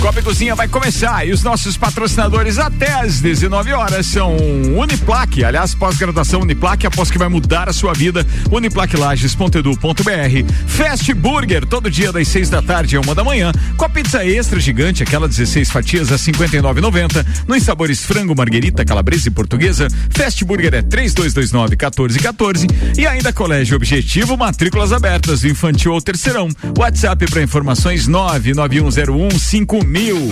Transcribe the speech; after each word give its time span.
Copa 0.00 0.20
e 0.20 0.22
Cozinha 0.22 0.54
vai 0.54 0.68
começar 0.68 1.26
e 1.26 1.32
os 1.32 1.42
nossos 1.42 1.76
patrocinadores 1.76 2.56
até 2.56 2.92
às 2.92 3.20
19 3.20 3.72
horas 3.72 4.06
são 4.06 4.36
Uniplaque, 4.76 5.42
aliás, 5.42 5.74
pós-graduação 5.74 6.42
Uniplaque, 6.42 6.86
após 6.86 7.10
que 7.10 7.18
vai 7.18 7.28
mudar 7.28 7.68
a 7.68 7.72
sua 7.72 7.92
vida, 7.92 8.24
uniplaquelages.edu.br. 8.50 10.52
Fast 10.68 11.12
Burger, 11.14 11.66
todo 11.66 11.90
dia 11.90 12.12
das 12.12 12.28
6 12.28 12.48
da 12.48 12.62
tarde 12.62 12.96
a 12.96 13.00
uma 13.00 13.12
da 13.12 13.24
manhã, 13.24 13.50
com 13.76 13.84
a 13.84 13.88
pizza 13.88 14.24
extra 14.24 14.60
gigante, 14.60 15.02
aquela 15.02 15.26
16 15.26 15.68
fatias 15.68 16.12
a 16.12 16.16
59,90, 16.16 17.26
nos 17.48 17.64
sabores 17.64 18.04
frango, 18.04 18.36
marguerita, 18.36 18.84
calabresa 18.84 19.26
e 19.26 19.32
portuguesa. 19.32 19.88
Fast 20.10 20.44
Burger 20.44 20.74
é 20.74 20.82
3229 20.82 21.70
1414 21.70 22.68
e 22.96 23.04
ainda 23.04 23.32
Colégio 23.32 23.74
Objetivo, 23.74 24.36
matrículas 24.36 24.92
abertas 24.92 25.44
infantil 25.44 25.92
ao 25.92 26.00
terceirão. 26.00 26.48
WhatsApp 26.78 27.28
para 27.28 27.42
informações 27.42 28.06
99101 28.06 29.30
5000 29.30 29.87
mil. 29.88 30.28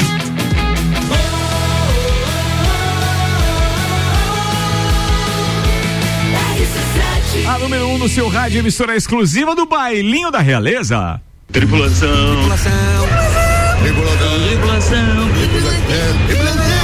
A 7.49 7.59
número 7.59 7.87
1 7.87 7.95
um 7.95 7.99
no 7.99 8.09
seu 8.09 8.29
rádio, 8.29 8.59
emissora 8.59 8.95
exclusiva 8.95 9.55
do 9.55 9.67
Bailinho 9.67 10.31
da 10.31 10.41
Realeza. 10.41 11.21
Tripulação. 11.51 12.09
Tripulação. 12.37 12.73
Tripulação. 13.83 14.49
Tripulação. 14.49 15.29
Tripulação 16.27 16.76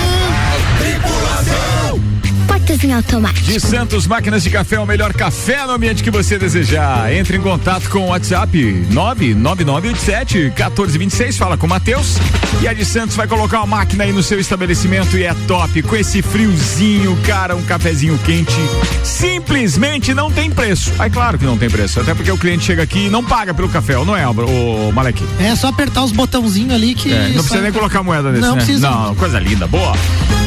em 2.72 2.92
automático. 2.94 3.46
De 3.46 3.60
Santos 3.60 4.06
Máquinas 4.06 4.42
de 4.42 4.48
Café, 4.48 4.80
o 4.80 4.86
melhor 4.86 5.12
café 5.12 5.66
no 5.66 5.72
ambiente 5.72 6.02
que 6.02 6.10
você 6.10 6.38
desejar. 6.38 7.12
Entre 7.12 7.36
em 7.36 7.40
contato 7.40 7.88
com 7.90 7.98
o 7.98 8.06
WhatsApp 8.08 8.86
99987 8.90 10.38
1426. 10.38 11.36
Fala 11.36 11.58
com 11.58 11.66
o 11.66 11.68
Matheus. 11.68 12.16
E 12.62 12.66
a 12.66 12.72
de 12.72 12.84
Santos 12.84 13.14
vai 13.14 13.26
colocar 13.26 13.58
uma 13.58 13.66
máquina 13.66 14.04
aí 14.04 14.12
no 14.12 14.22
seu 14.22 14.40
estabelecimento 14.40 15.18
e 15.18 15.24
é 15.24 15.34
top. 15.46 15.82
Com 15.82 15.94
esse 15.94 16.22
friozinho, 16.22 17.14
cara, 17.26 17.54
um 17.54 17.62
cafezinho 17.62 18.18
quente. 18.24 18.56
Simplesmente 19.04 20.14
não 20.14 20.30
tem 20.30 20.50
preço. 20.50 20.92
Aí, 20.98 21.10
claro 21.10 21.38
que 21.38 21.44
não 21.44 21.58
tem 21.58 21.68
preço. 21.68 22.00
Até 22.00 22.14
porque 22.14 22.32
o 22.32 22.38
cliente 22.38 22.64
chega 22.64 22.82
aqui 22.82 23.06
e 23.06 23.10
não 23.10 23.22
paga 23.22 23.52
pelo 23.52 23.68
café, 23.68 23.94
não 24.02 24.16
é, 24.16 24.26
o 24.26 24.92
Malek? 24.92 25.22
É 25.38 25.54
só 25.54 25.68
apertar 25.68 26.02
os 26.02 26.12
botãozinhos 26.12 26.72
ali 26.72 26.94
que. 26.94 27.12
É, 27.12 27.28
não 27.28 27.44
precisa 27.44 27.60
nem 27.60 27.72
colocar 27.72 28.02
moeda 28.02 28.30
nesse, 28.32 28.42
não 28.42 28.56
né? 28.56 28.64
Precisa. 28.64 28.90
Não, 28.90 29.14
coisa 29.14 29.38
linda, 29.38 29.66
boa. 29.66 29.92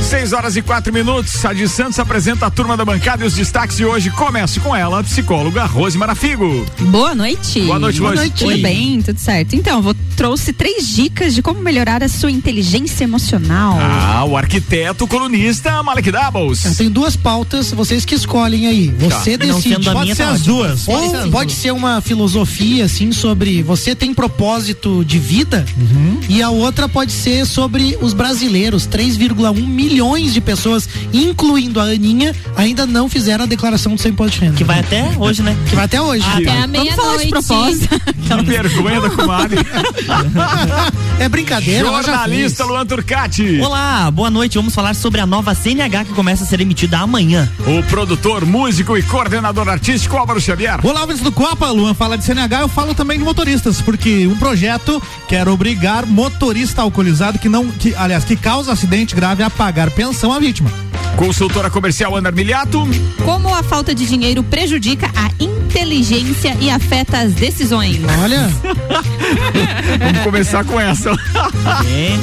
6 0.01 0.33
horas 0.33 0.55
e 0.55 0.61
4 0.61 0.91
minutos. 0.91 1.45
A 1.45 1.53
de 1.53 1.67
Santos 1.67 1.99
apresenta 1.99 2.14
a 2.15 2.49
turma 2.49 2.77
da 2.77 2.85
bancada 2.85 3.25
e 3.25 3.27
os 3.27 3.33
destaques 3.33 3.75
de 3.75 3.83
hoje. 3.83 4.09
Comece 4.09 4.61
com 4.61 4.73
ela, 4.73 5.01
a 5.01 5.03
psicóloga 5.03 5.65
Rose 5.65 5.97
Marafigo. 5.97 6.65
Boa 6.79 7.13
noite. 7.13 7.59
Boa 7.61 7.77
noite, 7.77 7.99
Boa 7.99 8.11
Rose. 8.11 8.21
noite. 8.21 8.45
Tudo 8.45 8.61
bem, 8.61 9.01
tudo 9.01 9.19
certo. 9.19 9.53
Então, 9.53 9.81
vou 9.81 9.93
trouxe 10.15 10.53
três 10.53 10.87
dicas 10.87 11.35
de 11.35 11.41
como 11.41 11.59
melhorar 11.59 12.01
a 12.01 12.07
sua 12.07 12.31
inteligência 12.31 13.03
emocional. 13.03 13.77
Ah, 13.79 14.23
o 14.25 14.37
arquiteto 14.37 15.05
colunista 15.07 15.83
Malek 15.83 16.09
Doubles. 16.09 16.65
Eu 16.65 16.75
tenho 16.75 16.89
duas 16.89 17.15
pautas, 17.15 17.71
vocês 17.71 18.05
que 18.05 18.15
escolhem 18.15 18.67
aí. 18.67 18.87
Você 18.97 19.37
tá. 19.37 19.45
decide. 19.45 19.89
Pode 19.91 20.15
ser 20.15 20.23
tá 20.23 20.29
as 20.31 20.41
duas. 20.41 20.87
Ou 20.87 21.11
pode, 21.11 21.29
pode 21.31 21.51
ser 21.51 21.71
uma 21.71 22.01
filosofia, 22.01 22.85
assim, 22.85 23.11
sobre 23.11 23.61
você 23.61 23.93
tem 23.93 24.13
propósito 24.13 25.03
de 25.03 25.19
vida 25.19 25.65
uhum. 25.77 26.19
e 26.29 26.41
a 26.41 26.49
outra 26.49 26.87
pode 26.87 27.11
ser 27.11 27.45
sobre 27.45 27.97
os 28.01 28.13
brasileiros. 28.13 28.87
3,1 28.87 29.67
milhões 29.67 30.33
de 30.33 30.39
pessoas, 30.39 30.87
incluindo 31.13 31.79
a 31.79 31.93
Aninha, 32.05 32.35
ainda 32.55 32.85
não 32.85 33.09
fizeram 33.09 33.45
a 33.45 33.47
declaração 33.47 33.95
do 33.95 34.01
seu 34.01 34.11
imposto 34.11 34.37
de 34.37 34.45
renda. 34.45 34.57
Que 34.57 34.63
vai 34.63 34.79
até 34.79 35.11
hoje, 35.17 35.41
né? 35.41 35.57
Que 35.67 35.75
vai 35.75 35.85
até 35.85 35.99
hoje. 35.99 36.23
Até 36.23 36.61
a 36.61 36.67
meia-noite. 36.67 37.31
Que 38.25 38.43
vergonha 38.43 39.01
da 39.01 39.09
comadre. 39.11 39.59
é 41.19 41.29
brincadeira. 41.29 41.85
Jornalista 41.85 42.65
Luan 42.65 42.83
Turcati. 42.85 43.59
Olá, 43.61 44.09
boa 44.09 44.31
noite. 44.31 44.57
Vamos 44.57 44.73
falar 44.73 44.95
sobre 44.95 45.21
a 45.21 45.27
nova 45.27 45.53
CNH 45.53 46.05
que 46.05 46.13
começa 46.13 46.43
a 46.43 46.47
ser 46.47 46.59
emitida 46.59 46.97
amanhã. 46.97 47.47
O 47.67 47.83
produtor, 47.83 48.43
músico 48.43 48.97
e 48.97 49.03
coordenador 49.03 49.69
artístico 49.69 50.17
Álvaro 50.17 50.41
Xavier. 50.41 50.79
Olá, 50.83 51.01
ouvintes 51.01 51.21
do 51.21 51.31
Copa. 51.31 51.69
Luan 51.69 51.93
fala 51.93 52.17
de 52.17 52.25
CNH, 52.25 52.61
eu 52.61 52.67
falo 52.67 52.95
também 52.95 53.19
de 53.19 53.23
motoristas, 53.23 53.79
porque 53.79 54.25
um 54.25 54.35
projeto 54.35 55.01
quer 55.27 55.47
obrigar 55.47 56.07
motorista 56.07 56.81
alcoolizado 56.81 57.37
que 57.37 57.47
não, 57.47 57.67
que, 57.67 57.93
aliás, 57.95 58.23
que 58.23 58.35
causa 58.35 58.71
acidente 58.71 59.15
grave 59.15 59.43
a 59.43 59.51
pagar 59.51 59.91
pensão 59.91 60.33
à 60.33 60.39
vítima. 60.39 60.71
Consultora 61.15 61.69
comercial 61.69 62.15
Ana 62.15 62.31
Miliato. 62.31 62.87
Como 63.23 63.53
a 63.53 63.63
falta 63.63 63.95
de 63.95 64.05
dinheiro 64.05 64.43
prejudica 64.43 65.09
a 65.15 65.31
inteligência 65.43 66.55
e 66.59 66.69
afeta 66.69 67.19
as 67.19 67.33
decisões. 67.33 67.99
Olha. 68.21 68.49
Vamos 69.99 70.21
começar 70.23 70.63
com 70.65 70.79
essa. 70.79 71.11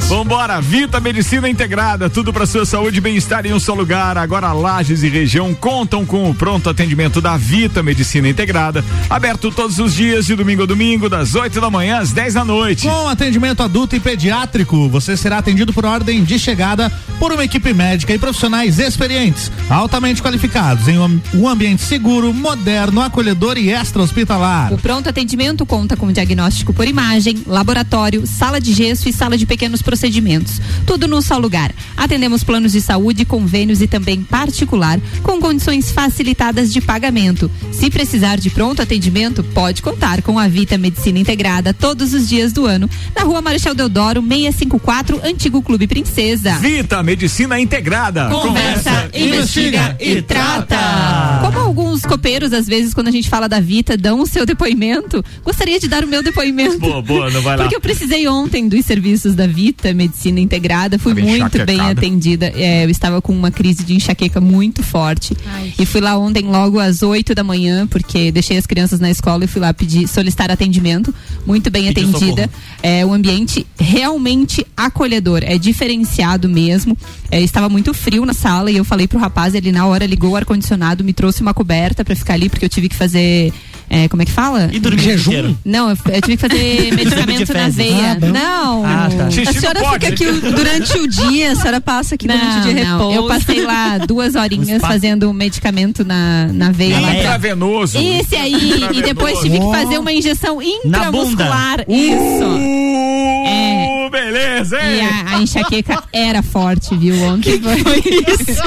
Vambora, 0.08 0.60
Vita 0.60 1.00
Medicina 1.00 1.48
Integrada, 1.48 2.08
tudo 2.10 2.32
para 2.32 2.46
sua 2.46 2.64
saúde 2.64 2.98
e 2.98 3.00
bem-estar 3.00 3.46
em 3.46 3.52
um 3.52 3.60
só 3.60 3.74
lugar. 3.74 4.16
Agora 4.18 4.52
Lages 4.52 5.02
e 5.02 5.08
região 5.08 5.54
contam 5.54 6.04
com 6.04 6.30
o 6.30 6.34
pronto 6.34 6.68
atendimento 6.68 7.20
da 7.20 7.36
Vita 7.36 7.82
Medicina 7.82 8.28
Integrada, 8.28 8.84
aberto 9.08 9.50
todos 9.50 9.78
os 9.78 9.94
dias 9.94 10.26
de 10.26 10.34
domingo 10.34 10.62
a 10.62 10.66
domingo, 10.66 11.08
das 11.08 11.34
8 11.34 11.60
da 11.60 11.70
manhã 11.70 11.98
às 11.98 12.12
10 12.12 12.34
da 12.34 12.44
noite. 12.44 12.86
Com 12.86 13.08
atendimento 13.08 13.62
adulto 13.62 13.96
e 13.96 14.00
pediátrico, 14.00 14.88
você 14.88 15.16
será 15.16 15.38
atendido 15.38 15.72
por 15.72 15.84
ordem 15.84 16.24
de 16.24 16.38
chegada 16.38 16.90
por 17.18 17.32
uma 17.32 17.44
equipe 17.44 17.72
médica 17.72 18.12
e 18.12 18.18
profissionais 18.18 18.78
experientes, 18.82 19.50
altamente 19.68 20.22
qualificados 20.22 20.88
em 20.88 20.98
um 20.98 21.48
ambiente 21.48 21.82
seguro, 21.82 22.32
moderno, 22.32 23.00
acolhedor 23.00 23.56
e 23.56 23.70
extra-hospitalar. 23.70 24.72
O 24.72 24.78
pronto 24.78 25.08
atendimento 25.08 25.64
conta 25.64 25.96
com 25.96 26.12
diagnóstico 26.12 26.72
por 26.72 26.86
imagem, 26.86 27.42
laboratório, 27.46 28.26
sala 28.26 28.60
de 28.60 28.72
gesso 28.72 29.08
e 29.08 29.12
sala 29.12 29.36
de 29.36 29.46
pequenos 29.46 29.82
procedimentos. 29.82 30.60
Tudo 30.86 31.08
num 31.08 31.20
só 31.22 31.38
lugar. 31.38 31.72
Atendemos 31.96 32.44
planos 32.44 32.72
de 32.72 32.80
saúde, 32.80 33.24
convênios 33.24 33.80
e 33.80 33.86
também 33.86 34.22
particular, 34.22 35.00
com 35.22 35.40
condições 35.40 35.90
facilitadas 35.90 36.72
de 36.72 36.80
pagamento. 36.80 37.50
Se 37.70 37.90
precisar 37.90 38.36
de 38.36 38.50
pronto 38.50 38.82
atendimento, 38.82 39.42
pode 39.42 39.82
contar 39.82 40.22
com 40.22 40.38
a 40.38 40.48
Vita 40.48 40.76
Medicina 40.76 41.18
Integrada 41.18 41.72
todos 41.72 42.12
os 42.12 42.28
dias 42.28 42.52
do 42.52 42.66
ano, 42.66 42.88
na 43.14 43.22
rua 43.22 43.40
Marechal 43.40 43.74
Deodoro, 43.74 44.22
654, 44.22 45.20
Antigo 45.24 45.62
Clube 45.62 45.86
Princesa. 45.86 46.54
Vita 46.58 47.02
Medicina 47.02 47.58
Integrada. 47.60 48.28
Conversa, 48.30 48.71
Conversa 48.74 49.10
investiga, 49.14 49.96
e 50.00 50.22
trata. 50.22 51.40
Como 51.42 51.58
alguns 51.58 52.02
copeiros, 52.02 52.52
às 52.52 52.66
vezes, 52.66 52.94
quando 52.94 53.08
a 53.08 53.10
gente 53.10 53.28
fala 53.28 53.48
da 53.48 53.60
Vita, 53.60 53.96
dão 53.96 54.20
o 54.20 54.26
seu 54.26 54.46
depoimento, 54.46 55.24
gostaria 55.44 55.78
de 55.78 55.88
dar 55.88 56.04
o 56.04 56.06
meu 56.06 56.22
depoimento. 56.22 56.78
Boa, 56.78 57.02
boa, 57.02 57.30
não 57.30 57.42
vai 57.42 57.56
lá. 57.56 57.64
Porque 57.64 57.76
eu 57.76 57.80
precisei 57.80 58.26
ontem 58.28 58.68
dos 58.68 58.84
serviços 58.84 59.34
da 59.34 59.46
Vita 59.46 59.92
Medicina 59.92 60.40
Integrada, 60.40 60.98
fui 60.98 61.14
muito 61.14 61.64
bem 61.64 61.80
atendida. 61.80 62.52
É, 62.54 62.84
eu 62.84 62.90
estava 62.90 63.20
com 63.20 63.32
uma 63.32 63.50
crise 63.50 63.84
de 63.84 63.94
enxaqueca 63.94 64.40
muito 64.40 64.82
forte. 64.82 65.36
Ai. 65.46 65.72
E 65.78 65.86
fui 65.86 66.00
lá 66.00 66.16
ontem 66.16 66.44
logo 66.44 66.78
às 66.78 67.02
8 67.02 67.34
da 67.34 67.44
manhã, 67.44 67.86
porque 67.86 68.32
deixei 68.32 68.56
as 68.56 68.66
crianças 68.66 69.00
na 69.00 69.10
escola 69.10 69.44
e 69.44 69.46
fui 69.46 69.60
lá 69.60 69.72
pedir, 69.72 70.08
solicitar 70.08 70.50
atendimento. 70.50 71.14
Muito 71.46 71.70
bem 71.70 71.92
Pediu 71.92 72.08
atendida. 72.08 72.50
É 72.82 73.04
um 73.04 73.12
ambiente 73.12 73.66
realmente 73.78 74.66
acolhedor, 74.76 75.42
é 75.44 75.58
diferenciado 75.58 76.48
mesmo. 76.48 76.96
É, 77.30 77.40
estava 77.40 77.68
muito 77.68 77.94
frio 77.94 78.24
na 78.24 78.34
sala 78.34 78.61
e 78.70 78.76
eu 78.76 78.84
falei 78.84 79.06
pro 79.08 79.18
rapaz, 79.18 79.54
ele 79.54 79.72
na 79.72 79.86
hora 79.86 80.06
ligou 80.06 80.30
o 80.30 80.36
ar-condicionado, 80.36 81.04
me 81.04 81.12
trouxe 81.12 81.42
uma 81.42 81.54
coberta 81.54 82.04
para 82.04 82.14
ficar 82.14 82.34
ali, 82.34 82.48
porque 82.48 82.64
eu 82.64 82.68
tive 82.68 82.88
que 82.88 82.96
fazer 82.96 83.52
é, 83.94 84.08
como 84.08 84.22
é 84.22 84.24
que 84.24 84.32
fala? 84.32 84.70
E 84.72 84.80
dormir 84.80 85.02
jejum? 85.02 85.54
Não, 85.62 85.90
eu, 85.90 85.96
eu, 86.14 86.22
tive 86.22 86.38
que 86.38 86.48
fazer 86.48 86.92
medicamento 86.96 87.52
na 87.52 87.68
veia. 87.68 88.12
Ah, 88.12 88.26
não. 88.26 88.86
Ah, 88.86 89.08
tá. 89.14 89.26
A 89.26 89.52
senhora 89.52 89.92
fica 89.92 90.08
aqui 90.08 90.24
durante 90.24 90.98
o 90.98 91.06
dia, 91.06 91.52
a 91.52 91.56
senhora 91.56 91.78
passa 91.78 92.14
aqui 92.14 92.26
não, 92.26 92.38
durante 92.38 92.58
o 92.58 92.62
dia 92.62 92.84
não. 92.84 92.98
repouso. 92.98 93.18
Eu 93.18 93.28
passei 93.28 93.62
lá 93.62 93.98
duas 93.98 94.34
horinhas 94.34 94.80
fazendo 94.80 95.30
medicamento 95.34 96.06
na, 96.06 96.48
na 96.54 96.70
veia. 96.70 96.96
É 96.96 97.18
intravenoso. 97.18 97.98
Esse 97.98 98.34
aí, 98.34 98.82
e 98.94 99.02
depois 99.02 99.38
tive 99.40 99.60
que 99.60 99.70
fazer 99.70 99.98
uma 99.98 100.10
injeção 100.10 100.62
intramuscular. 100.62 101.84
Isso. 101.86 102.44
Uh, 102.44 103.21
é. 103.46 104.10
Beleza, 104.10 104.78
hein? 104.80 104.96
E 104.96 105.00
a, 105.00 105.36
a, 105.36 105.42
enxaqueca 105.42 106.02
era 106.12 106.42
forte, 106.42 106.94
viu? 106.96 107.14
Ontem 107.22 107.60
foi, 107.60 107.78
foi 107.78 107.98
isso. 107.98 108.62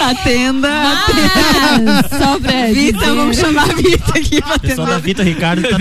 Atenda. 0.00 0.68
Ah, 0.70 2.02
só 2.08 2.38
pra 2.38 2.66
Vitor, 2.72 3.14
vamos 3.14 3.36
chamar 3.36 3.70
a 3.70 3.74
Vita 3.74 4.18
aqui 4.18 4.42
pra 4.42 4.58
Pessoal 4.58 4.86
da 4.86 4.98
Vita, 4.98 5.22
Ricardo, 5.22 5.62
tá 5.62 5.76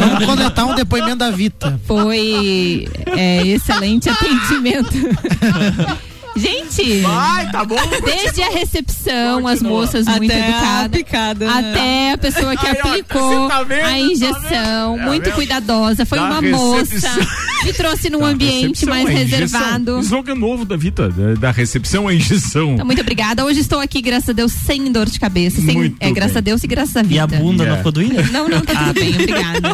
Vamos 0.00 0.24
coletar 0.24 0.64
um 0.66 0.74
depoimento 0.74 1.16
da 1.16 1.30
Vita. 1.30 1.80
Foi 1.86 2.88
é, 3.16 3.46
excelente 3.46 4.08
atendimento. 4.08 4.92
Gente, 6.36 7.00
Vai, 7.00 7.50
tá 7.50 7.64
bom, 7.64 7.76
desde 8.04 8.42
a 8.42 8.50
recepção, 8.50 9.46
as 9.46 9.62
moças 9.62 10.06
muito 10.06 10.32
até 10.32 10.48
educadas, 10.48 10.84
a 10.84 10.88
picada, 10.88 11.46
né? 11.46 11.70
até 11.70 12.12
a 12.12 12.18
pessoa 12.18 12.56
que 12.56 12.66
Ai, 12.66 12.72
aplicou 12.72 13.46
ó, 13.46 13.48
tá 13.48 13.64
a 13.84 13.98
injeção, 13.98 14.98
tá 14.98 15.04
muito 15.04 15.30
cuidadosa, 15.32 16.04
foi 16.04 16.18
da 16.18 16.24
uma 16.24 16.40
recepção. 16.40 17.16
moça 17.16 17.54
Me 17.64 17.72
trouxe 17.72 18.10
num 18.10 18.20
tá, 18.20 18.26
ambiente 18.26 18.84
mais 18.84 19.08
reservado. 19.08 19.98
Slogan 20.00 20.34
novo 20.34 20.66
da 20.66 20.76
Vita, 20.76 21.08
da, 21.08 21.34
da 21.34 21.50
recepção 21.50 22.06
à 22.06 22.14
injeção. 22.14 22.74
Então, 22.74 22.84
muito 22.84 23.00
obrigada. 23.00 23.42
Hoje 23.44 23.60
estou 23.60 23.80
aqui, 23.80 24.02
graças 24.02 24.28
a 24.28 24.32
Deus, 24.32 24.52
sem 24.52 24.92
dor 24.92 25.08
de 25.08 25.18
cabeça. 25.18 25.62
Sem, 25.62 25.74
muito 25.74 25.96
é, 25.98 26.10
graças 26.12 26.36
a 26.36 26.40
Deus 26.40 26.62
e 26.62 26.66
graças 26.66 26.94
a 26.96 27.02
Vita. 27.02 27.14
E 27.14 27.18
a 27.18 27.26
bunda 27.26 27.64
yeah. 27.64 27.70
não 27.70 27.76
ficou 27.78 27.92
doída? 27.92 28.22
Não, 28.34 28.48
não, 28.48 28.60
tá 28.62 28.74
tudo 28.86 28.94
bem, 28.94 29.14
obrigada. 29.14 29.70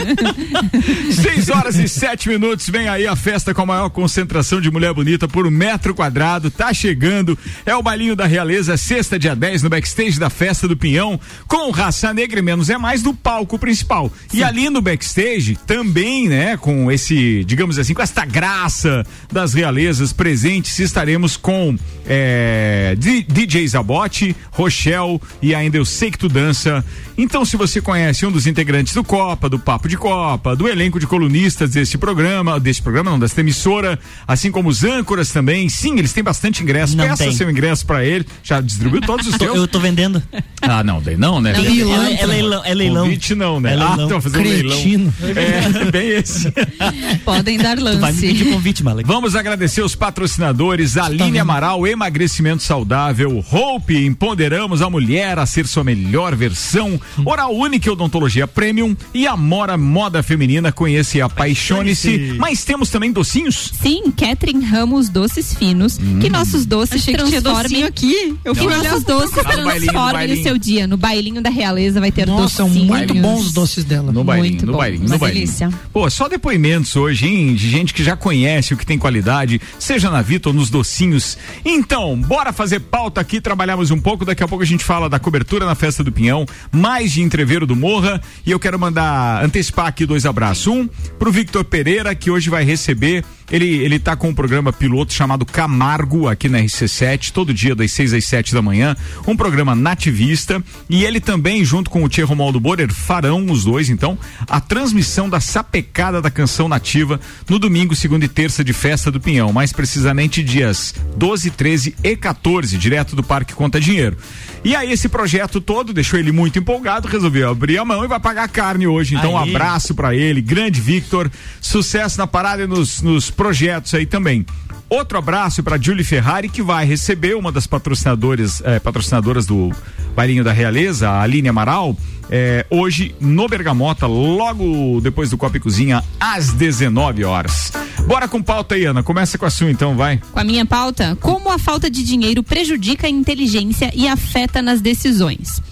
Seis 1.10 1.48
horas 1.48 1.76
e 1.76 1.88
sete 1.88 2.28
minutos, 2.28 2.68
vem 2.68 2.88
aí 2.88 3.06
a 3.06 3.16
festa 3.16 3.54
com 3.54 3.62
a 3.62 3.66
maior 3.66 3.88
concentração 3.88 4.60
de 4.60 4.70
mulher 4.70 4.92
bonita 4.92 5.26
por 5.26 5.46
um 5.46 5.50
metro 5.50 5.94
quadrado, 5.94 6.49
tá 6.50 6.72
chegando. 6.72 7.38
É 7.64 7.74
o 7.74 7.82
bailinho 7.82 8.16
da 8.16 8.26
Realeza, 8.26 8.76
sexta, 8.76 9.18
dia 9.18 9.34
10, 9.34 9.62
no 9.62 9.70
backstage 9.70 10.18
da 10.18 10.30
festa 10.30 10.66
do 10.66 10.76
Pinhão, 10.76 11.18
com 11.46 11.70
raça 11.70 12.12
negra 12.12 12.38
e 12.38 12.42
menos 12.42 12.70
é 12.70 12.78
mais 12.78 13.02
do 13.02 13.14
palco 13.14 13.58
principal. 13.58 14.12
Sim. 14.28 14.38
E 14.38 14.44
ali 14.44 14.68
no 14.68 14.80
backstage, 14.80 15.56
também, 15.66 16.28
né, 16.28 16.56
com 16.56 16.90
esse, 16.90 17.44
digamos 17.44 17.78
assim, 17.78 17.94
com 17.94 18.02
esta 18.02 18.24
graça 18.24 19.04
das 19.32 19.54
realezas 19.54 20.12
presentes, 20.12 20.78
estaremos 20.78 21.36
com 21.36 21.76
é, 22.06 22.96
DJ 23.28 23.68
Zabote, 23.68 24.34
Rochelle 24.50 25.20
e 25.40 25.54
ainda 25.54 25.76
eu 25.76 25.84
sei 25.84 26.10
que 26.10 26.18
tu 26.18 26.28
dança. 26.28 26.84
Então, 27.16 27.44
se 27.44 27.56
você 27.56 27.80
conhece 27.80 28.24
um 28.24 28.32
dos 28.32 28.46
integrantes 28.46 28.94
do 28.94 29.04
Copa, 29.04 29.48
do 29.48 29.58
Papo 29.58 29.88
de 29.88 29.96
Copa, 29.96 30.56
do 30.56 30.66
elenco 30.66 30.98
de 30.98 31.06
colunistas 31.06 31.70
deste 31.70 31.98
programa, 31.98 32.58
deste 32.58 32.82
programa 32.82 33.10
não, 33.10 33.18
desta 33.18 33.40
emissora, 33.40 33.98
assim 34.26 34.50
como 34.50 34.68
os 34.68 34.84
âncoras 34.84 35.30
também, 35.30 35.68
sim, 35.68 35.98
eles 35.98 36.12
têm 36.12 36.24
bastante 36.24 36.39
ingresso. 36.62 36.96
Não 36.96 37.04
Peça 37.04 37.24
tem. 37.24 37.32
seu 37.32 37.50
ingresso 37.50 37.86
para 37.86 38.04
ele. 38.04 38.26
Já 38.42 38.60
distribuiu 38.60 39.02
todos 39.02 39.26
os 39.26 39.36
teus? 39.38 39.56
Eu 39.56 39.68
tô 39.68 39.78
vendendo. 39.80 40.22
Ah, 40.62 40.82
não, 40.82 41.00
daí 41.00 41.16
não, 41.16 41.40
né? 41.40 41.52
Não, 41.52 41.60
é, 41.60 42.14
é, 42.14 42.26
leilão, 42.26 42.62
é 42.64 42.74
leilão. 42.74 43.04
Convite 43.04 43.34
não, 43.34 43.60
né? 43.60 43.72
É 43.72 43.76
leilão. 43.76 44.00
Ah, 44.00 44.02
estão 44.02 44.20
fazendo 44.20 44.42
Cretino. 44.42 45.14
leilão. 45.20 45.40
É, 45.40 45.90
bem 45.90 46.08
esse. 46.10 46.52
Podem 47.24 47.58
dar 47.58 47.78
lance. 47.78 47.96
Tu 47.96 48.00
vai 48.00 48.12
me 48.12 48.20
pedir 48.20 48.52
convite, 48.52 48.82
Malek. 48.82 49.06
Vamos 49.06 49.34
agradecer 49.34 49.82
os 49.82 49.94
patrocinadores, 49.94 50.96
Aline 50.96 51.36
tá 51.36 51.42
Amaral, 51.42 51.86
Emagrecimento 51.86 52.62
Saudável, 52.62 53.44
Hope, 53.50 53.96
empoderamos 54.04 54.82
a 54.82 54.90
mulher 54.90 55.38
a 55.38 55.46
ser 55.46 55.66
sua 55.66 55.84
melhor 55.84 56.34
versão, 56.34 57.00
Oral 57.24 57.54
Única 57.54 57.90
Odontologia 57.90 58.46
Premium 58.46 58.96
e 59.12 59.26
Amora 59.26 59.76
Moda 59.76 60.22
Feminina, 60.22 60.72
conheça 60.72 61.18
e 61.18 61.22
apaixone-se. 61.22 62.36
Mas 62.38 62.64
temos 62.64 62.90
também 62.90 63.12
docinhos? 63.12 63.72
Sim, 63.80 64.10
Catherine 64.10 64.64
Ramos 64.64 65.08
Doces 65.08 65.54
Finos, 65.54 65.98
hum. 65.98 66.18
que 66.20 66.29
nossos 66.30 66.64
doces 66.64 67.02
Achei 67.02 67.14
transformem 67.14 67.84
aqui. 67.84 68.36
Eu 68.44 68.54
que 68.54 68.66
nossos 68.66 69.04
doces 69.04 69.30
transformem 69.30 70.32
o 70.32 70.42
seu 70.42 70.58
dia. 70.58 70.86
No 70.86 70.96
bailinho 70.96 71.42
da 71.42 71.50
realeza 71.50 72.00
vai 72.00 72.10
ter 72.12 72.26
Nossa, 72.26 72.56
são 72.56 72.68
muito 72.68 73.14
bons 73.14 73.46
os 73.46 73.52
doces 73.52 73.84
dela. 73.84 74.12
No 74.12 74.24
bailinho, 74.24 74.52
muito 74.52 74.66
no 74.66 74.72
bom. 74.72 74.78
bailinho, 74.78 75.08
no 75.08 75.18
bailinho. 75.18 75.46
Delícia. 75.46 75.70
Pô, 75.92 76.08
só 76.10 76.28
depoimentos 76.28 76.94
hoje, 76.96 77.26
hein, 77.26 77.54
de 77.54 77.68
gente 77.68 77.92
que 77.92 78.02
já 78.02 78.16
conhece 78.16 78.74
o 78.74 78.76
que 78.76 78.86
tem 78.86 78.98
qualidade, 78.98 79.60
seja 79.78 80.10
na 80.10 80.22
Vita 80.22 80.48
ou 80.48 80.54
nos 80.54 80.70
docinhos. 80.70 81.36
Então, 81.64 82.16
bora 82.20 82.52
fazer 82.52 82.80
pauta 82.80 83.20
aqui, 83.20 83.40
trabalhamos 83.40 83.90
um 83.90 84.00
pouco, 84.00 84.24
daqui 84.24 84.42
a 84.42 84.48
pouco 84.48 84.62
a 84.62 84.66
gente 84.66 84.84
fala 84.84 85.08
da 85.08 85.18
cobertura 85.18 85.66
na 85.66 85.74
festa 85.74 86.04
do 86.04 86.12
Pinhão, 86.12 86.46
mais 86.70 87.12
de 87.12 87.22
entreveiro 87.22 87.66
do 87.66 87.76
Morra, 87.76 88.20
e 88.44 88.50
eu 88.50 88.58
quero 88.58 88.78
mandar 88.78 89.44
antecipar 89.44 89.86
aqui 89.86 90.06
dois 90.06 90.26
abraços. 90.26 90.66
Um 90.66 90.88
pro 91.18 91.32
Victor 91.32 91.64
Pereira, 91.64 92.14
que 92.14 92.30
hoje 92.30 92.50
vai 92.50 92.64
receber 92.64 93.24
ele, 93.50 93.66
ele 93.66 93.98
tá 93.98 94.16
com 94.16 94.28
um 94.28 94.34
programa 94.34 94.72
piloto 94.72 95.12
chamado 95.12 95.44
Camargo 95.44 96.28
aqui 96.28 96.48
na 96.48 96.58
RC7, 96.58 97.32
todo 97.32 97.52
dia 97.52 97.74
das 97.74 97.90
6 97.92 98.14
às 98.14 98.24
7 98.24 98.54
da 98.54 98.62
manhã, 98.62 98.96
um 99.26 99.36
programa 99.36 99.74
nativista, 99.74 100.62
e 100.88 101.04
ele 101.04 101.20
também, 101.20 101.64
junto 101.64 101.90
com 101.90 102.04
o 102.04 102.08
Tia 102.08 102.24
Romualdo 102.24 102.60
Borer, 102.60 102.92
farão 102.92 103.44
os 103.50 103.64
dois, 103.64 103.88
então, 103.88 104.18
a 104.48 104.60
transmissão 104.60 105.28
da 105.28 105.40
sapecada 105.40 106.22
da 106.22 106.30
canção 106.30 106.68
nativa 106.68 107.20
no 107.48 107.58
domingo, 107.58 107.94
segunda 107.94 108.24
e 108.24 108.28
terça 108.28 108.62
de 108.62 108.72
festa 108.72 109.10
do 109.10 109.20
Pinhão, 109.20 109.52
mais 109.52 109.72
precisamente 109.72 110.42
dias 110.42 110.94
12, 111.16 111.50
13 111.50 111.96
e 112.02 112.16
14, 112.16 112.78
direto 112.78 113.16
do 113.16 113.22
Parque 113.22 113.54
Conta 113.54 113.80
Dinheiro. 113.80 114.16
E 114.62 114.76
aí 114.76 114.92
esse 114.92 115.08
projeto 115.08 115.60
todo 115.60 115.92
deixou 115.92 116.18
ele 116.18 116.32
muito 116.32 116.58
empolgado, 116.58 117.08
resolveu 117.08 117.48
abrir 117.48 117.78
a 117.78 117.84
mão 117.84 118.04
e 118.04 118.08
vai 118.08 118.20
pagar 118.20 118.48
carne 118.48 118.86
hoje. 118.86 119.14
Então 119.14 119.38
aí. 119.38 119.50
um 119.50 119.56
abraço 119.56 119.94
para 119.94 120.14
ele, 120.14 120.42
grande 120.42 120.80
Victor, 120.80 121.30
sucesso 121.60 122.18
na 122.18 122.26
parada 122.26 122.64
e 122.64 122.66
nos, 122.66 123.00
nos 123.00 123.30
projetos 123.40 123.94
aí 123.94 124.04
também. 124.04 124.44
Outro 124.86 125.16
abraço 125.16 125.62
para 125.62 125.80
Julie 125.80 126.04
Ferrari, 126.04 126.46
que 126.46 126.62
vai 126.62 126.84
receber 126.84 127.34
uma 127.34 127.50
das 127.50 127.66
patrocinadoras, 127.66 128.60
eh, 128.62 128.78
patrocinadoras 128.78 129.46
do 129.46 129.72
Bailinho 130.14 130.44
da 130.44 130.52
Realeza, 130.52 131.08
a 131.08 131.22
Aline 131.22 131.48
Amaral, 131.48 131.96
eh, 132.28 132.66
hoje 132.68 133.14
no 133.18 133.48
Bergamota, 133.48 134.06
logo 134.06 135.00
depois 135.00 135.30
do 135.30 135.38
Copa 135.38 135.56
e 135.56 135.60
Cozinha, 135.60 136.04
às 136.20 136.52
19 136.52 137.24
horas. 137.24 137.72
Bora 138.06 138.28
com 138.28 138.42
pauta 138.42 138.74
aí, 138.74 138.84
Ana. 138.84 139.02
Começa 139.02 139.38
com 139.38 139.46
a 139.46 139.50
sua 139.50 139.70
então, 139.70 139.96
vai. 139.96 140.20
Com 140.32 140.38
a 140.38 140.44
minha 140.44 140.66
pauta, 140.66 141.16
como 141.18 141.50
a 141.50 141.58
falta 141.58 141.90
de 141.90 142.02
dinheiro 142.02 142.42
prejudica 142.42 143.06
a 143.06 143.10
inteligência 143.10 143.90
e 143.94 144.06
afeta 144.06 144.60
nas 144.60 144.82
decisões. 144.82 145.62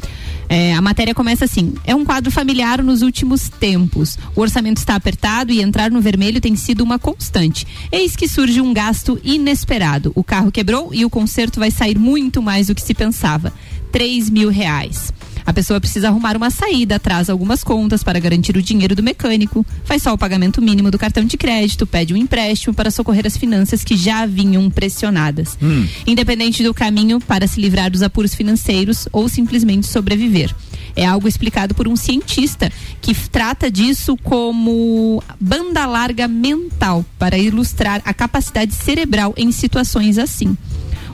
É, 0.48 0.74
a 0.74 0.80
matéria 0.80 1.14
começa 1.14 1.44
assim: 1.44 1.74
é 1.84 1.94
um 1.94 2.04
quadro 2.04 2.30
familiar 2.30 2.82
nos 2.82 3.02
últimos 3.02 3.48
tempos. 3.48 4.18
O 4.34 4.40
orçamento 4.40 4.78
está 4.78 4.94
apertado 4.94 5.52
e 5.52 5.60
entrar 5.60 5.90
no 5.90 6.00
vermelho 6.00 6.40
tem 6.40 6.56
sido 6.56 6.82
uma 6.82 6.98
constante. 6.98 7.66
Eis 7.92 8.16
que 8.16 8.28
surge 8.28 8.60
um 8.60 8.72
gasto 8.72 9.20
inesperado. 9.22 10.12
O 10.14 10.24
carro 10.24 10.50
quebrou 10.50 10.94
e 10.94 11.04
o 11.04 11.10
conserto 11.10 11.60
vai 11.60 11.70
sair 11.70 11.98
muito 11.98 12.40
mais 12.40 12.68
do 12.68 12.74
que 12.74 12.82
se 12.82 12.94
pensava: 12.94 13.52
3 13.92 14.30
mil 14.30 14.48
reais. 14.48 15.12
A 15.48 15.52
pessoa 15.54 15.80
precisa 15.80 16.08
arrumar 16.08 16.36
uma 16.36 16.50
saída, 16.50 16.96
atrasa 16.96 17.32
algumas 17.32 17.64
contas 17.64 18.04
para 18.04 18.20
garantir 18.20 18.54
o 18.54 18.60
dinheiro 18.60 18.94
do 18.94 19.02
mecânico, 19.02 19.64
faz 19.82 20.02
só 20.02 20.12
o 20.12 20.18
pagamento 20.18 20.60
mínimo 20.60 20.90
do 20.90 20.98
cartão 20.98 21.24
de 21.24 21.38
crédito, 21.38 21.86
pede 21.86 22.12
um 22.12 22.18
empréstimo 22.18 22.74
para 22.74 22.90
socorrer 22.90 23.26
as 23.26 23.34
finanças 23.34 23.82
que 23.82 23.96
já 23.96 24.26
vinham 24.26 24.68
pressionadas. 24.68 25.56
Hum. 25.62 25.88
Independente 26.06 26.62
do 26.62 26.74
caminho 26.74 27.18
para 27.18 27.46
se 27.46 27.58
livrar 27.62 27.90
dos 27.90 28.02
apuros 28.02 28.34
financeiros 28.34 29.08
ou 29.10 29.26
simplesmente 29.26 29.86
sobreviver. 29.86 30.54
É 30.94 31.06
algo 31.06 31.26
explicado 31.26 31.74
por 31.74 31.88
um 31.88 31.96
cientista 31.96 32.70
que 33.00 33.14
trata 33.14 33.70
disso 33.70 34.18
como 34.18 35.22
banda 35.40 35.86
larga 35.86 36.28
mental, 36.28 37.06
para 37.18 37.38
ilustrar 37.38 38.02
a 38.04 38.12
capacidade 38.12 38.74
cerebral 38.74 39.32
em 39.34 39.50
situações 39.50 40.18
assim. 40.18 40.54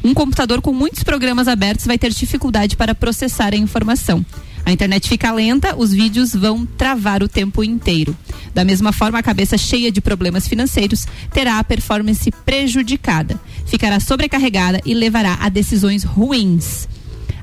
Um 0.05 0.13
computador 0.13 0.61
com 0.61 0.71
muitos 0.71 1.03
programas 1.03 1.49
abertos 1.49 1.87
vai 1.87 1.97
ter 1.97 2.13
dificuldade 2.13 2.77
para 2.77 2.95
processar 2.95 3.55
a 3.55 3.57
informação. 3.57 4.25
A 4.63 4.71
internet 4.71 5.09
fica 5.09 5.33
lenta, 5.33 5.75
os 5.75 5.93
vídeos 5.93 6.35
vão 6.35 6.67
travar 6.67 7.23
o 7.23 7.29
tempo 7.29 7.65
inteiro. 7.65 8.15
Da 8.53 8.67
mesma 8.67 8.93
forma, 8.93 9.19
a 9.19 9.23
cabeça 9.23 9.57
cheia 9.57 9.91
de 9.91 10.03
problemas 10.03 10.47
financeiros 10.47 11.07
terá 11.33 11.59
a 11.59 11.65
performance 11.65 12.31
prejudicada, 12.45 13.41
ficará 13.65 13.99
sobrecarregada 13.99 14.79
e 14.85 14.93
levará 14.93 15.39
a 15.41 15.49
decisões 15.49 16.05
ruins. 16.05 16.87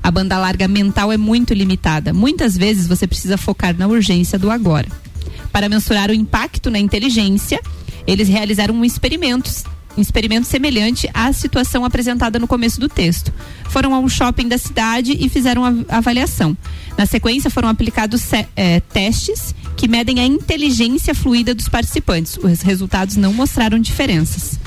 A 0.00 0.12
banda 0.12 0.38
larga 0.38 0.68
mental 0.68 1.10
é 1.10 1.16
muito 1.16 1.52
limitada. 1.52 2.12
Muitas 2.12 2.56
vezes 2.56 2.86
você 2.86 3.08
precisa 3.08 3.36
focar 3.36 3.76
na 3.76 3.88
urgência 3.88 4.38
do 4.38 4.52
agora. 4.52 4.88
Para 5.50 5.68
mensurar 5.68 6.10
o 6.10 6.14
impacto 6.14 6.70
na 6.70 6.78
inteligência, 6.78 7.60
eles 8.06 8.28
realizaram 8.28 8.74
um 8.74 8.84
experimento 8.84 9.50
experimento 10.00 10.46
semelhante 10.46 11.08
à 11.12 11.32
situação 11.32 11.84
apresentada 11.84 12.38
no 12.38 12.46
começo 12.46 12.80
do 12.80 12.88
texto. 12.88 13.32
Foram 13.68 13.94
a 13.94 13.98
um 13.98 14.08
shopping 14.08 14.48
da 14.48 14.58
cidade 14.58 15.16
e 15.18 15.28
fizeram 15.28 15.64
a 15.64 15.96
avaliação. 15.96 16.56
Na 16.96 17.06
sequência, 17.06 17.50
foram 17.50 17.68
aplicados 17.68 18.22
é, 18.56 18.80
testes 18.80 19.54
que 19.76 19.88
medem 19.88 20.20
a 20.20 20.26
inteligência 20.26 21.14
fluida 21.14 21.54
dos 21.54 21.68
participantes. 21.68 22.38
Os 22.42 22.62
resultados 22.62 23.16
não 23.16 23.32
mostraram 23.32 23.78
diferenças. 23.78 24.58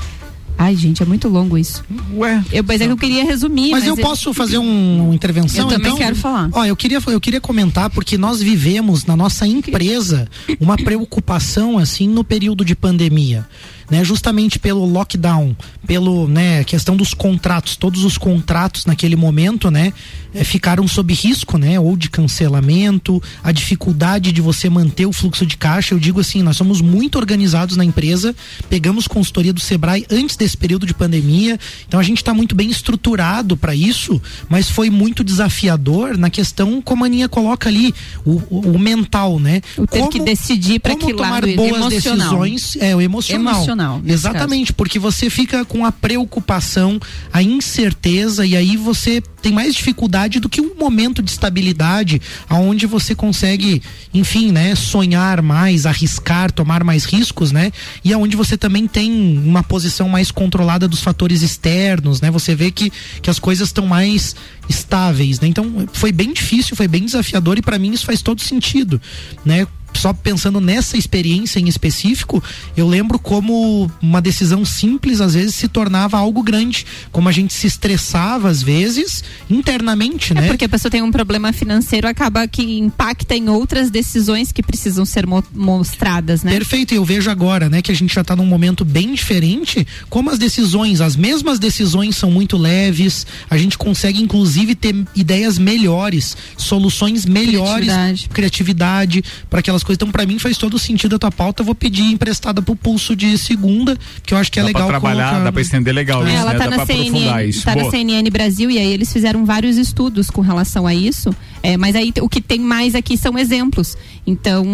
Ai, 0.57 0.75
gente, 0.75 1.03
é 1.03 1.05
muito 1.05 1.27
longo 1.27 1.57
isso. 1.57 1.83
Ué. 2.13 2.43
Eu, 2.51 2.63
mas 2.65 2.79
é 2.79 2.85
que 2.85 2.91
eu 2.91 2.97
queria 2.97 3.25
resumir. 3.25 3.71
Mas, 3.71 3.85
mas 3.85 3.87
eu 3.89 3.97
posso 3.97 4.33
fazer 4.33 4.57
um, 4.57 5.05
uma 5.05 5.13
intervenção? 5.13 5.65
Eu 5.65 5.69
também 5.69 5.87
então? 5.87 5.97
quero 5.97 6.15
falar. 6.15 6.49
Ó, 6.53 6.63
eu 6.63 6.75
queria, 6.75 7.01
eu 7.07 7.19
queria 7.19 7.41
comentar 7.41 7.89
porque 7.89 8.17
nós 8.17 8.41
vivemos 8.41 9.05
na 9.05 9.17
nossa 9.17 9.45
empresa 9.45 10.29
uma 10.59 10.77
preocupação 10.77 11.77
assim 11.77 12.07
no 12.07 12.23
período 12.23 12.63
de 12.63 12.73
pandemia 12.73 13.45
né? 13.89 14.03
Justamente 14.03 14.59
pelo 14.59 14.85
lockdown, 14.85 15.55
pelo, 15.85 16.27
né, 16.27 16.63
questão 16.63 16.95
dos 16.95 17.13
contratos, 17.13 17.75
todos 17.75 18.03
os 18.03 18.17
contratos 18.17 18.85
naquele 18.85 19.15
momento, 19.15 19.69
né, 19.69 19.93
é, 20.33 20.43
ficaram 20.43 20.87
sob 20.87 21.13
risco, 21.13 21.57
né, 21.57 21.79
ou 21.79 21.95
de 21.95 22.09
cancelamento, 22.09 23.21
a 23.43 23.51
dificuldade 23.51 24.31
de 24.31 24.41
você 24.41 24.69
manter 24.69 25.05
o 25.05 25.13
fluxo 25.13 25.45
de 25.45 25.55
caixa. 25.55 25.93
Eu 25.93 25.99
digo 25.99 26.19
assim, 26.19 26.41
nós 26.41 26.57
somos 26.57 26.81
muito 26.81 27.17
organizados 27.17 27.77
na 27.77 27.85
empresa, 27.85 28.35
pegamos 28.69 29.07
consultoria 29.07 29.53
do 29.53 29.59
Sebrae 29.59 30.05
antes 30.09 30.35
desse 30.35 30.57
período 30.57 30.85
de 30.85 30.93
pandemia, 30.93 31.59
então 31.87 31.99
a 31.99 32.03
gente 32.03 32.17
está 32.17 32.33
muito 32.33 32.55
bem 32.55 32.69
estruturado 32.69 33.55
para 33.55 33.75
isso, 33.75 34.21
mas 34.49 34.69
foi 34.69 34.89
muito 34.89 35.23
desafiador 35.23 36.17
na 36.17 36.29
questão 36.29 36.81
como 36.81 37.03
a 37.03 37.07
Aninha 37.07 37.29
coloca 37.29 37.69
ali 37.69 37.93
o, 38.25 38.41
o, 38.49 38.71
o 38.75 38.79
mental, 38.79 39.39
né? 39.39 39.61
O 39.77 39.85
ter 39.85 39.99
como, 39.99 40.11
que 40.11 40.19
decidir 40.19 40.79
para 40.79 40.95
que 40.95 41.13
tomar 41.13 41.43
lado 41.43 41.55
boas 41.55 41.93
emocional. 41.93 42.39
decisões, 42.39 42.75
é 42.79 42.95
o 42.95 43.01
emocional. 43.01 43.53
emocional 43.55 43.74
Exatamente, 44.05 44.67
caso. 44.67 44.77
porque 44.77 44.97
você 44.97 45.29
fica 45.29 45.65
com 45.65 45.85
a 45.85 45.91
preocupação, 45.91 46.99
a 47.31 47.41
incerteza 47.41 48.45
e 48.45 48.55
aí 48.55 48.77
você 48.77 49.21
tem 49.41 49.53
mais 49.53 49.75
dificuldade 49.75 50.39
do 50.39 50.49
que 50.49 50.59
um 50.59 50.73
momento 50.75 51.21
de 51.21 51.29
estabilidade, 51.29 52.19
aonde 52.49 52.87
você 52.87 53.13
consegue, 53.13 53.81
enfim, 54.11 54.51
né, 54.51 54.73
sonhar 54.73 55.41
mais, 55.41 55.85
arriscar, 55.85 56.51
tomar 56.51 56.83
mais 56.83 57.05
riscos, 57.05 57.51
né? 57.51 57.71
E 58.03 58.11
aonde 58.11 58.35
você 58.35 58.57
também 58.57 58.87
tem 58.87 59.37
uma 59.37 59.61
posição 59.61 60.09
mais 60.09 60.31
controlada 60.31 60.87
dos 60.87 61.01
fatores 61.01 61.43
externos, 61.43 62.21
né? 62.21 62.31
Você 62.31 62.55
vê 62.55 62.71
que, 62.71 62.91
que 63.21 63.29
as 63.29 63.37
coisas 63.37 63.69
estão 63.69 63.85
mais 63.85 64.35
estáveis, 64.67 65.39
né? 65.39 65.47
Então 65.47 65.87
foi 65.93 66.11
bem 66.11 66.33
difícil, 66.33 66.75
foi 66.75 66.87
bem 66.87 67.05
desafiador 67.05 67.57
e 67.59 67.61
para 67.61 67.77
mim 67.77 67.91
isso 67.91 68.05
faz 68.05 68.21
todo 68.23 68.41
sentido, 68.41 68.99
né? 69.45 69.67
Só 69.97 70.13
pensando 70.13 70.59
nessa 70.61 70.97
experiência 70.97 71.59
em 71.59 71.67
específico, 71.67 72.43
eu 72.75 72.87
lembro 72.87 73.19
como 73.19 73.89
uma 74.01 74.21
decisão 74.21 74.65
simples 74.65 75.21
às 75.21 75.33
vezes 75.33 75.55
se 75.55 75.67
tornava 75.67 76.17
algo 76.17 76.43
grande, 76.43 76.85
como 77.11 77.29
a 77.29 77.31
gente 77.31 77.53
se 77.53 77.67
estressava 77.67 78.49
às 78.49 78.61
vezes 78.61 79.23
internamente, 79.49 80.31
é 80.31 80.41
né? 80.41 80.47
Porque 80.47 80.65
a 80.65 80.69
pessoa 80.69 80.91
tem 80.91 81.01
um 81.01 81.11
problema 81.11 81.51
financeiro, 81.53 82.07
acaba 82.07 82.47
que 82.47 82.79
impacta 82.79 83.35
em 83.35 83.49
outras 83.49 83.89
decisões 83.89 84.51
que 84.51 84.63
precisam 84.63 85.05
ser 85.05 85.25
mo 85.25 85.43
mostradas, 85.53 86.43
né? 86.43 86.51
Perfeito, 86.51 86.93
e 86.93 86.97
eu 86.97 87.05
vejo 87.05 87.29
agora, 87.29 87.69
né, 87.69 87.81
que 87.81 87.91
a 87.91 87.95
gente 87.95 88.13
já 88.13 88.21
está 88.21 88.35
num 88.35 88.45
momento 88.45 88.83
bem 88.83 89.13
diferente, 89.13 89.85
como 90.09 90.29
as 90.29 90.39
decisões, 90.39 91.01
as 91.01 91.15
mesmas 91.15 91.59
decisões 91.59 92.15
são 92.15 92.31
muito 92.31 92.57
leves, 92.57 93.25
a 93.49 93.57
gente 93.57 93.77
consegue 93.77 94.21
inclusive 94.21 94.75
ter 94.75 94.95
ideias 95.15 95.57
melhores, 95.57 96.35
soluções 96.57 97.25
melhores, 97.25 97.87
criatividade, 97.87 98.29
criatividade 98.29 99.23
para 99.49 99.59
aquelas 99.59 99.83
coisas. 99.85 99.97
Então, 99.97 100.11
para 100.11 100.25
mim 100.25 100.39
faz 100.39 100.57
todo 100.57 100.77
sentido 100.77 101.15
a 101.15 101.19
tua 101.19 101.31
pauta. 101.31 101.61
Eu 101.61 101.65
vou 101.65 101.75
pedir 101.75 102.03
emprestada 102.03 102.61
pro 102.61 102.75
pulso 102.75 103.15
de 103.15 103.37
segunda, 103.37 103.97
que 104.23 104.33
eu 104.33 104.37
acho 104.37 104.51
que 104.51 104.59
é 104.59 104.63
dá 104.63 104.67
legal. 104.67 104.87
Pra 104.87 104.99
trabalhar, 104.99 105.29
colocar... 105.29 105.43
dá 105.43 105.51
pra 105.51 105.61
estender 105.61 105.93
legal 105.93 106.25
é, 106.25 106.29
isso, 106.29 106.37
ela 106.37 106.53
né? 106.53 106.57
tá 106.59 106.67
dá 106.67 106.77
na 106.77 106.85
CNN, 106.85 107.49
isso. 107.49 107.63
Tá 107.63 107.75
na 107.75 107.89
CNN 107.89 108.29
Brasil 108.29 108.69
e 108.69 108.77
aí 108.77 108.91
eles 108.91 109.11
fizeram 109.11 109.45
vários 109.45 109.77
estudos 109.77 110.29
com 110.29 110.41
relação 110.41 110.85
a 110.85 110.93
isso. 110.93 111.33
É, 111.61 111.77
mas 111.77 111.95
aí 111.95 112.13
o 112.21 112.29
que 112.29 112.41
tem 112.41 112.59
mais 112.59 112.95
aqui 112.95 113.17
são 113.17 113.37
exemplos. 113.37 113.97
Então, 114.27 114.65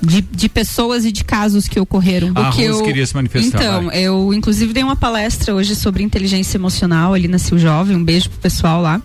de, 0.00 0.20
de 0.20 0.48
pessoas 0.48 1.04
e 1.04 1.12
de 1.12 1.24
casos 1.24 1.68
que 1.68 1.78
ocorreram. 1.78 2.32
A 2.34 2.50
que 2.50 2.62
eu, 2.62 2.82
queria 2.82 3.06
se 3.06 3.14
manifestar. 3.14 3.58
Então, 3.60 3.86
vai. 3.86 3.98
eu 3.98 4.32
inclusive 4.32 4.72
dei 4.72 4.82
uma 4.82 4.96
palestra 4.96 5.54
hoje 5.54 5.74
sobre 5.74 6.02
inteligência 6.02 6.56
emocional 6.56 7.14
ali 7.14 7.28
na 7.28 7.38
Sil 7.38 7.58
Jovem. 7.58 7.96
Um 7.96 8.04
beijo 8.04 8.30
pro 8.30 8.38
pessoal 8.38 8.80
lá. 8.80 9.02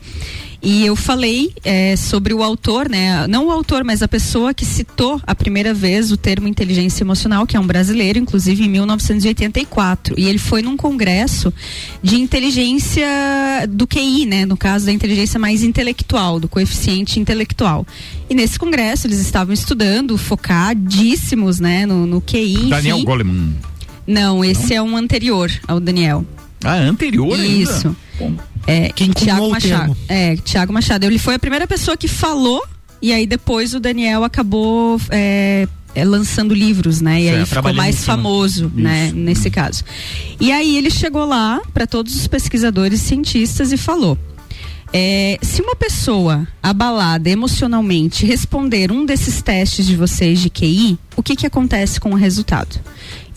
E 0.62 0.86
eu 0.86 0.96
falei 0.96 1.54
é, 1.64 1.96
sobre 1.96 2.34
o 2.34 2.42
autor, 2.42 2.90
né? 2.90 3.28
Não 3.28 3.48
o 3.48 3.52
autor, 3.52 3.84
mas 3.84 4.02
a 4.02 4.08
pessoa 4.08 4.54
que 4.54 4.66
citou 4.66 5.22
a 5.26 5.36
primeira 5.36 5.74
vez 5.74 6.12
o 6.12 6.18
termo 6.18 6.48
inteligência 6.48 7.04
emocional, 7.04 7.46
que 7.46 7.56
é 7.56 7.60
um 7.60 7.68
brasileiro, 7.68 8.18
inclusive 8.18 8.64
em 8.64 8.70
1984. 8.70 10.16
E 10.18 10.28
ele 10.28 10.40
foi 10.40 10.62
num 10.62 10.76
congresso 10.76 11.54
de 12.02 12.20
inteligência 12.20 13.08
do 13.70 13.86
QI, 13.86 14.26
né? 14.26 14.46
No 14.46 14.58
caso 14.58 14.86
da 14.88 14.92
inteligência 14.92 15.40
mais 15.40 15.64
intelectual, 15.64 16.40
do 16.40 16.48
coeficiente 16.48 17.20
intelectual. 17.20 17.86
E 18.30 18.36
nesse 18.36 18.58
congresso 18.58 19.08
eles 19.08 19.20
estavam 19.20 19.54
estudando, 19.54 20.18
focadíssimos, 20.18 21.60
né? 21.60 21.86
No, 21.86 22.06
no 22.06 22.22
QI. 22.22 22.70
Daniel 22.70 23.04
Goleman. 23.04 23.56
Não, 24.06 24.44
esse 24.44 24.70
Não? 24.70 24.78
é 24.78 24.82
um 24.82 24.98
anterior 24.98 25.52
ao 25.68 25.80
Daniel. 25.80 26.26
Ah, 26.64 26.76
anterior 26.76 27.38
Isso. 27.40 27.96
ainda? 28.20 28.44
É, 28.66 28.90
Quem 28.90 29.12
Tiago 29.12 29.50
Machado. 29.50 29.98
É, 30.08 30.36
Tiago 30.38 30.74
Machado. 30.74 31.06
Ele 31.06 31.20
foi 31.20 31.36
a 31.36 31.40
primeira 31.40 31.68
pessoa 31.68 31.96
que 31.96 32.08
falou 32.08 32.62
e 33.02 33.14
aí 33.14 33.28
depois 33.28 33.74
o 33.74 33.80
Daniel 33.80 34.24
acabou 34.24 35.00
é, 35.10 35.68
é, 35.96 36.04
lançando 36.04 36.54
livros, 36.54 37.00
né? 37.00 37.22
E 37.22 37.30
aí 37.30 37.46
ficou 37.46 37.74
mais 37.74 38.04
famoso, 38.04 38.72
né? 38.76 39.12
Nesse 39.14 39.50
caso. 39.50 39.84
E 40.40 40.52
aí 40.52 40.78
ele 40.78 40.90
chegou 40.90 41.26
lá 41.26 41.62
para 41.74 41.88
todos 41.88 42.16
os 42.16 42.28
pesquisadores 42.28 43.02
cientistas 43.02 43.72
e 43.72 43.78
falou: 43.78 44.18
é, 44.94 45.38
se 45.42 45.62
uma 45.62 45.76
pessoa 45.76 46.48
abalada 46.62 47.30
emocionalmente 47.30 48.26
responder 48.26 48.92
um 48.92 49.06
desses 49.06 49.42
testes 49.42 49.86
de 49.86 49.96
vocês 49.96 50.40
de 50.40 50.50
QI, 50.50 50.98
o 51.16 51.24
que 51.24 51.36
que 51.36 51.46
acontece 51.46 52.00
com 52.00 52.12
o 52.12 52.16
resultado? 52.16 52.80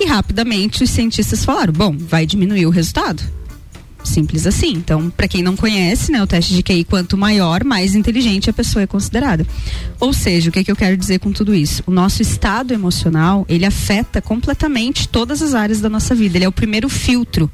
E 0.00 0.06
rapidamente 0.06 0.82
os 0.82 0.90
cientistas 0.90 1.44
falaram: 1.44 1.72
bom, 1.72 1.94
vai 1.96 2.24
diminuir 2.24 2.66
o 2.66 2.70
resultado. 2.70 3.22
Simples 4.02 4.46
assim. 4.46 4.72
Então, 4.72 5.10
para 5.10 5.28
quem 5.28 5.42
não 5.42 5.54
conhece, 5.54 6.10
né, 6.10 6.22
o 6.22 6.26
teste 6.26 6.54
de 6.54 6.62
QI, 6.62 6.84
quanto 6.84 7.18
maior, 7.18 7.62
mais 7.64 7.94
inteligente 7.94 8.48
a 8.48 8.52
pessoa 8.52 8.82
é 8.82 8.86
considerada. 8.86 9.46
Ou 10.00 10.14
seja, 10.14 10.48
o 10.48 10.52
que, 10.52 10.60
é 10.60 10.64
que 10.64 10.72
eu 10.72 10.76
quero 10.76 10.96
dizer 10.96 11.18
com 11.18 11.30
tudo 11.30 11.54
isso? 11.54 11.82
O 11.86 11.90
nosso 11.90 12.22
estado 12.22 12.72
emocional, 12.72 13.44
ele 13.46 13.66
afeta 13.66 14.22
completamente 14.22 15.06
todas 15.06 15.42
as 15.42 15.52
áreas 15.52 15.80
da 15.80 15.90
nossa 15.90 16.14
vida. 16.14 16.38
Ele 16.38 16.46
é 16.46 16.48
o 16.48 16.52
primeiro 16.52 16.88
filtro 16.88 17.50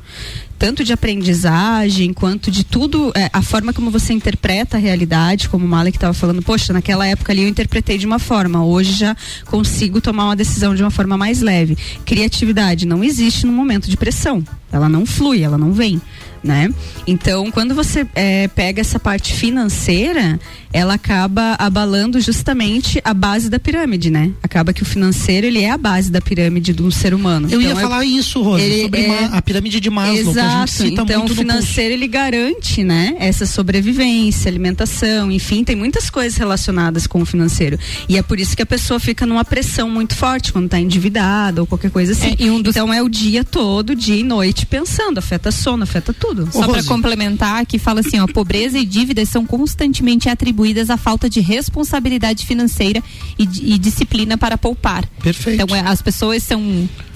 tanto 0.58 0.84
de 0.84 0.92
aprendizagem 0.92 2.12
quanto 2.12 2.50
de 2.50 2.64
tudo, 2.64 3.12
é, 3.14 3.28
a 3.32 3.42
forma 3.42 3.72
como 3.72 3.90
você 3.90 4.12
interpreta 4.12 4.76
a 4.76 4.80
realidade, 4.80 5.48
como 5.48 5.64
o 5.64 5.68
Malek 5.68 5.96
estava 5.96 6.14
falando, 6.14 6.42
poxa, 6.42 6.72
naquela 6.72 7.06
época 7.06 7.32
ali 7.32 7.42
eu 7.42 7.48
interpretei 7.48 7.98
de 7.98 8.06
uma 8.06 8.18
forma, 8.18 8.64
hoje 8.64 8.92
já 8.92 9.16
consigo 9.46 10.00
tomar 10.00 10.26
uma 10.26 10.36
decisão 10.36 10.74
de 10.74 10.82
uma 10.82 10.90
forma 10.90 11.16
mais 11.16 11.40
leve. 11.40 11.76
Criatividade 12.04 12.86
não 12.86 13.04
existe 13.04 13.46
no 13.46 13.52
momento 13.52 13.88
de 13.88 13.96
pressão, 13.96 14.42
ela 14.72 14.88
não 14.88 15.06
flui, 15.06 15.42
ela 15.42 15.58
não 15.58 15.72
vem 15.72 16.00
né? 16.46 16.72
Então, 17.06 17.50
quando 17.50 17.74
você 17.74 18.06
é, 18.14 18.48
pega 18.48 18.80
essa 18.80 18.98
parte 18.98 19.34
financeira, 19.34 20.38
ela 20.72 20.94
acaba 20.94 21.56
abalando 21.58 22.20
justamente 22.20 23.00
a 23.04 23.14
base 23.14 23.48
da 23.48 23.58
pirâmide, 23.58 24.10
né? 24.10 24.30
Acaba 24.42 24.72
que 24.72 24.82
o 24.82 24.84
financeiro 24.84 25.46
ele 25.46 25.62
é 25.62 25.70
a 25.70 25.78
base 25.78 26.10
da 26.10 26.20
pirâmide 26.20 26.72
do 26.72 26.90
ser 26.92 27.14
humano. 27.14 27.48
Eu 27.50 27.60
então, 27.60 27.74
ia 27.74 27.76
falar 27.76 28.04
isso, 28.04 28.42
Rose, 28.42 28.82
sobre 28.82 29.00
é, 29.00 29.24
a 29.32 29.42
pirâmide 29.42 29.80
de 29.80 29.90
Maslow, 29.90 30.16
exato, 30.16 30.86
então 30.86 31.24
o 31.24 31.28
financeiro 31.28 31.94
ele 31.94 32.06
garante, 32.06 32.84
né? 32.84 33.16
Essa 33.18 33.46
sobrevivência, 33.46 34.48
alimentação, 34.48 35.32
enfim, 35.32 35.64
tem 35.64 35.74
muitas 35.74 36.10
coisas 36.10 36.36
relacionadas 36.36 37.06
com 37.06 37.22
o 37.22 37.26
financeiro. 37.26 37.78
E 38.08 38.18
é 38.18 38.22
por 38.22 38.38
isso 38.38 38.54
que 38.54 38.62
a 38.62 38.66
pessoa 38.66 39.00
fica 39.00 39.24
numa 39.24 39.44
pressão 39.44 39.88
muito 39.88 40.14
forte 40.14 40.52
quando 40.52 40.66
está 40.66 40.78
endividada 40.78 41.62
ou 41.62 41.66
qualquer 41.66 41.90
coisa 41.90 42.12
assim. 42.12 42.36
É, 42.38 42.50
um 42.50 42.60
dos... 42.60 42.76
Então 42.76 42.92
é 42.92 43.02
o 43.02 43.08
dia 43.08 43.42
todo, 43.42 43.94
dia 43.94 44.16
e 44.16 44.22
noite 44.22 44.66
pensando, 44.66 45.18
afeta 45.18 45.50
sono, 45.50 45.84
afeta 45.84 46.12
tudo. 46.12 46.35
Só 46.52 46.68
para 46.68 46.82
complementar, 46.84 47.64
que 47.66 47.78
fala 47.78 48.00
assim, 48.00 48.18
ó, 48.18 48.26
pobreza 48.26 48.78
e 48.78 48.84
dívidas 48.84 49.28
são 49.28 49.46
constantemente 49.46 50.28
atribuídas 50.28 50.90
à 50.90 50.96
falta 50.96 51.28
de 51.28 51.40
responsabilidade 51.40 52.44
financeira 52.44 53.02
e, 53.38 53.74
e 53.74 53.78
disciplina 53.78 54.36
para 54.36 54.58
poupar. 54.58 55.06
Perfeito. 55.22 55.62
Então 55.62 55.76
é, 55.76 55.80
as 55.80 56.02
pessoas 56.02 56.42
são, 56.42 56.60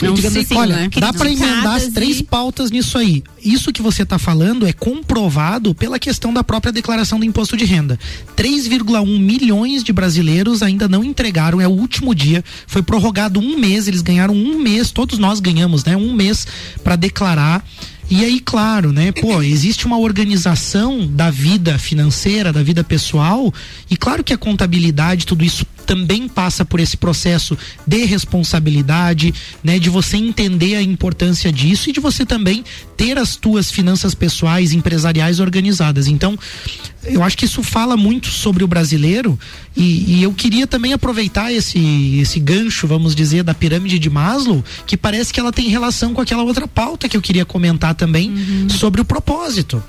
Não, 0.03 0.15
digamos 0.15 0.37
assim, 0.37 0.57
olha, 0.57 0.77
né? 0.77 0.91
dá 0.99 1.13
para 1.13 1.31
emendar 1.31 1.77
as 1.77 1.89
três 1.89 2.21
e... 2.21 2.25
pautas 2.25 2.71
nisso 2.71 2.97
aí. 2.97 3.23
Isso 3.43 3.73
que 3.73 3.83
você 3.83 4.03
está 4.03 4.19
falando 4.19 4.67
é 4.67 4.73
comprovado 4.73 5.75
pela 5.75 5.99
questão 5.99 6.33
da 6.33 6.45
própria 6.45 6.73
declaração 6.73 7.19
do 7.19 7.25
imposto 7.25 7.57
de 7.57 7.65
renda. 7.65 7.99
3,1 8.37 9.19
milhões 9.19 9.83
de 9.83 9.93
brasileiros 9.93 10.63
ainda 10.63 10.89
não 10.89 11.03
entregaram, 11.05 11.61
é 11.61 11.67
o 11.67 11.71
último 11.71 12.15
dia, 12.15 12.45
foi 12.67 12.83
prorrogado 12.83 13.41
um 13.41 13.59
mês, 13.59 13.89
eles 13.89 14.03
ganharam 14.03 14.35
um 14.35 14.59
mês, 14.59 14.91
todos 14.91 15.19
nós 15.19 15.41
ganhamos, 15.41 15.85
né? 15.85 15.97
Um 15.97 16.13
mês 16.13 16.47
para 16.83 16.97
declarar 16.97 17.65
e 18.11 18.25
aí, 18.25 18.41
claro, 18.41 18.93
né? 18.93 19.13
Pô, 19.13 19.41
existe 19.41 19.87
uma 19.87 19.99
organização 19.99 21.07
da 21.07 21.31
vida 21.31 21.79
financeira, 21.79 22.53
da 22.53 22.63
vida 22.63 22.83
pessoal, 22.83 23.55
e 23.89 23.97
claro 23.97 24.25
que 24.25 24.33
a 24.33 24.39
contabilidade, 24.39 25.25
tudo 25.25 25.45
isso 25.45 25.65
também 25.91 26.29
passa 26.29 26.65
por 26.65 26.79
esse 26.79 26.97
processo 26.97 27.59
de 27.85 28.05
responsabilidade, 28.05 29.35
né, 29.61 29.77
de 29.77 29.91
você 29.91 30.17
entender 30.17 30.77
a 30.77 30.83
importância 30.83 31.53
disso 31.53 31.91
e 31.91 31.93
de 31.93 31.99
você 31.99 32.25
também 32.25 32.65
ter 32.97 33.19
as 33.19 33.35
tuas 33.35 33.73
finanças 33.73 34.15
pessoais, 34.15 34.73
empresariais 34.73 35.41
organizadas. 35.41 36.07
Então, 36.07 36.39
eu 37.03 37.25
acho 37.25 37.37
que 37.37 37.45
isso 37.45 37.61
fala 37.65 37.97
muito 37.97 38.29
sobre 38.29 38.63
o 38.63 38.69
brasileiro 38.69 39.37
e, 39.77 40.19
e, 40.19 40.23
eu 40.23 40.33
queria 40.33 40.65
também 40.65 40.93
aproveitar 40.93 41.53
esse, 41.53 42.21
esse 42.21 42.39
gancho, 42.39 42.87
vamos 42.87 43.13
dizer, 43.13 43.43
da 43.43 43.53
pirâmide 43.53 43.99
de 43.99 44.09
Maslow, 44.09 44.65
que 44.87 44.97
parece 44.97 45.33
que 45.33 45.41
ela 45.41 45.51
tem 45.51 45.69
relação 45.71 46.15
com 46.15 46.21
aquela 46.21 46.45
outra 46.45 46.69
pauta 46.69 47.09
que 47.09 47.17
eu 47.17 47.23
queria 47.23 47.45
comentar 47.45 47.97
também 47.97 48.31
uhum. 48.31 48.69
sobre 48.69 49.01
o 49.01 49.05
propósito. 49.05 49.83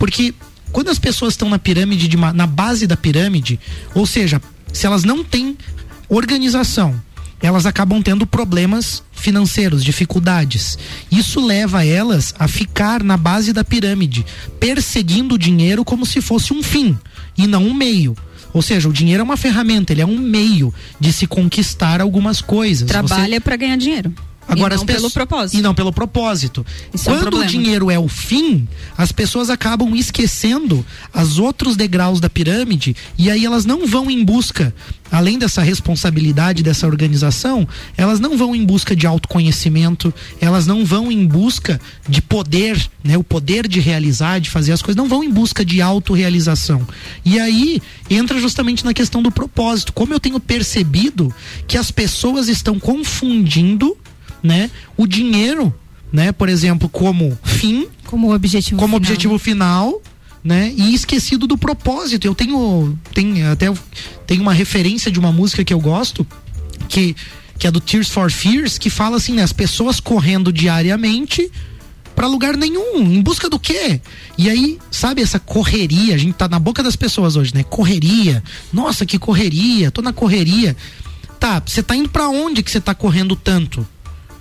Porque 0.00 0.34
quando 0.72 0.88
as 0.88 0.98
pessoas 0.98 1.34
estão 1.34 1.48
na 1.48 1.60
pirâmide, 1.60 2.08
de, 2.08 2.16
na 2.16 2.46
base 2.48 2.88
da 2.88 2.96
pirâmide, 2.96 3.60
ou 3.94 4.04
seja, 4.04 4.42
se 4.74 4.86
elas 4.86 5.04
não 5.04 5.24
têm 5.24 5.56
organização, 6.08 7.00
elas 7.40 7.64
acabam 7.64 8.02
tendo 8.02 8.26
problemas 8.26 9.02
financeiros, 9.12 9.84
dificuldades. 9.84 10.76
Isso 11.10 11.44
leva 11.44 11.86
elas 11.86 12.34
a 12.38 12.48
ficar 12.48 13.02
na 13.02 13.16
base 13.16 13.52
da 13.52 13.64
pirâmide, 13.64 14.26
perseguindo 14.58 15.36
o 15.36 15.38
dinheiro 15.38 15.84
como 15.84 16.04
se 16.04 16.20
fosse 16.20 16.52
um 16.52 16.62
fim 16.62 16.98
e 17.38 17.46
não 17.46 17.64
um 17.64 17.72
meio. 17.72 18.16
Ou 18.52 18.62
seja, 18.62 18.88
o 18.88 18.92
dinheiro 18.92 19.20
é 19.20 19.24
uma 19.24 19.36
ferramenta, 19.36 19.92
ele 19.92 20.02
é 20.02 20.06
um 20.06 20.18
meio 20.18 20.72
de 20.98 21.12
se 21.12 21.26
conquistar 21.26 22.00
algumas 22.00 22.40
coisas. 22.40 22.88
Trabalha 22.88 23.36
Você... 23.36 23.40
para 23.40 23.56
ganhar 23.56 23.76
dinheiro. 23.76 24.12
Agora, 24.46 24.74
e 24.74 24.76
não 24.76 24.86
pessoas, 24.86 25.12
pelo 25.12 25.26
propósito. 25.26 25.58
E 25.58 25.62
não 25.62 25.74
pelo 25.74 25.92
propósito. 25.92 26.66
Isso 26.92 27.04
Quando 27.04 27.36
é 27.36 27.40
um 27.40 27.42
o 27.42 27.46
dinheiro 27.46 27.90
é 27.90 27.98
o 27.98 28.08
fim, 28.08 28.68
as 28.96 29.10
pessoas 29.10 29.50
acabam 29.50 29.94
esquecendo 29.96 30.84
os 31.14 31.38
outros 31.38 31.76
degraus 31.76 32.20
da 32.20 32.28
pirâmide 32.28 32.94
e 33.16 33.30
aí 33.30 33.44
elas 33.44 33.64
não 33.64 33.86
vão 33.86 34.10
em 34.10 34.24
busca, 34.24 34.74
além 35.10 35.38
dessa 35.38 35.62
responsabilidade 35.62 36.62
dessa 36.62 36.86
organização, 36.86 37.66
elas 37.96 38.20
não 38.20 38.36
vão 38.36 38.54
em 38.54 38.64
busca 38.64 38.94
de 38.94 39.06
autoconhecimento, 39.06 40.12
elas 40.40 40.66
não 40.66 40.84
vão 40.84 41.10
em 41.10 41.26
busca 41.26 41.80
de 42.08 42.20
poder, 42.20 42.90
né, 43.02 43.16
o 43.16 43.24
poder 43.24 43.66
de 43.66 43.80
realizar, 43.80 44.40
de 44.40 44.50
fazer 44.50 44.72
as 44.72 44.82
coisas, 44.82 44.96
não 44.96 45.08
vão 45.08 45.24
em 45.24 45.30
busca 45.30 45.64
de 45.64 45.80
autorrealização. 45.80 46.86
E 47.24 47.38
aí 47.38 47.80
entra 48.10 48.38
justamente 48.40 48.84
na 48.84 48.92
questão 48.92 49.22
do 49.22 49.30
propósito. 49.30 49.92
Como 49.92 50.12
eu 50.12 50.20
tenho 50.20 50.38
percebido 50.38 51.32
que 51.66 51.78
as 51.78 51.90
pessoas 51.90 52.48
estão 52.48 52.78
confundindo 52.78 53.96
né, 54.44 54.70
o 54.94 55.06
dinheiro, 55.06 55.74
né, 56.12 56.30
por 56.30 56.50
exemplo, 56.50 56.86
como 56.86 57.36
fim, 57.42 57.88
como 58.04 58.34
objetivo 58.34 58.78
como 58.78 58.90
final. 58.90 58.96
objetivo 58.98 59.38
final, 59.38 60.02
né, 60.44 60.70
e 60.76 60.94
esquecido 60.94 61.46
do 61.46 61.56
propósito. 61.56 62.26
Eu 62.26 62.34
tenho 62.34 62.98
tenho 63.14 63.50
até 63.50 63.72
tem 64.26 64.38
uma 64.38 64.52
referência 64.52 65.10
de 65.10 65.18
uma 65.18 65.32
música 65.32 65.64
que 65.64 65.72
eu 65.72 65.80
gosto 65.80 66.26
que 66.88 67.16
que 67.58 67.66
é 67.66 67.70
do 67.70 67.80
Tears 67.80 68.08
for 68.08 68.30
Fears, 68.30 68.78
que 68.78 68.90
fala 68.90 69.16
assim, 69.16 69.34
né, 69.34 69.42
as 69.42 69.52
pessoas 69.52 70.00
correndo 70.00 70.52
diariamente 70.52 71.50
para 72.14 72.26
lugar 72.26 72.56
nenhum, 72.56 72.98
em 72.98 73.22
busca 73.22 73.48
do 73.48 73.58
quê? 73.58 74.00
E 74.36 74.50
aí, 74.50 74.78
sabe 74.90 75.22
essa 75.22 75.38
correria, 75.38 76.14
a 76.14 76.18
gente 76.18 76.34
tá 76.34 76.48
na 76.48 76.58
boca 76.58 76.82
das 76.82 76.96
pessoas 76.96 77.36
hoje, 77.36 77.54
né? 77.54 77.64
Correria. 77.64 78.42
Nossa, 78.72 79.04
que 79.06 79.18
correria, 79.18 79.90
tô 79.90 80.02
na 80.02 80.12
correria. 80.12 80.76
Tá, 81.40 81.62
você 81.64 81.82
tá 81.82 81.96
indo 81.96 82.08
para 82.08 82.28
onde 82.28 82.62
que 82.62 82.70
você 82.70 82.80
tá 82.80 82.94
correndo 82.94 83.34
tanto? 83.34 83.86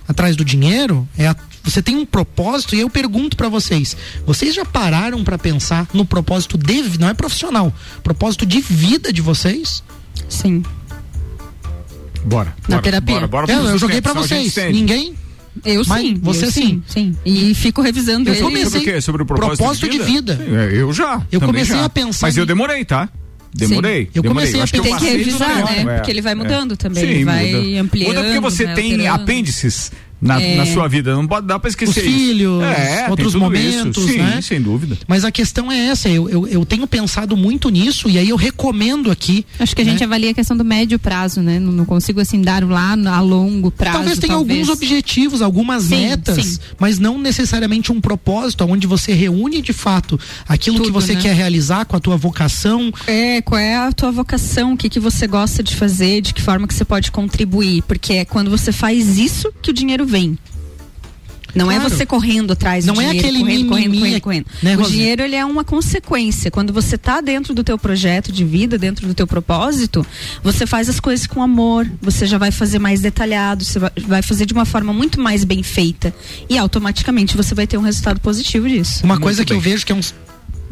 Atrás 0.07 0.35
do 0.35 0.43
dinheiro, 0.43 1.07
é 1.17 1.27
a, 1.27 1.35
você 1.63 1.81
tem 1.81 1.95
um 1.95 2.05
propósito 2.05 2.75
e 2.75 2.81
eu 2.81 2.89
pergunto 2.89 3.37
para 3.37 3.49
vocês, 3.49 3.95
vocês 4.25 4.53
já 4.53 4.65
pararam 4.65 5.23
para 5.23 5.37
pensar 5.37 5.87
no 5.93 6.05
propósito 6.05 6.57
de, 6.57 6.99
não 6.99 7.09
é 7.09 7.13
profissional, 7.13 7.73
propósito 8.03 8.45
de 8.45 8.59
vida 8.59 9.13
de 9.13 9.21
vocês? 9.21 9.83
Sim. 10.29 10.63
Bora. 12.25 12.55
Na 12.67 12.77
bora, 12.77 12.81
terapia. 12.81 13.27
Bora, 13.27 13.47
bora, 13.47 13.51
eu, 13.51 13.65
eu 13.65 13.77
joguei 13.77 14.01
para 14.01 14.13
vocês. 14.13 14.55
Ninguém? 14.71 15.15
Eu 15.63 15.83
Mas 15.87 16.01
sim. 16.01 16.19
Você 16.21 16.45
eu 16.45 16.51
sim. 16.51 16.83
sim. 16.87 17.15
E 17.23 17.53
fico 17.53 17.81
revisando 17.81 18.29
eu 18.29 18.33
ele. 18.33 18.41
Comecei, 18.41 18.65
sobre 18.65 18.79
o 18.79 18.93
quê? 18.93 19.01
Sobre 19.01 19.23
o 19.23 19.25
propósito, 19.25 19.57
propósito 19.57 19.89
de 19.89 19.99
vida. 19.99 20.35
De 20.35 20.43
vida? 20.43 20.63
eu 20.73 20.91
já. 20.91 21.21
Eu 21.31 21.39
comecei 21.39 21.75
já. 21.75 21.85
a 21.85 21.89
pensar. 21.89 22.27
Mas 22.27 22.37
eu 22.37 22.45
demorei, 22.45 22.83
tá? 22.83 23.07
Demorei. 23.53 24.05
Sim. 24.05 24.11
Eu 24.15 24.23
demorei. 24.23 24.51
comecei 24.51 24.61
a 24.61 24.83
pensar. 24.83 24.97
Tem 24.97 24.97
que 24.97 25.17
revisar, 25.17 25.65
né? 25.65 25.81
É, 25.81 25.95
porque 25.95 26.11
ele 26.11 26.21
vai 26.21 26.35
mudando 26.35 26.73
é. 26.73 26.77
também. 26.77 27.03
Sim, 27.03 27.09
ele 27.09 27.25
vai 27.25 27.51
muda. 27.51 27.81
ampliando. 27.81 28.07
Muda 28.07 28.23
porque 28.23 28.39
você 28.39 28.65
vai 28.65 28.75
tem 28.75 28.91
alterando. 28.93 29.21
apêndices 29.23 29.91
na, 30.23 30.41
É. 30.41 30.55
na 30.55 30.65
sua 30.65 30.87
vida. 30.87 31.13
Não 31.15 31.27
pode 31.27 31.45
dar 31.47 31.59
pra 31.59 31.69
esquecer 31.69 31.99
Os 31.99 32.05
filhos, 32.05 32.63
É, 32.63 33.07
outros 33.09 33.35
momentos. 33.35 34.03
Sim, 34.05 34.17
né? 34.17 34.39
sem 34.41 34.61
dúvida. 34.61 34.97
Mas 35.07 35.25
a 35.25 35.31
questão 35.31 35.71
é 35.71 35.87
essa, 35.87 36.09
eu, 36.09 36.29
eu, 36.29 36.47
eu 36.47 36.65
tenho 36.65 36.87
pensado 36.87 37.35
muito 37.35 37.69
nisso 37.69 38.09
e 38.09 38.17
aí 38.17 38.29
eu 38.29 38.35
recomendo 38.35 39.11
aqui. 39.11 39.45
Acho 39.59 39.75
que 39.75 39.81
a 39.81 39.85
né? 39.85 39.91
gente 39.91 40.03
avalia 40.03 40.31
a 40.31 40.33
questão 40.33 40.55
do 40.55 40.63
médio 40.63 40.97
prazo, 40.97 41.41
né? 41.41 41.59
Não, 41.59 41.71
não 41.71 41.85
consigo 41.85 42.19
assim 42.21 42.41
dar 42.41 42.63
lá 42.63 42.93
a 42.93 43.19
longo 43.21 43.69
prazo. 43.71 43.97
Talvez 43.97 44.19
tenha 44.19 44.33
talvez. 44.33 44.59
alguns 44.69 44.73
objetivos, 44.81 45.41
algumas 45.41 45.83
Sim, 45.83 45.97
metas, 46.07 46.45
sim. 46.45 46.59
mas 46.79 46.99
não 46.99 47.17
necessariamente 47.17 47.91
um 47.91 47.99
propósito, 47.99 48.65
onde 48.65 48.87
você 48.87 49.13
reúne 49.13 49.61
de 49.61 49.73
fato 49.73 50.19
aquilo 50.47 50.77
que 50.77 50.83
Tudo, 50.85 50.93
você 50.93 51.13
né? 51.15 51.21
quer 51.21 51.35
realizar 51.35 51.85
com 51.85 51.95
a 51.95 51.99
tua 51.99 52.15
vocação. 52.17 52.91
É, 53.07 53.41
qual 53.41 53.59
é 53.59 53.75
a 53.75 53.91
tua 53.91 54.11
vocação, 54.11 54.73
o 54.73 54.77
que, 54.77 54.89
que 54.89 54.99
você 54.99 55.27
gosta 55.27 55.61
de 55.61 55.75
fazer, 55.75 56.21
de 56.21 56.33
que 56.33 56.41
forma 56.41 56.67
que 56.67 56.73
você 56.73 56.85
pode 56.85 57.11
contribuir, 57.11 57.81
porque 57.83 58.13
é 58.13 58.25
quando 58.25 58.49
você 58.49 58.71
faz 58.71 59.17
isso 59.17 59.51
que 59.61 59.71
o 59.71 59.73
dinheiro 59.73 60.05
vem. 60.13 60.37
Não 61.55 61.69
é 61.69 61.75
Claro. 61.75 61.89
você 61.91 62.03
correndo 62.03 62.53
atrás 62.53 62.83
Não 62.83 62.95
do 62.95 63.01
é 63.01 63.05
dinheiro, 63.09 63.27
aquele 63.27 63.39
correndo, 63.43 63.67
correndo, 63.69 63.91
mimimi, 63.91 64.19
correndo, 64.21 64.21
correndo. 64.21 64.45
né, 64.63 64.75
o 64.75 64.79
Rosinha? 64.79 64.97
dinheiro 64.97 65.21
ele 65.21 65.35
é 65.35 65.45
uma 65.45 65.63
consequência. 65.63 66.49
Quando 66.49 66.73
você 66.73 66.97
tá 66.97 67.21
dentro 67.21 67.53
do 67.53 67.63
teu 67.63 67.77
projeto 67.77 68.31
de 68.31 68.43
vida, 68.43 68.75
dentro 68.75 69.05
do 69.07 69.13
teu 69.13 69.27
propósito, 69.27 70.03
você 70.43 70.65
faz 70.65 70.89
as 70.89 70.99
coisas 70.99 71.27
com 71.27 71.43
amor, 71.43 71.87
você 72.01 72.25
já 72.25 72.39
vai 72.39 72.49
fazer 72.49 72.79
mais 72.79 73.01
detalhado, 73.01 73.63
você 73.63 73.77
vai- 73.77 74.23
fazer 74.23 74.47
de 74.47 74.53
uma 74.53 74.65
forma 74.65 74.91
muito 74.93 75.21
mais 75.21 75.43
bem 75.43 75.61
feita 75.61 76.11
e 76.49 76.57
automaticamente 76.57 77.37
você 77.37 77.53
vai 77.53 77.67
ter 77.67 77.77
um 77.77 77.81
resultado 77.83 78.19
positivo 78.19 78.67
disso. 78.67 79.03
Uma 79.03 79.13
Muito 79.13 79.23
coisa 79.23 79.45
que 79.45 79.49
bem. 79.53 79.57
eu 79.59 79.61
vejo 79.61 79.85
que 79.85 79.91
é 79.91 79.95
um 79.95 80.01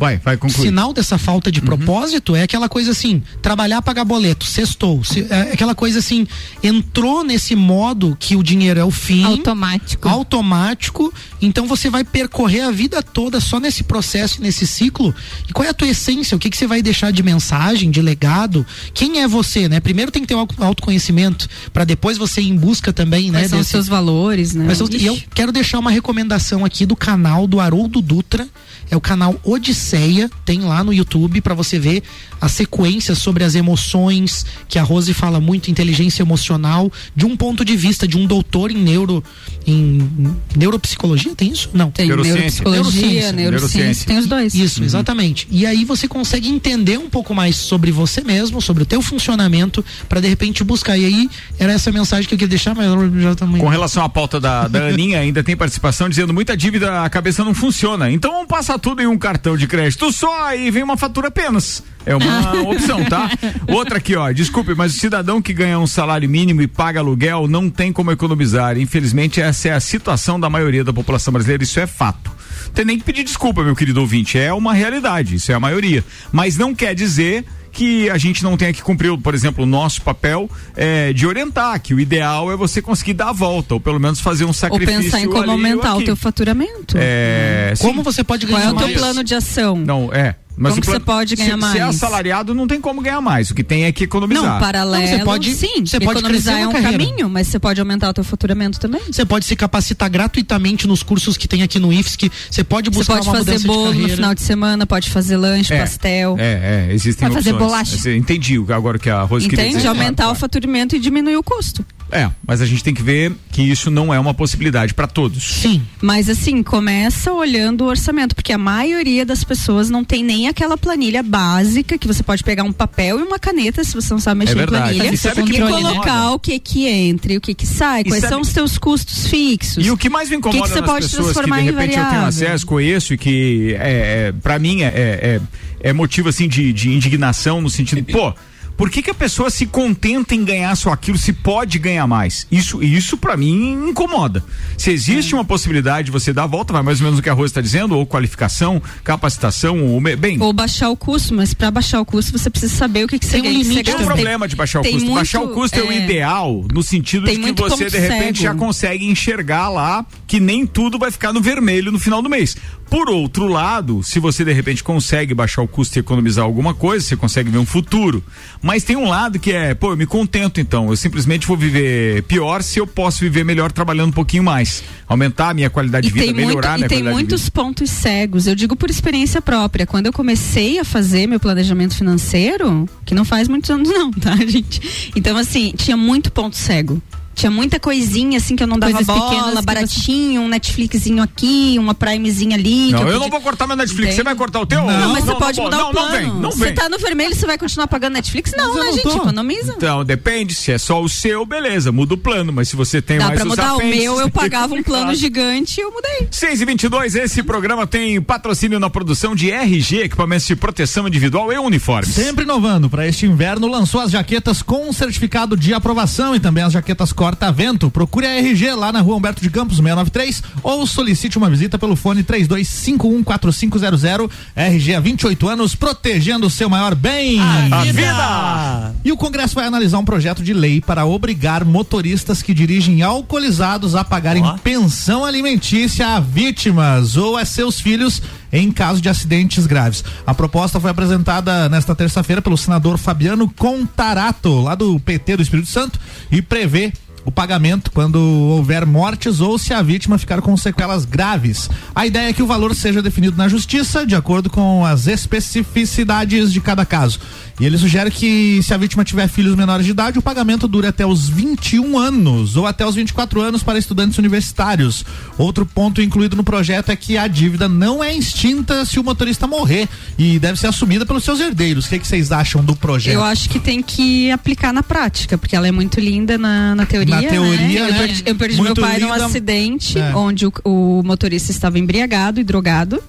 Vai, 0.02 0.18
vai 0.18 0.36
concluir. 0.36 0.66
sinal 0.70 0.92
dessa 0.92 1.18
falta 1.18 1.52
de 1.52 1.62
propósito 1.62 2.36
é 2.36 2.42
aquela 2.42 2.68
coisa 2.68 2.90
assim, 2.92 3.22
trabalhar, 3.42 3.82
pagar 3.84 4.04
boleto, 4.04 4.46
sextou. 4.46 5.04
Se- 5.04 5.28
é 5.30 5.52
aquela 5.54 5.76
coisa 5.76 6.00
assim, 6.00 6.28
entrou 6.64 7.24
nesse 7.24 7.56
modo 7.56 8.18
que 8.20 8.36
o 8.36 8.42
dinheiro 8.44 8.80
é 8.80 8.84
o 8.84 8.90
fim. 8.92 9.24
Automático. 9.24 10.10
automático, 10.10 11.14
então 11.42 11.68
você 11.68 11.90
vai 11.90 12.04
percorrer 12.04 12.62
a 12.62 12.72
vida 12.72 13.02
toda 13.04 13.40
só 13.40 13.60
nesse 13.60 13.84
processo, 13.84 14.42
nesse 14.42 14.66
ciclo. 14.66 15.14
E 15.48 15.54
qual 15.54 15.66
é 15.66 15.70
a 15.70 15.74
tua 15.74 15.88
essência? 15.88 16.36
O 16.36 16.40
que, 16.40 16.50
que 16.50 16.58
você 16.58 16.66
vai 16.68 16.82
deixar 16.82 17.12
de 17.12 17.22
mensagem, 17.24 17.92
de 17.92 18.02
legado? 18.02 18.66
Quem 18.94 19.22
é 19.22 19.28
você, 19.28 19.70
né? 19.70 19.80
Primeiro 19.80 20.12
tem 20.12 20.22
que 20.24 20.28
ter 20.28 20.36
o 20.36 20.40
auto- 20.40 20.64
autoconhecimento, 20.64 21.48
para 21.72 21.86
depois 21.86 22.18
você 22.18 22.42
ir 22.42 22.50
em 22.50 22.56
busca 22.56 22.92
também, 22.92 23.30
né? 23.32 23.40
Quais 23.42 23.50
são 23.52 23.60
os 23.60 23.66
desse- 23.66 23.72
seus 23.72 23.88
valores, 23.88 24.54
né? 24.56 24.66
Mas 24.68 24.80
eu- 24.80 24.90
e 24.92 25.06
eu 25.06 25.20
quero 25.36 25.52
deixar 25.52 25.78
uma 25.80 25.92
recomendação 25.92 26.66
aqui 26.66 26.86
do 26.86 26.96
canal 26.96 27.46
do 27.48 27.60
Haroldo 27.60 28.02
Dutra. 28.02 28.48
É 28.92 28.96
o 28.96 29.02
canal 29.02 29.40
Odisseia, 29.44 30.30
tem 30.46 30.60
lá 30.60 30.84
no 30.84 30.94
YouTube 30.94 31.40
para 31.40 31.56
você 31.56 31.80
ver 31.80 32.04
a 32.42 32.50
sequência 32.50 33.16
sobre 33.16 33.44
as 33.44 33.56
emoções, 33.56 34.46
que 34.68 34.78
a 34.78 34.84
Rose 34.84 35.14
fala 35.14 35.40
muito, 35.40 35.72
inteligência 35.72 36.24
emocional, 36.24 36.92
de 37.16 37.26
um 37.26 37.38
ponto 37.38 37.64
de 37.64 37.78
vista 37.78 38.08
de 38.08 38.18
um 38.18 38.26
doutor 38.28 38.70
em 38.70 38.78
neuro 38.78 39.24
em 39.66 40.10
neuropsicologia, 40.56 41.36
tem 41.36 41.52
isso? 41.52 41.70
Não. 41.72 41.92
Tem 41.92 42.08
Neurociência. 42.08 42.64
neuropsicologia, 42.64 43.02
Neurociência. 43.02 43.32
neurociência, 43.34 43.52
Neurociência. 43.52 44.08
tem 44.08 44.18
os 44.18 44.26
dois. 44.28 44.56
Isso, 44.56 44.84
exatamente. 44.84 45.48
E 45.52 45.66
aí 45.66 45.86
você 45.86 46.08
consegue 46.08 46.50
entender 46.50 46.98
um 46.98 47.10
pouco 47.10 47.34
mais 47.36 47.56
sobre 47.56 47.92
você 47.92 48.22
mesmo, 48.22 48.60
sobre 48.62 48.84
o 48.84 48.86
teu 48.86 49.02
funcionamento, 49.02 49.86
para 50.10 50.20
de 50.20 50.28
repente 50.28 50.64
buscar. 50.64 50.98
E 50.98 51.06
aí 51.06 51.30
era 51.60 51.74
essa 51.74 51.92
mensagem 51.92 52.28
que 52.28 52.34
eu 52.34 52.40
queria 52.40 52.50
deixar, 52.50 52.76
mas 52.76 52.88
eu 52.88 53.22
já 53.22 53.36
também. 53.36 53.62
Com 53.62 53.68
relação 53.68 54.04
à 54.04 54.10
pauta 54.10 54.40
da, 54.40 54.68
da 54.68 54.88
Aninha, 54.90 55.20
ainda 55.20 55.44
tem 55.44 55.56
participação 55.56 56.10
dizendo 56.10 56.34
muita 56.34 56.58
dívida, 56.58 57.04
a 57.04 57.10
cabeça 57.10 57.44
não 57.46 57.54
funciona. 57.54 58.12
Então 58.12 58.32
vamos 58.32 58.48
passar 58.48 58.80
tudo 58.82 59.02
em 59.02 59.08
um 59.08 59.18
cartão 59.18 59.56
de 59.56 59.68
crédito 59.68 60.12
só 60.12 60.54
e 60.56 60.72
vem 60.72 60.84
uma 60.84 60.98
fatura 60.98 61.28
apenas. 61.28 61.84
É 62.06 62.16
uma 62.16 62.62
opção, 62.70 63.06
tá? 63.06 63.30
Outra 63.68 63.98
aqui, 63.98 64.16
ó. 64.16 64.32
Desculpe, 64.32 64.74
mas 64.74 64.96
o 64.96 64.98
cidadão 64.98 65.42
que 65.42 65.54
ganha 65.54 65.80
um 65.80 65.88
salário 65.88 66.28
mínimo 66.28 66.62
e 66.62 66.68
paga 66.68 67.00
aluguel 67.00 67.48
não 67.48 67.70
tem 67.70 67.94
como 67.94 68.12
economizar. 68.12 68.78
Infelizmente, 68.78 69.40
essa 69.40 69.70
é 69.70 69.74
a 69.74 69.80
situação 69.80 70.40
da 70.40 70.50
maioria 70.50 70.84
da 70.84 70.92
população 70.92 71.32
brasileira. 71.32 71.64
Isso 71.64 71.80
é 71.80 71.86
fato. 71.86 72.32
Tem 72.74 72.84
nem 72.84 72.98
que 72.98 73.04
pedir 73.04 73.24
desculpa, 73.24 73.64
meu 73.64 73.76
querido 73.76 74.02
ouvinte. 74.02 74.38
É 74.38 74.52
uma 74.52 74.74
realidade. 74.74 75.36
Isso 75.36 75.52
é 75.52 75.56
a 75.56 75.60
maioria. 75.60 76.04
Mas 76.32 76.58
não 76.58 76.74
quer 76.74 76.96
dizer 76.96 77.46
que 77.72 78.10
a 78.10 78.18
gente 78.18 78.44
não 78.44 78.58
tenha 78.58 78.74
que 78.74 78.82
cumprir, 78.82 79.16
por 79.18 79.34
exemplo, 79.34 79.64
o 79.64 79.68
nosso 79.68 80.02
papel 80.02 80.50
é, 80.76 81.14
de 81.14 81.26
orientar, 81.26 81.80
que 81.82 81.94
o 81.94 82.00
ideal 82.00 82.52
é 82.52 82.56
você 82.56 82.82
conseguir 82.82 83.14
dar 83.14 83.30
a 83.30 83.34
volta, 83.34 83.74
ou 83.76 83.80
pelo 83.80 84.00
menos 84.00 84.20
fazer 84.20 84.44
um 84.44 84.48
Ou 84.48 84.54
sacrifício. 84.54 85.02
pensar 85.04 85.22
em 85.22 85.28
como 85.28 85.38
ali 85.40 85.48
ou 85.48 85.54
aumentar 85.54 85.96
o 85.96 86.04
teu 86.04 86.16
faturamento. 86.16 86.98
É, 87.00 87.74
sim. 87.76 87.84
Como 87.84 88.04
você 88.04 88.24
pode 88.24 88.46
Qual 88.46 88.58
ganhar 88.60 88.70
é 88.70 88.74
o 88.74 88.78
teu 88.78 88.88
mais? 88.88 88.98
plano 88.98 89.24
de 89.24 89.34
ação? 89.36 89.76
Não, 89.78 90.10
é. 90.14 90.36
Mas 90.58 90.72
Como 90.74 90.82
que 90.82 90.88
você 90.92 91.00
pode 91.00 91.36
ganhar 91.36 91.56
se, 91.58 91.72
Se 91.72 91.78
é 91.78 91.82
mais? 91.82 91.96
assalariado, 91.96 92.54
não 92.54 92.68
tem 92.68 92.80
como 92.80 93.02
ganhar 93.02 93.20
mais. 93.22 93.50
O 93.50 93.56
que 93.56 93.64
tem 93.64 93.86
é 93.86 93.92
que 93.92 94.04
economizar. 94.04 94.44
Não, 94.44 94.60
paralelo, 94.60 95.02
Não, 95.04 95.18
você 95.18 95.24
pode- 95.24 95.56
sim. 95.56 95.86
você 95.86 96.00
pode 96.00 96.20
economizar 96.20 96.60
é 96.60 96.68
um 96.68 96.72
carreira. 96.72 96.98
caminho, 97.00 97.30
mas 97.30 97.48
você 97.48 97.58
pode 97.58 97.80
aumentar 97.80 98.10
o 98.10 98.14
teu 98.14 98.24
faturamento 98.24 98.80
também. 98.80 99.02
Você 99.12 99.26
pode 99.26 99.46
se 99.46 99.56
capacitar 99.56 100.10
gratuitamente 100.10 100.88
nos 100.88 101.02
cursos 101.02 101.36
que 101.38 101.48
tem 101.48 101.64
aqui 101.64 101.80
no 101.80 101.92
IFSC. 101.92 102.30
Você 102.50 102.64
pode 102.64 102.90
Você 102.90 102.96
buscar 102.98 103.14
pode 103.16 103.28
uma 103.30 103.38
fazer 103.38 103.60
bolo 103.66 103.94
no 103.94 104.10
final 104.10 104.36
de 104.36 104.42
semana, 104.42 104.86
pode 104.86 105.10
fazer 105.10 105.38
lanche, 105.38 105.74
É, 105.74 105.80
pastel. 105.80 106.36
É, 106.38 106.88
é, 106.90 106.94
existem 106.94 107.28
fazer 107.32 107.54
opções. 107.54 107.72
bolacha. 107.72 107.98
Você- 107.98 108.16
Entendi 108.16 108.58
agora 108.70 109.00
que 109.00 109.10
a 109.10 109.22
Rose 109.24 109.48
Entende? 109.48 109.78
dizer. 109.78 109.88
Aumentar 109.88 110.24
Claro, 110.24 110.38
o 110.38 110.40
faturamento 110.40 110.96
e 110.96 111.00
diminuir 111.00 111.38
o 111.38 111.44
custo. 111.44 111.84
É, 112.12 112.30
mas 112.46 112.62
a 112.62 112.66
gente 112.66 112.84
tem 112.84 112.94
que 112.94 113.02
ver 113.02 113.32
que 113.52 113.62
isso 113.62 113.90
não 113.90 114.14
é 114.14 114.20
uma 114.20 114.34
possibilidade 114.34 114.94
para 114.94 115.08
todos. 115.08 115.44
Sim. 115.44 115.82
Mas 116.02 116.30
assim, 116.30 116.62
começa 116.62 117.32
olhando 117.32 117.86
o 117.86 117.88
orçamento, 117.88 118.36
porque 118.36 118.52
a 118.52 118.58
maioria 118.58 119.26
das 119.26 119.44
pessoas 119.44 119.90
não 119.90 120.04
tem 120.04 120.24
nem 120.24 120.48
aquela 120.50 120.78
planilha 120.78 121.24
básica 121.24 121.98
que 121.98 122.08
você 122.08 122.22
pode 122.22 122.44
pegar 122.44 122.64
um 122.64 122.74
papel 122.74 123.20
e 123.20 123.24
uma 123.24 123.40
caneta 123.40 123.84
se 123.84 123.94
você 123.94 124.14
não 124.14 124.20
sabe 124.20 124.40
mexer 124.40 124.52
É 124.52 124.56
em 124.56 124.58
verdade. 124.58 124.84
planilha 124.96 125.14
E 125.14 125.18
sabe 125.18 125.42
o 125.42 125.46
que 125.46 125.56
e 125.56 125.60
colocar 125.62 126.32
o 126.32 126.40
que 126.40 126.60
que 126.60 126.86
entra 126.88 127.34
e 127.34 127.38
o 127.38 127.42
que 127.42 127.54
que 127.54 127.66
sai, 127.66 128.02
E 128.02 128.04
quais 128.06 128.22
sabe- 128.22 128.34
são 128.34 128.42
os 128.42 128.52
teus 128.52 128.78
custos 128.78 129.28
fixos. 129.28 129.86
E 129.86 129.90
o 129.92 129.96
que 129.98 130.10
mais 130.10 130.30
me 130.30 130.36
incomoda 130.36 130.58
Que 130.62 130.68
que 130.68 130.74
você 130.74 130.82
nas 130.82 130.90
pode 130.90 131.06
pessoas 131.06 131.22
que 131.22 131.28
de 131.30 131.34
transformar 131.34 131.62
em 131.62 131.66
repente 131.66 131.88
eu 131.90 131.94
tenho 131.96 132.06
variável? 132.06 132.28
acesso, 132.28 132.66
conheço 132.66 133.14
e 133.14 133.18
que 133.18 133.76
é, 133.80 134.28
é, 134.28 134.34
para 134.44 134.60
mim 134.60 134.82
é, 134.82 134.88
é, 134.88 134.92
é- 134.94 135.42
é 135.90 135.94
motivo 135.94 136.30
assim 136.30 136.48
de, 136.48 136.72
de 136.74 136.90
indignação 136.92 137.62
no 137.62 137.70
sentido, 137.70 138.04
pô, 138.12 138.34
Por 138.82 138.90
que, 138.90 139.04
que 139.04 139.12
a 139.12 139.14
pessoa 139.14 139.52
se 139.52 139.68
contenta 139.68 140.34
em 140.34 140.44
ganhar 140.44 140.76
só 140.76 140.92
aquilo 140.92 141.16
se 141.16 141.32
pode 141.32 141.78
ganhar 141.78 142.08
mais? 142.08 142.48
Isso, 142.52 142.82
isso 142.82 143.16
para 143.16 143.38
mim 143.38 143.90
incomoda. 143.90 144.44
Se 144.76 144.90
existe 144.90 145.36
uma 145.36 145.46
possibilidade 145.46 146.08
de 146.08 146.12
você 146.12 146.34
dar 146.34 146.46
a 146.46 146.48
volta, 146.48 146.74
vai 146.74 146.82
mais 146.82 147.00
ou 147.00 147.04
menos 147.04 147.20
o 147.20 147.22
que 147.22 147.30
a 147.30 147.34
Rosa 147.34 147.52
está 147.52 147.62
dizendo, 147.62 147.96
ou 147.96 148.08
qualificação, 148.08 148.82
capacitação, 149.04 149.86
ou 149.86 150.02
bem. 150.02 150.42
Ou 150.42 150.52
baixar 150.52 150.90
o 150.90 150.98
custo, 150.98 151.32
mas 151.36 151.54
para 151.54 151.70
baixar 151.70 152.02
o 152.02 152.06
custo 152.06 152.32
você 152.36 152.50
precisa 152.50 152.76
saber 152.76 153.04
o 153.04 153.08
que, 153.08 153.20
que 153.20 153.26
você 153.28 153.40
tem 153.40 153.52
um 153.52 153.54
limite. 153.54 153.84
Tem 153.84 153.96
um 153.98 154.04
problema 154.04 154.48
de 154.48 154.56
baixar 154.56 154.80
o 154.80 154.84
custo. 154.84 154.98
Muito, 154.98 155.14
baixar 155.14 155.42
o 155.42 155.50
custo 155.50 155.78
é, 155.78 155.82
é, 155.82 155.84
o 155.84 155.92
ideal 155.92 156.66
no 156.74 156.82
sentido 156.82 157.28
de 157.28 157.38
que 157.38 157.62
você 157.62 157.88
de 157.88 158.00
repente 158.00 158.40
cego. 158.40 158.52
já 158.52 158.56
consegue 158.56 159.06
enxergar 159.06 159.70
lá 159.70 160.04
que 160.26 160.40
nem 160.40 160.66
tudo 160.66 160.98
vai 160.98 161.12
ficar 161.12 161.32
no 161.32 161.40
vermelho 161.40 161.92
no 161.92 162.00
final 162.00 162.20
do 162.20 162.30
mês. 162.30 162.56
Por 162.92 163.10
outro 163.10 163.48
lado, 163.48 164.04
se 164.04 164.20
você 164.20 164.44
de 164.44 164.52
repente 164.52 164.84
consegue 164.84 165.34
baixar 165.34 165.62
o 165.62 165.68
custo 165.68 165.98
e 165.98 166.02
economizar 166.02 166.44
alguma 166.44 166.74
coisa, 166.74 167.06
você 167.06 167.16
consegue 167.16 167.50
ver 167.50 167.58
um 167.58 167.66
futuro. 167.66 168.22
Mas 168.62 168.71
tem 168.84 168.96
um 168.96 169.08
lado 169.08 169.38
que 169.38 169.52
é, 169.52 169.74
pô, 169.74 169.92
eu 169.92 169.98
me 169.98 170.06
contento 170.06 170.62
então. 170.62 170.90
Eu 170.90 170.96
simplesmente 170.96 171.46
vou 171.46 171.58
viver 171.58 172.24
pior 172.24 172.64
se 172.64 172.80
eu 172.80 172.88
posso 172.88 173.20
viver 173.20 173.44
melhor 173.44 173.72
trabalhando 173.72 174.10
um 174.10 174.14
pouquinho 174.14 174.44
mais. 174.44 174.84
Aumentar 175.08 175.50
a 175.50 175.54
minha 175.54 175.70
qualidade 175.70 176.08
de 176.08 176.14
vida, 176.14 176.34
melhorar 176.34 176.74
a 176.74 176.78
minha 176.78 176.86
E 176.86 176.90
tem 176.90 177.04
muitos 177.04 177.50
pontos 177.50 177.90
cegos. 177.90 178.48
Eu 178.48 178.56
digo 178.56 178.76
por 178.76 178.90
experiência 178.90 179.42
própria. 179.42 179.86
Quando 179.86 180.06
eu 180.06 180.14
comecei 180.14 180.80
a 180.80 180.86
fazer 180.86 181.28
meu 181.28 181.40
planejamento 181.40 181.96
financeiro, 181.96 182.88
que 183.06 183.14
não 183.14 183.26
faz 183.26 183.48
muitos 183.48 183.70
anos 183.70 183.90
não, 183.90 184.12
tá, 184.12 184.36
gente? 184.48 185.12
Então, 185.16 185.36
assim, 185.36 185.74
tinha 185.76 185.98
muito 185.98 186.32
ponto 186.32 186.56
cego. 186.56 187.02
Tinha 187.34 187.52
muita 187.52 187.80
coisinha 187.80 188.38
assim 188.38 188.56
que 188.56 188.64
eu 188.64 188.68
não 188.68 188.78
dava 188.78 188.94
Coisas 188.94 189.08
bola, 189.08 189.62
baratinho, 189.62 190.42
você... 190.42 190.46
um 190.46 190.48
Netflixzinho 190.48 191.24
aqui, 191.24 191.76
uma 191.80 191.94
Primezinha 191.94 192.56
ali. 192.56 192.92
Não, 192.92 193.02
eu, 193.02 193.10
eu 193.10 193.20
não 193.20 193.30
vou 193.30 193.42
cortar 193.42 193.68
meu 193.68 193.76
Netflix, 193.76 194.16
você 194.16 194.24
vai 194.24 194.36
cortar 194.36 194.62
o 194.62 194.66
teu? 194.66 194.82
Não, 194.82 194.88
não 194.92 195.14
mas 195.14 195.26
não, 195.26 195.34
você 195.34 195.40
pode 195.40 195.62
mudar 195.62 195.78
não, 195.78 195.90
o 195.90 195.92
plano. 195.92 196.10
Não 196.10 196.20
vem, 196.20 196.42
não 196.42 196.52
vem. 196.52 196.60
Você 196.70 196.72
tá 196.74 196.90
no 196.90 196.98
vermelho, 196.98 197.36
você 197.36 197.46
vai 197.46 197.58
continuar 197.58 197.88
pagando 197.88 198.14
Netflix? 198.14 198.52
Não, 198.56 198.76
né, 198.76 198.92
gente? 198.92 199.08
Economiza. 199.08 199.74
Então, 199.78 200.04
depende, 200.04 200.54
se 200.54 200.72
é 200.72 200.78
só 200.78 201.02
o 201.02 201.10
seu, 201.10 201.46
beleza, 201.46 201.92
muda 201.92 202.14
o 202.14 202.18
plano, 202.18 202.52
mas 202.52 202.70
se 202.70 202.76
você 202.76 203.02
tem 203.02 203.18
Dá 203.18 203.28
mais 203.28 203.40
pra 203.40 203.50
mudar 203.50 203.76
o 203.76 203.84
meu, 203.84 204.20
eu 204.20 204.30
pagava 204.32 204.74
um 204.74 204.84
plano 204.84 205.14
gigante 205.16 205.80
e 205.80 205.84
eu 205.84 205.92
mudei. 205.92 206.28
6 206.30 206.62
e 206.62 206.66
22 206.66 207.16
esse 207.16 207.44
programa 207.44 207.88
tem 207.88 208.22
patrocínio 208.22 208.80
na 208.80 208.90
produção 208.90 209.36
de 209.36 209.52
RG, 209.52 210.02
equipamentos 210.04 210.46
de 210.48 210.56
proteção 210.56 211.08
individual 211.08 211.52
e 211.52 211.58
uniformes. 211.58 212.14
Sempre 212.14 212.44
inovando, 212.44 212.90
para 212.90 213.08
este 213.08 213.26
inverno 213.26 213.68
lançou 213.68 214.02
as 214.02 214.12
jaquetas 214.12 214.62
com 214.62 214.92
certificado 214.92 215.56
de 215.56 215.74
aprovação 215.74 216.36
e 216.36 216.40
também 216.40 216.64
as 216.64 216.74
jaquetas 216.74 217.14
corta-vento. 217.22 217.92
Procure 217.92 218.26
a 218.26 218.40
RG 218.40 218.74
lá 218.74 218.92
na 218.92 219.00
rua 219.00 219.16
Humberto 219.16 219.44
de 219.44 219.50
Campos 219.52 219.78
693 219.78 220.42
ou 220.64 220.88
solicite 220.88 221.38
uma 221.38 221.52
visita 221.52 221.78
pelo 221.78 221.96
fone 221.96 222.24
32514500. 222.24 224.28
RG 224.56 224.96
há 224.96 225.00
28 225.00 225.48
anos 225.48 225.76
protegendo 225.76 226.48
o 226.48 226.50
seu 226.50 226.68
maior 226.68 226.96
bem. 226.96 227.40
A, 227.40 227.84
vida. 227.84 228.96
E 229.06 229.12
o 229.12 229.18
Congresso 229.18 229.54
vai 229.54 229.68
analisar 229.68 230.00
um 230.00 230.06
projeto 230.06 230.42
de 230.42 230.52
lei 230.52 230.82
para 230.82 231.06
obrigar 231.06 231.64
motoristas 231.64 232.42
que 232.42 232.56
dirigem 232.56 233.04
alcoolizados 233.04 233.94
a 233.94 234.04
pagarem 234.04 234.44
oh. 234.44 234.58
pensão 234.58 235.24
alimentícia 235.24 236.16
a 236.16 236.20
vítimas 236.20 237.18
ou 237.18 237.38
a 237.38 237.46
seus 237.46 237.80
filhos 237.80 238.20
em 238.52 238.72
caso 238.72 239.02
de 239.02 239.10
acidentes 239.10 239.66
graves. 239.66 240.04
A 240.26 240.34
proposta 240.34 240.80
foi 240.80 240.92
apresentada 240.92 241.70
nesta 241.70 241.96
terça-feira 241.96 242.42
pelo 242.42 242.58
senador 242.58 242.98
Fabiano 242.98 243.50
Contarato, 243.50 244.62
lá 244.62 244.76
do 244.76 245.00
PT 245.00 245.38
do 245.38 245.44
Espírito 245.44 245.70
Santo, 245.70 246.00
e 246.32 246.42
prevê 246.42 246.92
o 247.26 247.32
pagamento 247.32 247.92
quando 247.92 248.20
houver 248.20 248.86
mortes 248.86 249.40
ou 249.40 249.58
se 249.58 249.74
a 249.74 249.82
vítima 249.82 250.18
ficar 250.18 250.42
com 250.42 250.56
sequelas 250.58 251.06
graves. 251.06 251.70
A 251.94 252.06
ideia 252.06 252.30
é 252.30 252.34
que 252.34 252.44
o 252.44 252.48
valor 252.48 252.74
seja 252.76 253.02
definido 253.02 253.38
na 253.38 253.48
justiça 253.48 254.06
de 254.06 254.16
acordo 254.16 254.50
com 254.50 254.86
as 254.86 255.08
especificidades 255.08 256.52
de 256.52 256.60
cada 256.60 256.86
caso. 256.86 257.20
E 257.62 257.66
ele 257.68 257.78
sugere 257.78 258.10
que 258.10 258.60
se 258.64 258.74
a 258.74 258.78
vítima 258.78 259.06
tiver 259.06 259.28
filhos 259.28 259.56
menores 259.56 259.86
de 259.86 259.92
idade, 259.92 260.18
o 260.18 260.22
pagamento 260.22 260.68
dure 260.68 260.88
até 260.88 261.06
os 261.06 261.30
21 261.30 261.96
anos 261.96 262.58
ou 262.58 262.66
até 262.66 262.84
os 262.84 262.96
24 262.96 263.40
anos 263.40 263.62
para 263.62 263.78
estudantes 263.78 264.18
universitários. 264.18 265.06
Outro 265.38 265.64
ponto 265.64 266.02
incluído 266.02 266.36
no 266.36 266.44
projeto 266.44 266.90
é 266.90 266.96
que 266.96 267.20
a 267.20 267.28
dívida 267.28 267.70
não 267.70 268.04
é 268.04 268.16
extinta 268.16 268.84
se 268.84 269.00
o 269.00 269.04
motorista 269.04 269.46
morrer 269.46 269.88
e 270.18 270.40
deve 270.40 270.60
ser 270.60 270.66
assumida 270.66 271.06
pelos 271.06 271.24
seus 271.24 271.40
herdeiros. 271.40 271.86
O 271.86 271.90
que, 271.90 271.96
é 271.98 272.00
que 272.00 272.08
vocês 272.08 272.32
acham 272.32 272.64
do 272.64 272.76
projeto? 272.76 273.14
Eu 273.14 273.24
acho 273.24 273.48
que 273.48 273.60
tem 273.60 273.84
que 273.84 274.32
aplicar 274.32 274.74
na 274.74 274.82
prática, 274.82 275.38
porque 275.38 275.56
ela 275.56 275.68
é 275.68 275.72
muito 275.72 276.00
linda 276.00 276.40
na, 276.40 276.74
na 276.74 276.88
teoria. 276.88 277.22
Na 277.22 277.30
teoria, 277.30 277.86
né? 277.86 277.92
né? 277.92 277.94
Eu 277.94 277.96
perdi, 277.96 278.24
eu 278.26 278.36
perdi 278.36 278.62
meu 278.64 278.74
pai 278.74 278.96
linda. 278.96 279.06
num 279.06 279.26
acidente 279.26 280.00
é. 280.00 280.16
onde 280.16 280.48
o, 280.48 280.54
o 280.64 281.04
motorista 281.06 281.52
estava 281.52 281.78
embriagado 281.78 282.40
e 282.40 282.44
drogado 282.44 283.00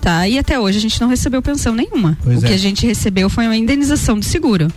tá? 0.00 0.26
E 0.28 0.38
até 0.38 0.58
hoje 0.58 0.78
a 0.78 0.80
gente 0.80 1.00
não 1.00 1.08
recebeu 1.08 1.42
pensão 1.42 1.74
nenhuma. 1.74 2.16
Pois 2.22 2.42
o 2.42 2.44
é. 2.44 2.48
que 2.48 2.54
a 2.54 2.58
gente 2.58 2.86
recebeu 2.86 3.28
foi 3.28 3.46
uma 3.46 3.56
indenização 3.56 4.18
de 4.18 4.26
seguro. 4.26 4.68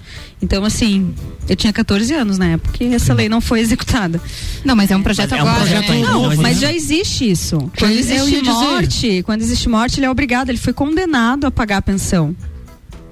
Então, 0.42 0.66
assim, 0.66 1.14
eu 1.48 1.56
tinha 1.56 1.72
14 1.72 2.14
anos 2.14 2.38
na 2.38 2.48
época 2.48 2.84
e 2.84 2.94
essa 2.94 3.14
lei 3.14 3.30
não 3.30 3.40
foi 3.40 3.60
executada. 3.60 4.20
Não, 4.66 4.76
mas 4.76 4.90
é 4.92 4.98
um 4.98 5.04
projeto 5.04 5.34
agora. 5.34 5.50
É 5.50 5.54
um 5.54 5.56
projeto 5.56 5.92
né? 5.92 6.02
Não, 6.02 6.24
novo, 6.24 6.42
mas 6.42 6.56
né? 6.56 6.68
já 6.68 6.74
existe 6.74 7.30
isso. 7.30 7.72
Quando 7.78 7.92
existe 7.94 8.42
morte, 8.44 9.24
quando 9.24 9.42
existe 9.42 9.70
morte, 9.70 10.00
ele 10.00 10.06
é 10.06 10.10
obrigado, 10.10 10.50
ele 10.50 10.58
foi 10.58 10.74
condenado 10.74 11.46
a 11.46 11.52
pagar 11.52 11.78
a 11.78 11.82
pensão. 11.82 12.36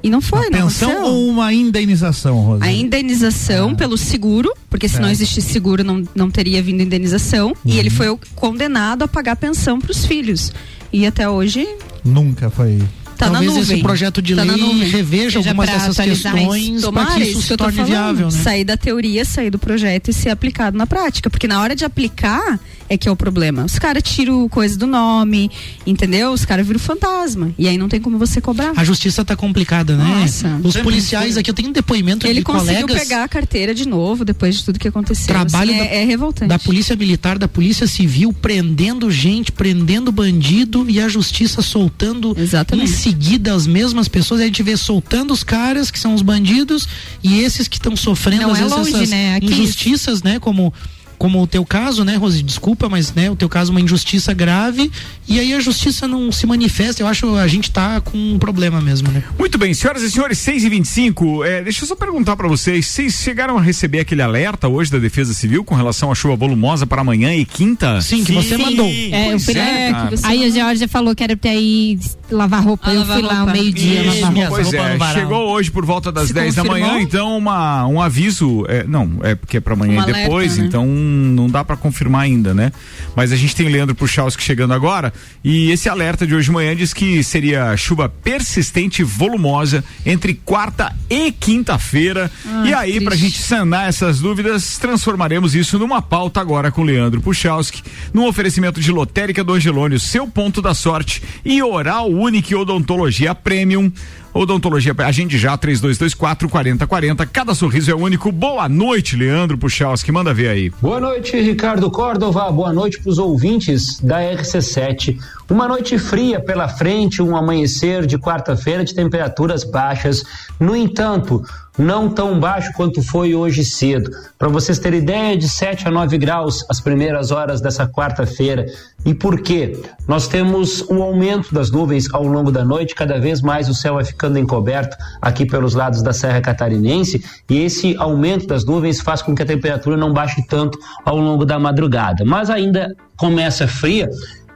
E 0.01 0.09
não 0.09 0.21
foi, 0.21 0.49
não 0.49 0.61
Pensão 0.61 1.03
ou 1.03 1.27
uma 1.27 1.53
indenização, 1.53 2.39
Rosa? 2.39 2.63
A 2.63 2.71
indenização 2.71 3.71
ah. 3.71 3.75
pelo 3.75 3.97
seguro, 3.97 4.53
porque 4.69 4.87
se 4.87 4.97
é. 4.97 4.99
não 5.01 5.09
existisse 5.09 5.49
seguro 5.51 5.83
não, 5.83 6.03
não 6.15 6.31
teria 6.31 6.61
vindo 6.63 6.81
indenização. 6.81 7.49
Uhum. 7.49 7.55
E 7.65 7.77
ele 7.77 7.89
foi 7.89 8.17
condenado 8.35 9.03
a 9.03 9.07
pagar 9.07 9.35
pensão 9.35 9.79
para 9.79 9.91
os 9.91 10.05
filhos. 10.05 10.53
E 10.91 11.05
até 11.05 11.29
hoje 11.29 11.67
Nunca 12.03 12.49
foi. 12.49 12.79
Tá 13.19 13.29
Talvez 13.29 13.57
esse 13.57 13.81
projeto 13.81 14.21
de 14.21 14.33
tá 14.33 14.43
lei 14.43 14.85
reveja 14.85 15.39
Seja 15.39 15.49
algumas 15.49 15.69
dessas 15.69 15.97
questões 15.97 16.85
para 16.85 17.05
que 17.07 17.21
isso, 17.23 17.31
isso 17.31 17.41
se 17.41 17.57
torne 17.57 17.83
viável. 17.83 18.27
Né? 18.27 18.31
Sair 18.31 18.63
da 18.63 18.77
teoria, 18.77 19.25
sair 19.25 19.49
do 19.49 19.59
projeto 19.59 20.07
e 20.07 20.13
ser 20.13 20.29
aplicado 20.29 20.77
na 20.77 20.87
prática. 20.87 21.29
Porque 21.29 21.45
na 21.45 21.61
hora 21.61 21.75
de 21.75 21.83
aplicar, 21.83 22.57
é 22.87 22.97
que 22.97 23.09
é 23.09 23.11
o 23.11 23.17
problema. 23.17 23.65
Os 23.65 23.77
caras 23.77 24.01
tiram 24.03 24.47
coisa 24.47 24.77
do 24.77 24.87
nome, 24.87 25.51
entendeu? 25.85 26.31
Os 26.31 26.45
caras 26.45 26.65
viram 26.65 26.79
fantasma. 26.79 27.53
E 27.57 27.67
aí 27.67 27.77
não 27.77 27.89
tem 27.89 27.99
como 27.99 28.17
você 28.17 28.39
cobrar. 28.39 28.71
A 28.77 28.85
justiça 28.85 29.25
tá 29.25 29.35
complicada, 29.35 29.97
né? 29.97 30.03
Nossa. 30.03 30.59
Os 30.63 30.77
policiais 30.77 31.35
aqui, 31.35 31.49
eu 31.49 31.53
tenho 31.53 31.69
um 31.69 31.73
depoimento 31.73 32.25
Ele 32.25 32.39
de 32.39 32.41
colegas. 32.41 32.69
Ele 32.69 32.81
conseguiu 32.83 33.03
pegar 33.03 33.23
a 33.25 33.27
carteira 33.27 33.75
de 33.75 33.85
novo 33.85 34.23
depois 34.23 34.55
de 34.55 34.63
tudo 34.63 34.79
que 34.79 34.87
aconteceu. 34.87 35.27
Trabalho 35.27 35.71
assim, 35.71 35.79
da, 35.79 35.85
é, 35.85 36.01
é, 36.01 36.05
revoltante. 36.05 36.47
Da 36.47 36.57
polícia 36.57 36.95
militar, 36.95 37.37
da 37.37 37.49
polícia 37.49 37.85
civil, 37.85 38.31
prendendo 38.31 39.11
gente, 39.11 39.51
prendendo 39.51 40.09
bandido 40.09 40.89
e 40.89 41.01
a 41.01 41.09
justiça 41.09 41.61
soltando 41.61 42.33
Exatamente. 42.39 42.89
Seguida 43.09 43.53
as 43.53 43.65
mesmas 43.65 44.07
pessoas. 44.07 44.41
A 44.41 44.45
gente 44.45 44.61
vê 44.61 44.77
soltando 44.77 45.31
os 45.31 45.43
caras 45.43 45.89
que 45.89 45.99
são 45.99 46.13
os 46.13 46.21
bandidos 46.21 46.87
e 47.23 47.39
esses 47.39 47.67
que 47.67 47.77
estão 47.77 47.95
sofrendo 47.95 48.43
não 48.43 48.51
às 48.51 48.59
é 48.59 48.61
vezes 48.61 48.77
longe, 48.77 48.95
essas 48.95 49.09
né? 49.09 49.39
injustiças, 49.41 50.23
né? 50.23 50.39
Como 50.39 50.73
como 51.19 51.41
o 51.41 51.45
teu 51.45 51.65
caso, 51.65 52.05
né, 52.05 52.15
Rose? 52.15 52.41
Desculpa, 52.41 52.87
mas 52.87 53.13
né, 53.13 53.29
o 53.29 53.35
teu 53.35 53.49
caso 53.49 53.71
é 53.71 53.73
uma 53.73 53.81
injustiça 53.81 54.33
grave 54.33 54.89
e 55.27 55.39
aí 55.39 55.53
a 55.53 55.59
justiça 55.59 56.07
não 56.07 56.31
se 56.31 56.47
manifesta. 56.47 57.03
Eu 57.03 57.07
acho 57.07 57.35
a 57.35 57.47
gente 57.47 57.69
tá 57.69 57.99
com 57.99 58.17
um 58.17 58.39
problema 58.39 58.81
mesmo, 58.81 59.11
né? 59.11 59.21
Muito 59.37 59.57
bem, 59.57 59.73
senhoras 59.73 60.01
e 60.01 60.09
senhores, 60.09 60.37
6 60.39 60.63
e 60.63 60.69
25 60.69 61.43
é, 61.43 61.61
deixa 61.61 61.83
eu 61.83 61.87
só 61.87 61.95
perguntar 61.95 62.37
para 62.37 62.47
vocês, 62.47 62.87
vocês 62.87 63.13
chegaram 63.15 63.57
a 63.57 63.61
receber 63.61 63.99
aquele 63.99 64.21
alerta 64.21 64.67
hoje 64.67 64.89
da 64.89 64.97
Defesa 64.97 65.33
Civil 65.33 65.63
com 65.63 65.75
relação 65.75 66.09
à 66.09 66.15
chuva 66.15 66.37
volumosa 66.37 66.87
para 66.87 67.01
amanhã 67.01 67.35
e 67.35 67.43
quinta? 67.43 67.99
Sim, 67.99 68.23
que 68.23 68.27
Sim. 68.27 68.41
você 68.41 68.57
mandou. 68.57 68.87
É, 68.87 69.33
eu 69.33 69.39
fui 69.39 69.57
é, 69.57 69.89
é 69.89 69.95
Aí 70.23 70.45
a 70.45 70.49
Georgia 70.49 70.87
falou 70.87 71.13
que 71.13 71.23
era 71.23 71.35
pra 71.35 71.53
ir 71.53 71.99
lavar 72.31 72.63
roupa. 72.63 72.89
Ah, 72.89 72.93
eu 72.93 73.05
fui 73.05 73.21
lá 73.21 73.39
ao 73.39 73.47
meio-dia 73.47 74.03
lavar 74.03 74.33
roupa. 74.33 74.49
Pois 74.49 74.73
é, 74.73 74.99
chegou 75.13 75.49
hoje 75.49 75.69
por 75.69 75.85
volta 75.85 76.11
das 76.11 76.27
se 76.27 76.33
10 76.33 76.55
confirmou? 76.55 76.79
da 76.79 76.87
manhã, 76.87 77.01
então 77.01 77.37
uma, 77.37 77.85
um 77.87 78.01
aviso, 78.01 78.65
é, 78.67 78.83
não, 78.85 79.17
é 79.21 79.35
porque 79.35 79.57
é 79.57 79.59
para 79.59 79.73
amanhã 79.73 79.99
um 79.99 80.03
e 80.03 80.05
depois, 80.05 80.53
alerta, 80.53 80.61
né? 80.61 80.67
então 80.67 80.87
não 81.09 81.49
dá 81.49 81.63
para 81.63 81.75
confirmar 81.75 82.21
ainda, 82.21 82.53
né? 82.53 82.71
Mas 83.15 83.31
a 83.31 83.35
gente 83.35 83.55
tem 83.55 83.67
o 83.67 83.69
Leandro 83.69 83.95
Puchalski 83.95 84.43
chegando 84.43 84.73
agora 84.73 85.13
e 85.43 85.71
esse 85.71 85.89
alerta 85.89 86.25
de 86.25 86.35
hoje 86.35 86.45
de 86.45 86.51
manhã 86.51 86.75
diz 86.75 86.93
que 86.93 87.23
seria 87.23 87.75
chuva 87.77 88.09
persistente 88.09 89.01
e 89.01 89.05
volumosa 89.05 89.83
entre 90.05 90.33
quarta 90.33 90.95
e 91.09 91.31
quinta-feira. 91.31 92.31
Ah, 92.45 92.63
e 92.67 92.73
aí, 92.73 93.01
para 93.01 93.13
a 93.13 93.17
gente 93.17 93.41
sanar 93.41 93.87
essas 93.87 94.19
dúvidas, 94.19 94.77
transformaremos 94.77 95.55
isso 95.55 95.79
numa 95.79 96.01
pauta 96.01 96.39
agora 96.39 96.71
com 96.71 96.81
o 96.81 96.85
Leandro 96.85 97.21
Puchalski, 97.21 97.83
num 98.13 98.27
oferecimento 98.27 98.79
de 98.79 98.91
lotérica 98.91 99.43
do 99.43 99.53
Angelônio, 99.53 99.99
seu 99.99 100.27
ponto 100.27 100.61
da 100.61 100.73
sorte 100.73 101.21
e 101.43 101.61
Oral 101.61 102.09
Unique 102.09 102.55
Odontologia 102.55 103.33
Premium. 103.35 103.91
Odontologia, 104.33 104.93
agende 104.99 105.37
já 105.37 105.57
3224 105.57 106.47
4040. 106.49 107.25
Cada 107.25 107.55
sorriso 107.55 107.89
é 107.89 107.95
único. 107.95 108.31
Boa 108.31 108.69
noite, 108.69 109.15
Leandro 109.15 109.57
Puchalski. 109.57 110.11
Manda 110.11 110.33
ver 110.33 110.49
aí. 110.49 110.69
Boa 110.81 110.99
noite, 110.99 111.39
Ricardo 111.39 111.89
Córdova. 111.89 112.51
Boa 112.51 112.71
noite 112.71 112.99
para 113.01 113.09
os 113.09 113.17
ouvintes 113.17 113.99
da 113.99 114.19
RC7. 114.19 115.17
Uma 115.49 115.67
noite 115.67 115.97
fria 115.97 116.39
pela 116.39 116.67
frente, 116.67 117.21
um 117.21 117.35
amanhecer 117.35 118.05
de 118.05 118.17
quarta-feira 118.19 118.83
de 118.83 118.93
temperaturas 118.93 119.63
baixas. 119.63 120.23
No 120.59 120.75
entanto, 120.75 121.43
não 121.79 122.09
tão 122.09 122.39
baixo 122.39 122.71
quanto 122.73 123.01
foi 123.01 123.33
hoje 123.33 123.63
cedo. 123.63 124.11
Para 124.37 124.49
vocês 124.49 124.77
terem 124.77 124.99
ideia, 124.99 125.37
de 125.37 125.47
7 125.47 125.87
a 125.87 125.91
9 125.91 126.17
graus 126.17 126.65
as 126.69 126.81
primeiras 126.81 127.31
horas 127.31 127.61
dessa 127.61 127.87
quarta-feira. 127.87 128.65
E 129.09 129.13
por 129.15 129.41
quê? 129.41 129.75
Nós 130.07 130.27
temos 130.27 130.87
um 130.87 131.01
aumento 131.01 131.51
das 131.51 131.71
nuvens 131.71 132.05
ao 132.13 132.27
longo 132.27 132.51
da 132.51 132.63
noite, 132.63 132.93
cada 132.93 133.19
vez 133.19 133.41
mais 133.41 133.67
o 133.67 133.73
céu 133.73 133.95
vai 133.95 134.05
ficando 134.05 134.37
encoberto 134.37 134.95
aqui 135.19 135.47
pelos 135.47 135.73
lados 135.73 136.03
da 136.03 136.13
Serra 136.13 136.39
Catarinense, 136.39 137.25
e 137.49 137.57
esse 137.63 137.97
aumento 137.97 138.45
das 138.45 138.63
nuvens 138.63 139.01
faz 139.01 139.23
com 139.23 139.33
que 139.33 139.41
a 139.41 139.45
temperatura 139.47 139.97
não 139.97 140.13
baixe 140.13 140.45
tanto 140.45 140.77
ao 141.03 141.17
longo 141.17 141.43
da 141.43 141.57
madrugada. 141.57 142.23
Mas 142.23 142.51
ainda 142.51 142.95
começa 143.17 143.67
fria 143.67 144.07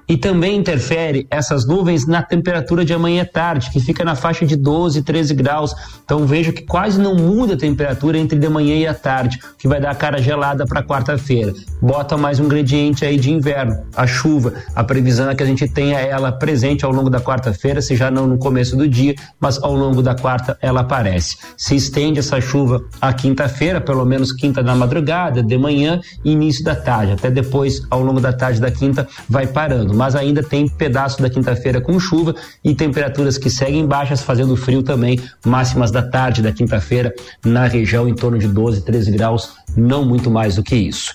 e 0.08 0.18
também 0.18 0.58
interfere 0.58 1.28
essas 1.30 1.66
nuvens 1.66 2.06
na 2.06 2.22
temperatura 2.22 2.84
de 2.84 2.94
amanhã 2.94 3.26
tarde, 3.26 3.70
que 3.72 3.80
fica 3.80 4.04
na 4.04 4.16
faixa 4.16 4.46
de 4.46 4.56
12, 4.56 5.02
13 5.02 5.34
graus. 5.34 5.74
Então 6.04 6.26
vejo 6.26 6.52
que 6.52 6.63
quase 6.63 7.00
não 7.00 7.16
muda 7.16 7.54
a 7.54 7.58
temperatura 7.58 8.18
entre 8.18 8.38
de 8.38 8.50
manhã 8.50 8.76
e 8.76 8.88
a 8.88 8.94
tarde, 8.94 9.39
que 9.58 9.68
vai 9.68 9.80
dar 9.80 9.92
a 9.92 9.96
cara 9.96 10.22
gelada 10.22 10.66
para 10.66 10.84
quarta-feira. 10.84 11.54
Bota 11.82 12.18
mais 12.18 12.39
um 12.39 12.46
ingrediente 12.46 13.06
aí 13.06 13.18
de 13.18 13.32
inverno, 13.32 13.78
a 13.96 14.06
chuva. 14.06 14.54
A 14.76 14.84
previsão 14.84 15.30
é 15.30 15.36
que 15.36 15.44
a 15.44 15.46
gente 15.46 15.68
tenha 15.68 16.00
ela 16.00 16.32
presente 16.32 16.86
ao 16.86 16.92
longo 16.92 17.10
da 17.10 17.20
quarta-feira, 17.20 17.82
se 17.82 17.96
já 17.96 18.12
não 18.12 18.28
no 18.28 18.38
começo 18.38 18.76
do 18.76 18.88
dia, 18.88 19.16
mas 19.39 19.62
ao 19.62 19.76
longo 19.76 20.02
da 20.02 20.16
quarta 20.16 20.58
ela 20.62 20.82
aparece. 20.82 21.38
Se 21.58 21.76
estende 21.76 22.20
essa 22.20 22.39
chuva 22.42 22.84
à 23.00 23.13
quinta-feira, 23.13 23.80
pelo 23.80 24.06
menos 24.06 24.32
quinta 24.32 24.62
da 24.62 24.76
madrugada, 24.76 25.42
de 25.42 25.58
manhã 25.58 26.02
e 26.24 26.32
início 26.32 26.63
da 26.63 26.76
tarde. 26.76 27.13
Até 27.13 27.32
depois, 27.32 27.82
ao 27.89 28.02
longo 28.02 28.20
da 28.20 28.34
tarde 28.34 28.60
da 28.60 28.72
quinta, 28.72 29.08
vai 29.30 29.48
parando 29.48 29.93
mas 29.94 30.16
ainda 30.16 30.42
tem 30.42 30.68
pedaço 30.68 31.22
da 31.22 31.30
quinta-feira 31.30 31.80
com 31.80 32.00
chuva 32.00 32.36
e 32.64 32.74
temperaturas 32.74 33.38
que 33.38 33.50
seguem 33.50 33.86
baixas, 33.86 34.22
fazendo 34.22 34.56
frio 34.56 34.84
também, 34.84 35.20
máximas 35.46 35.92
da 35.92 36.02
tarde 36.02 36.42
da 36.42 36.52
quinta-feira 36.52 37.14
na 37.46 37.66
região 37.66 38.08
em 38.08 38.16
torno 38.16 38.38
de 38.38 38.48
12, 38.48 38.82
13 38.84 39.12
graus, 39.12 39.54
não 39.76 40.04
muito 40.04 40.30
mais 40.30 40.56
do 40.56 40.64
que 40.64 40.76
isso. 40.76 41.14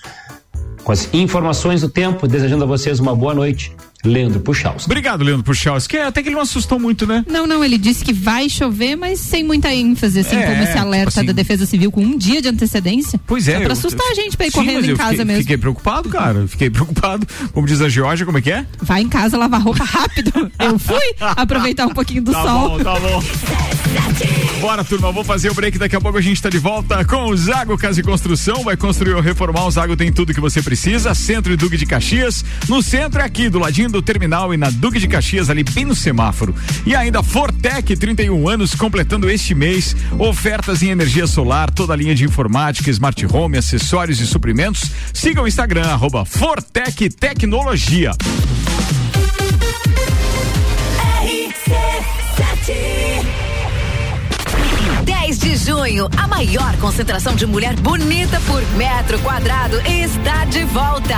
Com 0.83 0.91
as 0.91 1.13
informações 1.13 1.81
do 1.81 1.89
tempo, 1.89 2.27
desejando 2.27 2.63
a 2.63 2.67
vocês 2.67 2.99
uma 2.99 3.15
boa 3.15 3.33
noite 3.33 3.75
Leandro 4.03 4.39
Puchalski. 4.39 4.85
Obrigado, 4.85 5.23
Leandro 5.23 5.43
Puchalski. 5.43 5.97
É, 5.97 6.05
até 6.05 6.21
que 6.21 6.29
ele 6.29 6.35
não 6.35 6.41
assustou 6.41 6.79
muito, 6.79 7.05
né? 7.05 7.25
Não, 7.27 7.45
não, 7.45 7.63
ele 7.63 7.77
disse 7.77 8.03
que 8.03 8.13
vai 8.13 8.49
chover, 8.49 8.95
mas 8.95 9.19
sem 9.19 9.43
muita 9.43 9.73
ênfase, 9.73 10.19
assim, 10.19 10.37
é, 10.37 10.43
como 10.43 10.63
esse 10.63 10.77
alerta 10.77 11.11
tipo 11.11 11.19
assim, 11.19 11.27
da 11.27 11.33
Defesa 11.33 11.65
Civil 11.65 11.91
com 11.91 12.01
um 12.01 12.17
dia 12.17 12.41
de 12.41 12.47
antecedência. 12.47 13.19
Pois 13.27 13.47
é. 13.49 13.57
Só 13.57 13.63
pra 13.63 13.73
assustar 13.73 14.05
eu, 14.05 14.11
a 14.11 14.15
gente 14.15 14.37
pra 14.37 14.47
ir 14.47 14.51
sim, 14.51 14.57
correndo 14.57 14.85
em 14.85 14.95
casa 14.95 15.09
fiquei, 15.09 15.25
mesmo. 15.25 15.41
Fiquei 15.41 15.57
preocupado, 15.57 16.09
cara. 16.09 16.47
Fiquei 16.47 16.69
preocupado. 16.71 17.27
Como 17.51 17.67
diz 17.67 17.81
a 17.81 17.89
Georgia, 17.89 18.25
como 18.25 18.37
é 18.37 18.41
que 18.41 18.51
é? 18.51 18.65
Vai 18.81 19.01
em 19.01 19.09
casa 19.09 19.37
lavar 19.37 19.61
roupa 19.61 19.83
rápido. 19.83 20.49
eu 20.59 20.79
fui 20.79 21.15
aproveitar 21.19 21.85
um 21.85 21.93
pouquinho 21.93 22.21
do 22.21 22.31
tá 22.31 22.41
sol. 22.41 22.69
Bom, 22.69 22.83
tá 22.83 22.99
bom. 22.99 23.23
Bora, 24.61 24.83
turma, 24.83 25.11
vou 25.11 25.23
fazer 25.23 25.49
o 25.49 25.53
break. 25.53 25.77
Daqui 25.77 25.95
a 25.95 26.01
pouco 26.01 26.17
a 26.17 26.21
gente 26.21 26.41
tá 26.41 26.49
de 26.49 26.57
volta 26.57 27.03
com 27.03 27.25
o 27.25 27.35
Zago 27.35 27.77
Casa 27.77 27.99
e 27.99 28.03
Construção. 28.03 28.63
Vai 28.63 28.77
construir 28.77 29.13
ou 29.13 29.21
reformar. 29.21 29.65
O 29.65 29.71
Zago 29.71 29.97
tem 29.97 30.11
tudo 30.11 30.33
que 30.33 30.39
você 30.39 30.61
precisa. 30.61 31.13
Centro 31.13 31.51
e 31.51 31.57
Duque 31.57 31.75
de 31.75 31.85
Caxias. 31.85 32.45
No 32.67 32.81
centro 32.81 33.19
é 33.19 33.25
aqui, 33.25 33.49
do 33.49 33.59
ladinho 33.59 33.88
do 33.91 34.01
terminal 34.01 34.53
e 34.53 34.57
na 34.57 34.69
Duque 34.69 34.99
de 34.99 35.07
Caxias, 35.07 35.49
ali 35.49 35.63
bem 35.63 35.85
no 35.85 35.95
semáforo. 35.95 36.53
E 36.85 36.95
ainda 36.95 37.23
Fortec, 37.23 37.95
31 37.95 38.47
anos, 38.47 38.75
completando 38.75 39.29
este 39.29 39.55
mês. 39.55 39.95
Ofertas 40.17 40.81
em 40.81 40.89
energia 40.89 41.27
solar, 41.27 41.71
toda 41.71 41.93
a 41.93 41.95
linha 41.95 42.15
de 42.15 42.25
informática, 42.25 42.89
smart 42.89 43.25
home, 43.25 43.57
acessórios 43.57 44.19
e 44.19 44.27
suprimentos. 44.27 44.91
Siga 45.13 45.41
o 45.41 45.47
Instagram, 45.47 45.87
arroba 45.87 46.25
Fortec 46.25 47.09
Tecnologia. 47.09 48.11
RC7 51.23 53.39
10 55.03 55.39
de 55.39 55.55
junho, 55.57 56.09
a 56.17 56.27
maior 56.27 56.75
concentração 56.77 57.35
de 57.35 57.45
mulher 57.45 57.75
bonita 57.75 58.39
por 58.47 58.61
metro 58.75 59.19
quadrado 59.19 59.79
está 59.81 60.45
de 60.45 60.63
volta. 60.65 61.17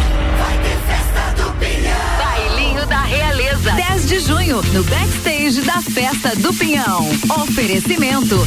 Da 2.91 3.03
Realeza. 3.03 3.71
10 3.71 4.05
de 4.05 4.19
junho, 4.19 4.61
no 4.73 4.83
backstage 4.83 5.61
da 5.61 5.81
Festa 5.81 6.35
do 6.35 6.53
Pinhão. 6.53 7.09
Oferecimento. 7.41 8.45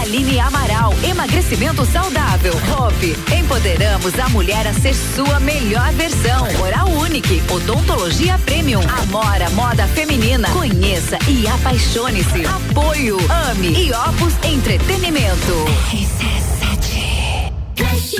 Aline 0.00 0.40
Amaral, 0.40 0.92
emagrecimento 1.08 1.86
saudável. 1.86 2.52
Hope, 2.76 3.16
empoderamos 3.32 4.18
a 4.18 4.28
mulher 4.30 4.66
a 4.66 4.74
ser 4.74 4.96
sua 5.14 5.38
melhor 5.38 5.92
versão. 5.92 6.44
Oral 6.60 6.88
Unique, 6.88 7.40
odontologia 7.52 8.36
premium. 8.38 8.82
Amora, 9.00 9.48
moda 9.50 9.86
feminina. 9.86 10.48
Conheça 10.50 11.16
e 11.28 11.46
apaixone-se. 11.46 12.44
Apoio, 12.44 13.16
ame 13.48 13.68
e 13.68 13.92
Opus 13.92 14.34
Entretenimento. 14.42 15.66
RC7 15.92 17.52
Fast 17.76 18.16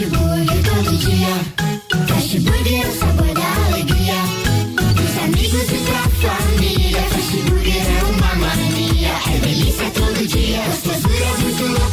todo 0.62 0.96
dia. 0.98 1.62
É 2.32 2.88
o 2.88 2.92
sabor 2.96 3.31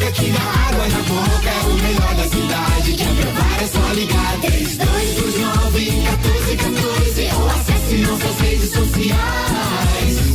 louca 0.09 0.11
que 0.11 0.31
dá 0.31 0.39
água 0.39 0.87
na 0.87 1.01
boca. 1.03 1.49
É 1.49 1.61
o 1.65 1.73
melhor 1.73 2.15
da 2.15 2.23
cidade. 2.23 2.93
Quer 2.93 3.15
provar 3.15 3.61
é 3.61 3.67
só 3.67 3.93
ligar. 3.93 4.39
3229 4.41 5.91
1414 5.91 7.29
ou 7.35 7.49
acesse 7.49 7.95
nossas 7.97 8.39
redes 8.39 8.71
sociais. 8.71 9.17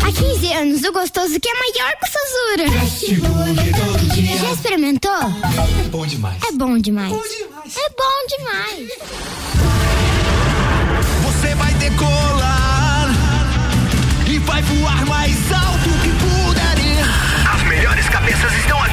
Há 0.02 0.12
15 0.12 0.52
anos, 0.52 0.84
o 0.84 0.92
gostoso 0.92 1.40
que 1.40 1.48
é 1.48 1.54
maior 1.54 1.92
que 1.92 1.98
gostosura. 2.00 2.80
Fast 2.80 3.14
Burger 3.14 3.74
todo 3.74 4.14
dia. 4.14 4.38
Já 4.38 4.52
experimentou? 4.52 5.10
É 5.12 5.88
bom 5.88 6.06
demais. 6.06 6.42
É 6.48 6.52
bom 6.52 6.78
demais. 6.78 7.10
Bom 7.10 7.22
demais. 7.22 7.76
É 7.76 7.88
bom 7.90 8.26
demais. 8.37 8.90
Você 11.24 11.54
vai 11.54 11.74
decolar 11.74 13.10
e 14.28 14.38
vai 14.38 14.62
voar 14.62 15.06
mais 15.06 15.52
alto 15.52 15.90
que 16.02 16.10
puder 16.10 16.78
ir. 16.78 17.04
As 17.54 17.62
melhores 17.64 18.08
cabeças 18.08 18.52
estão 18.54 18.84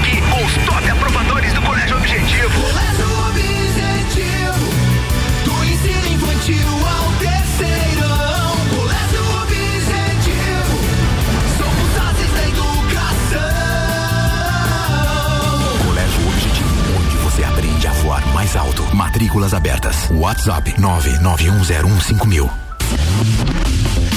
Matrículas 19.02 19.52
abertas. 19.56 19.96
WhatsApp 20.12 20.76
991015000. 20.80 22.48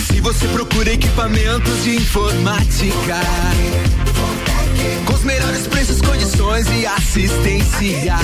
Se 0.06 0.20
você 0.20 0.46
procura 0.48 0.92
equipamentos 0.92 1.84
de 1.84 1.96
informática, 1.96 3.18
com 5.06 5.14
os 5.14 5.24
melhores 5.24 5.66
preços, 5.68 6.02
condições 6.02 6.66
e 6.68 6.84
assistência, 6.84 8.18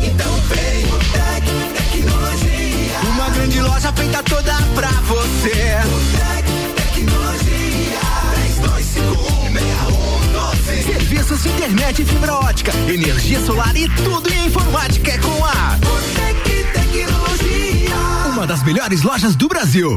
então 0.00 0.32
vem 0.42 0.84
o 0.84 0.98
Tec 1.10 1.44
Tecnologia. 1.74 3.00
Uma 3.12 3.28
grande 3.30 3.60
loja 3.60 3.92
feita 3.92 4.22
toda 4.22 4.54
pra 4.76 4.92
você. 4.92 5.74
O 5.86 5.98
Tec 6.16 6.46
Tecnologia. 6.94 7.98
32516112. 9.16 9.29
Serviços 10.90 11.44
de 11.44 11.50
internet 11.50 12.02
e 12.02 12.04
fibra 12.04 12.34
ótica, 12.34 12.72
energia 12.88 13.38
solar 13.38 13.76
e 13.76 13.88
tudo 13.90 14.28
em 14.28 14.46
informática 14.46 15.12
é 15.12 15.18
com 15.18 15.44
a 15.44 15.76
Botec 15.76 16.64
Tecnologia. 16.72 17.96
Uma 18.32 18.44
das 18.44 18.64
melhores 18.64 19.02
lojas 19.02 19.36
do 19.36 19.46
Brasil. 19.46 19.96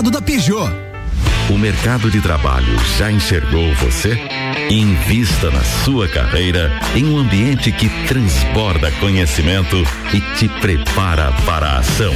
Lado 0.00 0.10
da 0.10 0.22
Peugeot. 0.22 0.72
O 1.50 1.58
mercado 1.58 2.10
de 2.10 2.22
trabalho 2.22 2.74
já 2.96 3.12
enxergou 3.12 3.74
você? 3.74 4.18
Invista 4.70 5.50
na 5.50 5.62
sua 5.62 6.08
carreira 6.08 6.72
em 6.94 7.04
um 7.04 7.18
ambiente 7.18 7.70
que 7.70 7.90
transborda 8.08 8.90
conhecimento 8.92 9.76
e 10.14 10.22
te 10.38 10.48
prepara 10.48 11.30
para 11.44 11.66
a 11.66 11.78
ação. 11.80 12.14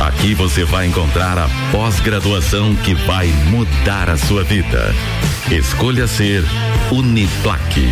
Aqui 0.00 0.34
você 0.34 0.64
vai 0.64 0.88
encontrar 0.88 1.38
a 1.38 1.48
pós-graduação 1.70 2.74
que 2.74 2.94
vai 2.94 3.28
mudar 3.48 4.10
a 4.10 4.16
sua 4.16 4.42
vida. 4.42 4.92
Escolha 5.52 6.08
ser 6.08 6.42
Uniplaque. 6.90 7.90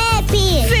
Vem. 0.31 0.80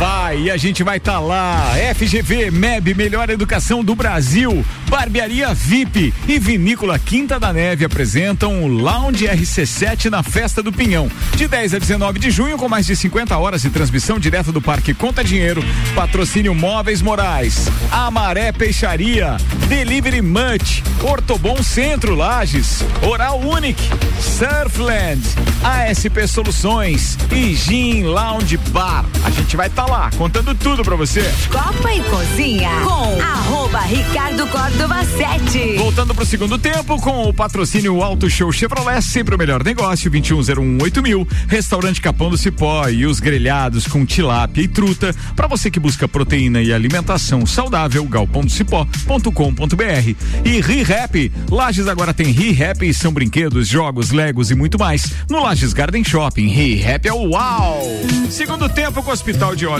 Vai, 0.00 0.44
e 0.44 0.50
a 0.50 0.56
gente 0.56 0.82
vai 0.82 0.96
estar 0.96 1.12
tá 1.12 1.20
lá. 1.20 1.74
FGV, 1.94 2.50
MEB, 2.50 2.94
Melhor 2.94 3.28
Educação 3.28 3.84
do 3.84 3.94
Brasil, 3.94 4.64
Barbearia 4.88 5.52
VIP 5.52 6.14
e 6.26 6.38
Vinícola 6.38 6.98
Quinta 6.98 7.38
da 7.38 7.52
Neve 7.52 7.84
apresentam 7.84 8.64
o 8.64 8.66
Lounge 8.66 9.26
RC7 9.26 10.06
na 10.06 10.22
Festa 10.22 10.62
do 10.62 10.72
Pinhão. 10.72 11.10
De 11.36 11.46
10 11.46 11.74
a 11.74 11.78
19 11.78 12.18
de 12.18 12.30
junho, 12.30 12.56
com 12.56 12.66
mais 12.66 12.86
de 12.86 12.96
50 12.96 13.36
horas 13.36 13.60
de 13.60 13.68
transmissão 13.68 14.18
direto 14.18 14.52
do 14.52 14.62
Parque 14.62 14.94
Conta 14.94 15.22
Dinheiro. 15.22 15.62
Patrocínio 15.94 16.54
Móveis 16.54 17.02
Morais, 17.02 17.68
Amaré 17.90 18.52
Peixaria, 18.52 19.36
Delivery 19.68 20.22
Much, 20.22 20.82
Ortobon 21.02 21.62
Centro 21.62 22.14
Lages, 22.14 22.82
Oral 23.02 23.38
Unique, 23.38 23.90
Surfland, 24.18 25.20
ASP 25.62 26.26
Soluções 26.26 27.18
e 27.30 27.54
Gin 27.54 28.04
Lounge 28.04 28.56
Bar. 28.70 29.04
A 29.24 29.30
gente 29.30 29.56
vai 29.58 29.66
estar 29.66 29.84
tá 29.84 29.89
lá, 29.90 30.08
contando 30.16 30.54
tudo 30.54 30.84
pra 30.84 30.94
você. 30.94 31.20
Copa 31.50 31.92
e 31.92 32.00
Cozinha 32.04 32.70
com 32.84 33.20
arroba 33.20 33.80
Ricardo 33.80 34.46
Córdova 34.46 35.04
7. 35.04 35.78
Voltando 35.78 36.14
pro 36.14 36.24
segundo 36.24 36.56
tempo 36.56 36.96
com 37.00 37.28
o 37.28 37.34
patrocínio 37.34 38.00
Auto 38.00 38.30
Show 38.30 38.52
Chevrolet, 38.52 39.02
sempre 39.02 39.34
o 39.34 39.38
melhor 39.38 39.64
negócio, 39.64 40.08
21018000, 40.08 41.02
mil, 41.02 41.26
restaurante 41.48 42.00
Capão 42.00 42.30
do 42.30 42.38
Cipó 42.38 42.88
e 42.88 43.04
os 43.04 43.18
grelhados 43.18 43.88
com 43.88 44.06
tilápia 44.06 44.62
e 44.62 44.68
truta, 44.68 45.12
para 45.34 45.48
você 45.48 45.72
que 45.72 45.80
busca 45.80 46.06
proteína 46.06 46.62
e 46.62 46.72
alimentação 46.72 47.44
saudável, 47.44 48.04
galpondocipó.com.br. 48.04 50.14
E 50.44 50.60
ReHap, 50.60 51.32
Lages 51.50 51.88
agora 51.88 52.14
tem 52.14 52.30
ReHap, 52.30 52.94
são 52.94 53.12
brinquedos, 53.12 53.66
jogos, 53.66 54.12
legos 54.12 54.52
e 54.52 54.54
muito 54.54 54.78
mais. 54.78 55.12
No 55.28 55.42
Lages 55.42 55.72
Garden 55.72 56.04
Shopping, 56.04 56.46
ReHap 56.46 57.08
é 57.08 57.12
o 57.12 57.30
uau! 57.30 57.82
Segundo 58.30 58.68
tempo 58.68 59.02
com 59.02 59.10
o 59.10 59.12
Hospital 59.12 59.56
de 59.56 59.66
Olhos 59.66 59.79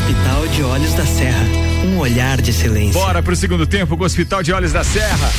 Hospital 0.00 0.48
de 0.48 0.62
Olhos 0.62 0.94
da 0.94 1.04
Serra. 1.04 1.44
Um 1.84 1.98
olhar 1.98 2.40
de 2.40 2.50
excelência. 2.50 2.98
Bora 2.98 3.22
pro 3.22 3.36
segundo 3.36 3.66
tempo 3.66 3.98
com 3.98 4.02
o 4.02 4.06
Hospital 4.06 4.42
de 4.42 4.50
Olhos 4.50 4.72
da 4.72 4.82
Serra. 4.82 5.30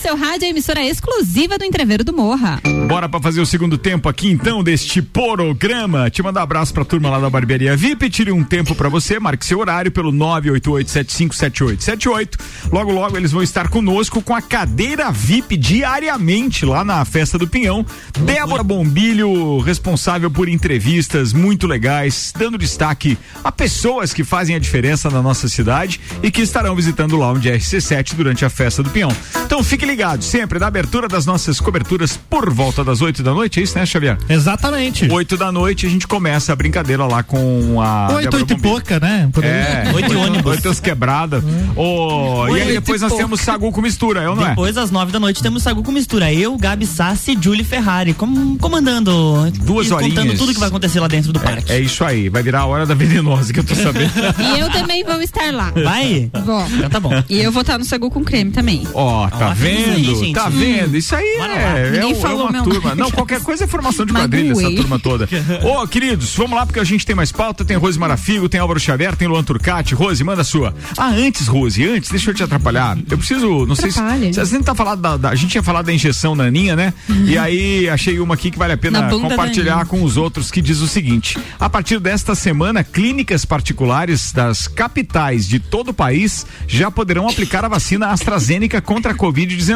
Seu 0.00 0.16
rádio, 0.16 0.46
a 0.46 0.50
emissora 0.50 0.82
exclusiva 0.82 1.58
do 1.58 1.64
Entreveiro 1.64 2.02
do 2.02 2.10
Morra. 2.10 2.58
Bora 2.88 3.06
pra 3.06 3.20
fazer 3.20 3.42
o 3.42 3.46
segundo 3.46 3.76
tempo 3.76 4.08
aqui 4.08 4.30
então 4.30 4.64
deste 4.64 5.02
programa. 5.02 6.08
Te 6.08 6.22
mandar 6.22 6.40
um 6.40 6.44
abraço 6.44 6.72
pra 6.72 6.86
turma 6.86 7.10
lá 7.10 7.20
da 7.20 7.28
Barbearia 7.28 7.76
VIP. 7.76 8.08
Tire 8.08 8.32
um 8.32 8.42
tempo 8.42 8.74
pra 8.74 8.88
você, 8.88 9.20
marque 9.20 9.44
seu 9.44 9.58
horário 9.58 9.92
pelo 9.92 10.10
988757878. 10.10 12.40
Logo, 12.72 12.90
logo 12.92 13.14
eles 13.14 13.30
vão 13.30 13.42
estar 13.42 13.68
conosco 13.68 14.22
com 14.22 14.34
a 14.34 14.40
cadeira 14.40 15.12
VIP 15.12 15.58
diariamente 15.58 16.64
lá 16.64 16.82
na 16.82 17.04
Festa 17.04 17.36
do 17.36 17.46
Pinhão. 17.46 17.84
Débora 18.20 18.62
Bombilho, 18.62 19.58
responsável 19.58 20.30
por 20.30 20.48
entrevistas 20.48 21.34
muito 21.34 21.66
legais, 21.66 22.32
dando 22.34 22.56
destaque 22.56 23.18
a 23.44 23.52
pessoas 23.52 24.14
que 24.14 24.24
fazem 24.24 24.56
a 24.56 24.58
diferença 24.58 25.10
na 25.10 25.20
nossa 25.20 25.46
cidade 25.46 26.00
e 26.22 26.30
que 26.30 26.40
estarão 26.40 26.74
visitando 26.74 27.12
o 27.12 27.18
Lounge 27.18 27.50
RC7 27.50 28.14
durante 28.14 28.46
a 28.46 28.50
Festa 28.50 28.82
do 28.82 28.88
Pinhão. 28.88 29.14
Então 29.44 29.62
fique 29.62 29.89
ligado, 29.90 30.22
sempre 30.22 30.58
na 30.58 30.68
abertura 30.68 31.08
das 31.08 31.26
nossas 31.26 31.60
coberturas 31.60 32.16
por 32.16 32.48
volta 32.52 32.84
das 32.84 33.02
8 33.02 33.24
da 33.24 33.34
noite, 33.34 33.58
é 33.58 33.62
isso, 33.64 33.76
né, 33.76 33.84
Xavier? 33.84 34.16
Exatamente. 34.28 35.10
8 35.10 35.36
da 35.36 35.50
noite 35.50 35.84
a 35.84 35.90
gente 35.90 36.06
começa 36.06 36.52
a 36.52 36.56
brincadeira 36.56 37.04
lá 37.06 37.22
com 37.24 37.80
a. 37.80 38.12
8, 38.14 38.36
8 38.36 38.52
e 38.52 38.58
pouca, 38.60 39.00
né? 39.00 39.28
Por 39.32 39.44
é, 39.44 39.90
8 39.92 40.18
ônibus. 40.18 40.52
8 40.52 40.68
as 40.68 40.80
quebradas. 40.80 41.42
Hum. 41.42 41.72
Oh, 41.74 42.56
e 42.56 42.62
aí 42.62 42.72
depois 42.74 43.00
nós 43.00 43.12
temos 43.14 43.40
Sagu 43.40 43.72
com 43.72 43.80
mistura, 43.82 44.22
eu 44.22 44.36
não 44.36 44.46
é? 44.46 44.50
Depois 44.50 44.76
às 44.76 44.90
9 44.92 45.10
da 45.10 45.18
noite 45.18 45.42
temos 45.42 45.62
Sagu 45.62 45.82
com 45.82 45.90
mistura. 45.90 46.32
Eu, 46.32 46.56
Gabi 46.56 46.86
Sassi 46.86 47.32
e 47.32 47.42
Julie 47.42 47.64
Ferrari, 47.64 48.14
com, 48.14 48.56
comandando. 48.58 49.50
Duas 49.62 49.90
horinhas. 49.90 50.14
Contando 50.14 50.38
tudo 50.38 50.54
que 50.54 50.60
vai 50.60 50.68
acontecer 50.68 51.00
lá 51.00 51.08
dentro 51.08 51.32
do 51.32 51.40
é, 51.40 51.42
parque. 51.42 51.72
É, 51.72 51.76
é 51.76 51.80
isso 51.80 52.04
aí, 52.04 52.28
vai 52.28 52.42
virar 52.42 52.60
a 52.60 52.66
hora 52.66 52.86
da 52.86 52.94
venenosa 52.94 53.52
que 53.52 53.58
eu 53.58 53.64
tô 53.64 53.74
sabendo. 53.74 54.12
e 54.38 54.60
eu 54.60 54.70
também 54.70 55.02
vou 55.02 55.20
estar 55.20 55.52
lá. 55.52 55.72
Vai? 55.72 56.30
Vou. 56.44 56.64
Então 56.66 56.90
tá 56.90 57.00
bom. 57.00 57.10
E 57.28 57.40
eu 57.40 57.50
vou 57.50 57.62
estar 57.62 57.76
no 57.76 57.84
Sagu 57.84 58.08
com 58.08 58.22
creme 58.22 58.52
também. 58.52 58.86
Ó, 58.94 59.26
oh, 59.26 59.30
tá 59.30 59.52
vendo? 59.52 59.79
Aí, 59.84 60.32
tá 60.32 60.48
vendo? 60.48 60.96
Isso 60.96 61.14
aí 61.14 61.26
é, 61.26 62.10
é, 62.10 62.14
falou 62.14 62.48
é 62.48 62.50
uma 62.50 62.62
turma. 62.62 62.94
Não, 62.94 63.10
qualquer 63.10 63.40
coisa 63.42 63.64
é 63.64 63.66
formação 63.66 64.04
de 64.04 64.12
quadrilha, 64.12 64.52
essa 64.52 64.70
turma 64.74 64.98
toda. 64.98 65.28
Ô, 65.62 65.82
oh, 65.82 65.88
queridos, 65.88 66.34
vamos 66.34 66.56
lá 66.56 66.66
porque 66.66 66.80
a 66.80 66.84
gente 66.84 67.04
tem 67.06 67.14
mais 67.14 67.32
pauta. 67.32 67.64
Tem 67.64 67.76
Rose 67.76 67.98
Marafigo, 67.98 68.48
tem 68.48 68.60
Álvaro 68.60 68.80
Xavier, 68.80 69.16
tem 69.16 69.28
Luan 69.28 69.42
Turcati. 69.42 69.94
Rose, 69.94 70.22
manda 70.22 70.42
a 70.42 70.44
sua. 70.44 70.74
Ah, 70.96 71.10
antes, 71.10 71.46
Rose, 71.46 71.86
antes, 71.86 72.10
deixa 72.10 72.30
eu 72.30 72.34
te 72.34 72.42
atrapalhar. 72.42 72.98
Eu 73.10 73.18
preciso, 73.18 73.66
não 73.66 73.72
Atrapalhe. 73.72 74.32
sei 74.32 74.32
se. 74.32 74.40
A 74.40 74.44
gente 74.44 74.64
tá 74.64 74.74
falando 74.74 75.00
da, 75.00 75.16
da, 75.16 75.28
A 75.30 75.34
gente 75.34 75.50
tinha 75.50 75.62
falado 75.62 75.86
da 75.86 75.92
injeção 75.92 76.34
na 76.34 76.44
Aninha, 76.44 76.76
né? 76.76 76.92
Uhum. 77.08 77.24
E 77.26 77.38
aí 77.38 77.88
achei 77.88 78.18
uma 78.20 78.34
aqui 78.34 78.50
que 78.50 78.58
vale 78.58 78.72
a 78.72 78.78
pena 78.78 79.08
compartilhar 79.10 79.86
com 79.86 80.02
os 80.02 80.16
outros 80.16 80.50
que 80.50 80.60
diz 80.60 80.80
o 80.80 80.88
seguinte: 80.88 81.38
a 81.58 81.68
partir 81.68 81.98
desta 82.00 82.34
semana, 82.34 82.82
clínicas 82.82 83.44
particulares 83.44 84.32
das 84.32 84.66
capitais 84.66 85.46
de 85.46 85.58
todo 85.58 85.90
o 85.90 85.94
país 85.94 86.46
já 86.66 86.90
poderão 86.90 87.28
aplicar 87.28 87.64
a 87.64 87.68
vacina 87.68 88.08
AstraZeneca 88.08 88.80
contra 88.80 89.12
a 89.12 89.14
Covid-19. 89.14 89.69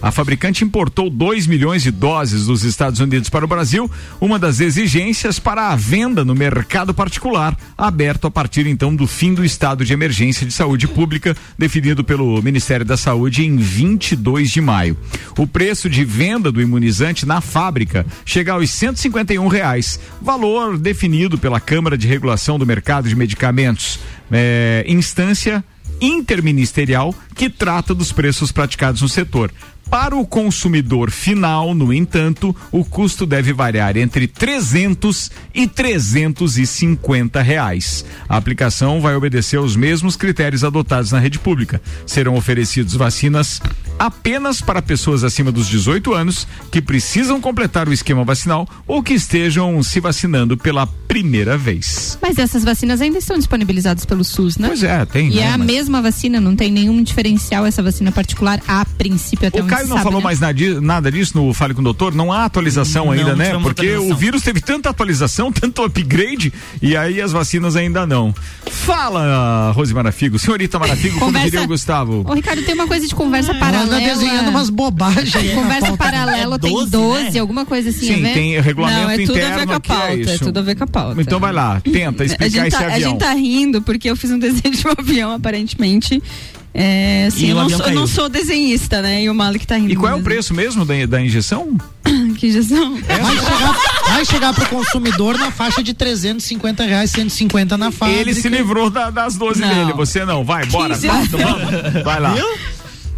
A 0.00 0.10
fabricante 0.10 0.64
importou 0.64 1.10
2 1.10 1.46
milhões 1.46 1.82
de 1.82 1.90
doses 1.90 2.46
dos 2.46 2.64
Estados 2.64 3.00
Unidos 3.00 3.28
para 3.28 3.44
o 3.44 3.48
Brasil, 3.48 3.90
uma 4.20 4.38
das 4.38 4.60
exigências 4.60 5.38
para 5.38 5.68
a 5.68 5.76
venda 5.76 6.24
no 6.24 6.34
mercado 6.34 6.94
particular, 6.94 7.56
aberto 7.76 8.26
a 8.26 8.30
partir 8.30 8.66
então 8.66 8.94
do 8.94 9.06
fim 9.06 9.34
do 9.34 9.44
estado 9.44 9.84
de 9.84 9.92
emergência 9.92 10.46
de 10.46 10.52
saúde 10.52 10.86
pública, 10.86 11.36
definido 11.58 12.04
pelo 12.04 12.40
Ministério 12.42 12.86
da 12.86 12.96
Saúde 12.96 13.44
em 13.44 13.56
22 13.56 14.50
de 14.50 14.60
maio. 14.60 14.96
O 15.36 15.46
preço 15.46 15.90
de 15.90 16.04
venda 16.04 16.50
do 16.50 16.60
imunizante 16.60 17.26
na 17.26 17.40
fábrica 17.40 18.06
chega 18.24 18.52
aos 18.52 18.70
151 18.70 19.46
reais, 19.48 20.00
valor 20.22 20.78
definido 20.78 21.38
pela 21.38 21.60
Câmara 21.60 21.98
de 21.98 22.06
Regulação 22.06 22.58
do 22.58 22.66
Mercado 22.66 23.08
de 23.08 23.16
Medicamentos, 23.16 23.98
é, 24.30 24.84
instância 24.86 25.64
interministerial 26.00 27.14
que 27.34 27.50
trata 27.50 27.94
dos 27.94 28.12
preços 28.12 28.52
praticados 28.52 29.02
no 29.02 29.08
setor. 29.08 29.52
Para 29.90 30.14
o 30.14 30.26
consumidor 30.26 31.10
final, 31.10 31.74
no 31.74 31.94
entanto, 31.94 32.54
o 32.70 32.84
custo 32.84 33.24
deve 33.24 33.54
variar 33.54 33.96
entre 33.96 34.26
300 34.26 35.30
e 35.54 35.66
350 35.66 37.40
reais. 37.40 38.04
A 38.28 38.36
aplicação 38.36 39.00
vai 39.00 39.14
obedecer 39.14 39.56
aos 39.56 39.76
mesmos 39.76 40.14
critérios 40.14 40.62
adotados 40.62 41.10
na 41.10 41.18
rede 41.18 41.38
pública. 41.38 41.80
Serão 42.06 42.36
oferecidos 42.36 42.94
vacinas 42.94 43.62
apenas 43.98 44.60
para 44.60 44.80
pessoas 44.80 45.24
acima 45.24 45.50
dos 45.50 45.66
18 45.66 46.12
anos 46.12 46.46
que 46.70 46.80
precisam 46.80 47.40
completar 47.40 47.88
o 47.88 47.92
esquema 47.92 48.24
vacinal 48.24 48.68
ou 48.86 49.02
que 49.02 49.14
estejam 49.14 49.82
se 49.82 50.00
vacinando 50.00 50.56
pela 50.56 50.86
primeira 50.86 51.56
vez. 51.56 52.18
Mas 52.20 52.38
essas 52.38 52.62
vacinas 52.62 53.00
ainda 53.00 53.18
estão 53.18 53.36
disponibilizadas 53.36 54.04
pelo 54.04 54.22
SUS, 54.22 54.58
né? 54.58 54.68
Pois 54.68 54.82
é, 54.82 55.04
tem. 55.06 55.30
E 55.30 55.36
né? 55.36 55.42
é 55.42 55.48
a 55.48 55.58
Mas... 55.58 55.66
mesma 55.66 56.02
vacina, 56.02 56.40
não 56.40 56.54
tem 56.54 56.70
nenhum 56.70 57.02
diferencial 57.02 57.66
essa 57.66 57.82
vacina 57.82 58.12
particular 58.12 58.60
a 58.68 58.84
princípio 58.84 59.48
até 59.48 59.62
o 59.62 59.66
Caio 59.78 59.88
não 59.88 59.96
sabe, 59.96 60.04
falou 60.04 60.20
né? 60.20 60.24
mais 60.24 60.40
nada 60.80 61.10
disso 61.10 61.36
no 61.36 61.54
Fale 61.54 61.74
com 61.74 61.80
o 61.80 61.84
Doutor? 61.84 62.14
Não 62.14 62.32
há 62.32 62.44
atualização 62.44 63.06
não, 63.06 63.12
ainda, 63.12 63.36
né? 63.36 63.58
Porque 63.58 63.96
o 63.96 64.14
vírus 64.14 64.42
teve 64.42 64.60
tanta 64.60 64.90
atualização, 64.90 65.50
tanto 65.52 65.82
upgrade, 65.82 66.52
e 66.82 66.96
aí 66.96 67.20
as 67.20 67.32
vacinas 67.32 67.76
ainda 67.76 68.06
não. 68.06 68.34
Fala, 68.66 69.72
Rose 69.72 69.92
Marafigo, 69.94 70.38
senhorita 70.38 70.78
Marafigo, 70.78 71.18
conversa... 71.18 71.32
como 71.32 71.44
diria 71.44 71.62
o 71.62 71.66
Gustavo. 71.66 72.24
Ô, 72.26 72.34
Ricardo, 72.34 72.62
tem 72.62 72.74
uma 72.74 72.86
coisa 72.86 73.06
de 73.06 73.14
conversa 73.14 73.52
ah, 73.52 73.58
paralela. 73.58 73.96
Anda 73.96 74.00
desenhando 74.00 74.48
umas 74.48 74.70
bobagens. 74.70 75.54
conversa 75.54 75.96
paralela 75.96 76.56
é 76.56 76.58
12, 76.58 76.90
tem 76.90 77.00
12, 77.00 77.30
né? 77.30 77.38
alguma 77.38 77.64
coisa 77.64 77.90
assim, 77.90 78.14
Sim, 78.14 78.22
tem 78.22 78.60
regulamento 78.60 79.02
não, 79.02 79.10
é 79.10 79.16
tudo 79.18 79.32
interno 79.32 79.54
a 79.54 79.58
ver 79.58 79.66
com 79.66 79.72
a 79.72 79.76
é 79.76 79.80
pauta, 79.80 80.30
é, 80.30 80.34
é, 80.34 80.38
tudo 80.38 80.58
a 80.58 80.62
ver 80.62 80.74
com 80.74 80.84
a 80.84 80.86
pauta. 80.86 81.20
Então 81.20 81.40
vai 81.40 81.52
lá, 81.52 81.80
tenta 81.80 82.24
explicar 82.24 82.66
esse 82.66 82.76
tá, 82.76 82.86
avião. 82.86 82.96
A 82.96 83.00
gente 83.00 83.18
tá 83.18 83.32
rindo 83.32 83.82
porque 83.82 84.10
eu 84.10 84.16
fiz 84.16 84.30
um 84.30 84.38
desenho 84.40 84.74
de 84.74 84.86
um 84.86 84.90
avião, 84.96 85.32
aparentemente, 85.32 86.22
é, 86.74 87.26
assim, 87.26 87.48
eu, 87.48 87.56
não 87.56 87.68
sou, 87.68 87.86
eu, 87.86 87.94
não 87.94 88.06
sou, 88.06 88.28
desenhista, 88.28 89.02
né? 89.02 89.22
E 89.22 89.30
o 89.30 89.34
Malik 89.34 89.66
tá 89.66 89.76
rindo. 89.76 89.92
E 89.92 89.96
qual 89.96 90.12
é 90.12 90.14
o 90.14 90.22
preço 90.22 90.54
mesmo 90.54 90.84
da, 90.84 90.94
da 91.06 91.20
injeção? 91.20 91.76
que 92.36 92.48
injeção? 92.48 92.96
Vai 92.96 93.36
chegar, 93.36 93.76
vai 94.06 94.24
chegar 94.24 94.54
pro 94.54 94.66
consumidor 94.66 95.38
na 95.38 95.50
faixa 95.50 95.82
de 95.82 95.94
350 95.94 96.84
reais, 96.84 97.10
150 97.10 97.76
na 97.76 97.90
fábrica. 97.90 98.20
Ele 98.20 98.34
se 98.34 98.48
livrou 98.48 98.90
da, 98.90 99.10
das 99.10 99.36
12 99.36 99.60
não. 99.60 99.68
dele, 99.68 99.92
você 99.92 100.24
não. 100.24 100.44
Vai, 100.44 100.66
bora. 100.66 100.94
Vamos, 100.96 101.28
vai 102.04 102.20
lá. 102.20 102.34
Viu? 102.34 102.46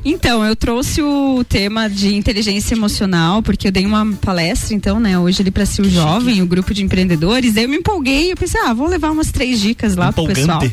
Então, 0.05 0.43
eu 0.45 0.57
trouxe 0.57 1.03
o 1.03 1.45
tema 1.45 1.89
de 1.89 2.15
inteligência 2.15 2.75
emocional, 2.75 3.43
porque 3.43 3.69
eu 3.69 3.73
dei 3.73 3.85
uma 3.85 4.07
palestra, 4.23 4.75
então, 4.75 4.99
né, 4.99 5.19
hoje 5.19 5.43
ali 5.43 5.51
para 5.51 5.67
ser 5.67 5.83
o 5.83 5.91
jovem, 5.91 6.41
o 6.41 6.47
grupo 6.47 6.73
de 6.73 6.83
empreendedores. 6.83 7.53
Daí 7.55 7.65
eu 7.65 7.69
me 7.69 7.77
empolguei, 7.77 8.33
eu 8.33 8.37
pensei, 8.37 8.59
ah, 8.63 8.73
vou 8.73 8.89
levar 8.89 9.11
umas 9.11 9.31
três 9.31 9.61
dicas 9.61 9.97
lá 9.97 10.09
Empolgante. 10.09 10.41
pro 10.41 10.59
pessoal. 10.59 10.73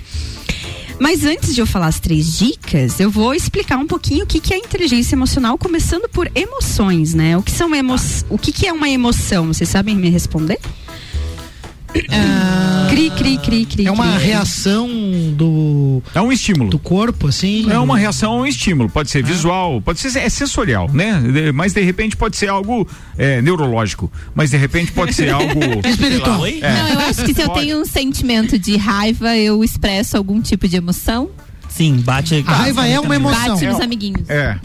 Mas 1.00 1.24
antes 1.24 1.54
de 1.54 1.62
eu 1.62 1.68
falar 1.68 1.88
as 1.88 2.00
três 2.00 2.38
dicas, 2.38 3.00
eu 3.00 3.12
vou 3.12 3.34
explicar 3.34 3.78
um 3.78 3.86
pouquinho 3.86 4.24
o 4.24 4.28
que, 4.28 4.40
que 4.40 4.54
é 4.54 4.58
inteligência 4.58 5.16
emocional, 5.16 5.58
começando 5.58 6.10
por 6.10 6.30
emoções, 6.34 7.14
né? 7.14 7.38
O 7.38 7.44
que 7.44 7.52
são 7.52 7.74
emo 7.76 7.96
o 8.30 8.38
que, 8.38 8.52
que 8.52 8.68
é 8.68 8.74
uma 8.74 8.90
emoção? 8.90 9.48
Vocês 9.48 9.70
sabem 9.70 9.96
me 9.96 10.10
responder? 10.10 10.60
Ah, 12.10 12.88
cri, 12.90 13.10
cri, 13.12 13.38
cri, 13.38 13.66
cri. 13.66 13.88
É 13.88 13.92
uma 13.92 14.14
cri. 14.14 14.26
reação 14.26 14.88
do. 15.34 16.02
É 16.14 16.22
um 16.22 16.32
estímulo. 16.32 16.70
Do 16.70 16.80
corpo, 16.80 17.28
assim. 17.28 17.70
É 17.70 17.78
uma 17.78 17.98
reação 17.98 18.34
a 18.34 18.36
um 18.38 18.46
estímulo. 18.46 18.90
Pode 18.90 19.10
ser 19.10 19.20
é. 19.20 19.22
visual, 19.22 19.82
pode 19.82 20.00
ser 20.00 20.18
é 20.20 20.30
sensorial, 20.30 20.90
né? 20.92 21.22
Mas 21.54 21.74
de 21.74 21.82
repente 21.82 22.16
pode 22.16 22.38
ser 22.38 22.50
algo 22.50 22.88
é, 23.18 23.42
neurológico. 23.42 24.12
Mas 24.34 24.52
de 24.52 24.58
repente 24.58 24.92
pode 24.92 25.14
ser 25.14 25.30
algo. 25.30 25.60
Espiritual. 25.88 26.46
É. 26.46 26.60
Não, 26.60 26.90
eu 26.90 27.00
acho 27.00 27.24
que 27.24 27.34
se 27.34 27.42
eu 27.42 27.50
tenho 27.50 27.82
um 27.82 27.86
sentimento 27.86 28.58
de 28.58 28.78
raiva, 28.78 29.36
eu 29.36 29.64
expresso 29.64 30.18
algum 30.18 30.42
tipo 30.42 30.68
de 30.68 30.76
emoção. 30.76 31.30
Sim, 31.70 31.98
bate. 31.98 32.44
A 32.48 32.54
raiva 32.54 32.88
é 32.88 33.00
uma 33.00 33.16
emoção. 33.16 33.56
Bate 33.56 33.66
nos 33.68 33.80
amiguinhos. 33.80 34.30
É. 34.30 34.58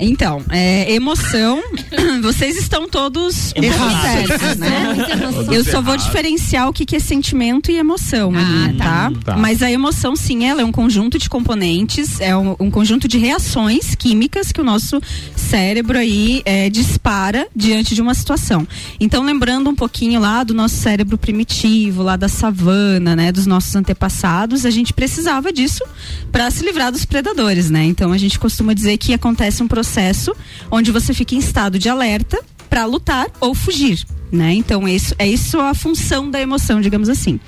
Então, 0.00 0.42
é, 0.50 0.92
emoção, 0.92 1.60
vocês 2.22 2.56
estão 2.56 2.88
todos 2.88 3.34
certos, 3.34 4.56
né? 4.56 4.94
Eu 5.50 5.64
só 5.64 5.82
vou 5.82 5.96
diferenciar 5.96 6.68
o 6.68 6.72
que, 6.72 6.86
que 6.86 6.94
é 6.94 7.00
sentimento 7.00 7.70
e 7.70 7.76
emoção, 7.76 8.32
ah, 8.34 8.38
ali, 8.38 8.78
tá. 8.78 8.84
tá? 8.84 9.12
tá? 9.24 9.36
Mas 9.36 9.60
a 9.60 9.70
emoção, 9.70 10.14
sim, 10.14 10.44
ela 10.44 10.62
é 10.62 10.64
um 10.64 10.70
conjunto 10.70 11.18
de 11.18 11.28
componentes, 11.28 12.20
é 12.20 12.36
um, 12.36 12.54
um 12.60 12.70
conjunto 12.70 13.08
de 13.08 13.18
reações 13.18 13.96
químicas 13.96 14.52
que 14.52 14.60
o 14.60 14.64
nosso 14.64 15.00
cérebro 15.34 15.98
aí 15.98 16.42
é, 16.44 16.70
dispara 16.70 17.48
diante 17.54 17.94
de 17.94 18.00
uma 18.00 18.14
situação. 18.14 18.66
Então, 19.00 19.24
lembrando 19.24 19.68
um 19.68 19.74
pouquinho 19.74 20.20
lá 20.20 20.44
do 20.44 20.54
nosso 20.54 20.76
cérebro 20.76 21.18
primitivo, 21.18 22.04
lá 22.04 22.14
da 22.14 22.28
savana, 22.28 23.16
né, 23.16 23.32
dos 23.32 23.46
nossos 23.46 23.74
antepassados, 23.74 24.64
a 24.64 24.70
gente 24.70 24.92
precisava 24.92 25.52
disso 25.52 25.82
para 26.30 26.48
se 26.52 26.64
livrar 26.64 26.92
dos 26.92 27.04
predadores, 27.04 27.68
né? 27.68 27.84
Então, 27.84 28.12
a 28.12 28.18
gente 28.18 28.38
costuma 28.38 28.72
dizer 28.72 28.96
que 28.96 29.12
acontece 29.12 29.60
um 29.60 29.68
processo 29.68 29.87
processo 29.88 30.36
onde 30.70 30.92
você 30.92 31.14
fica 31.14 31.34
em 31.34 31.38
estado 31.38 31.78
de 31.78 31.88
alerta 31.88 32.38
para 32.68 32.84
lutar 32.84 33.28
ou 33.40 33.54
fugir, 33.54 34.04
né? 34.30 34.52
Então 34.52 34.86
isso 34.86 35.14
é 35.18 35.26
isso 35.26 35.58
a 35.58 35.72
função 35.72 36.30
da 36.30 36.38
emoção, 36.38 36.78
digamos 36.82 37.08
assim. 37.08 37.40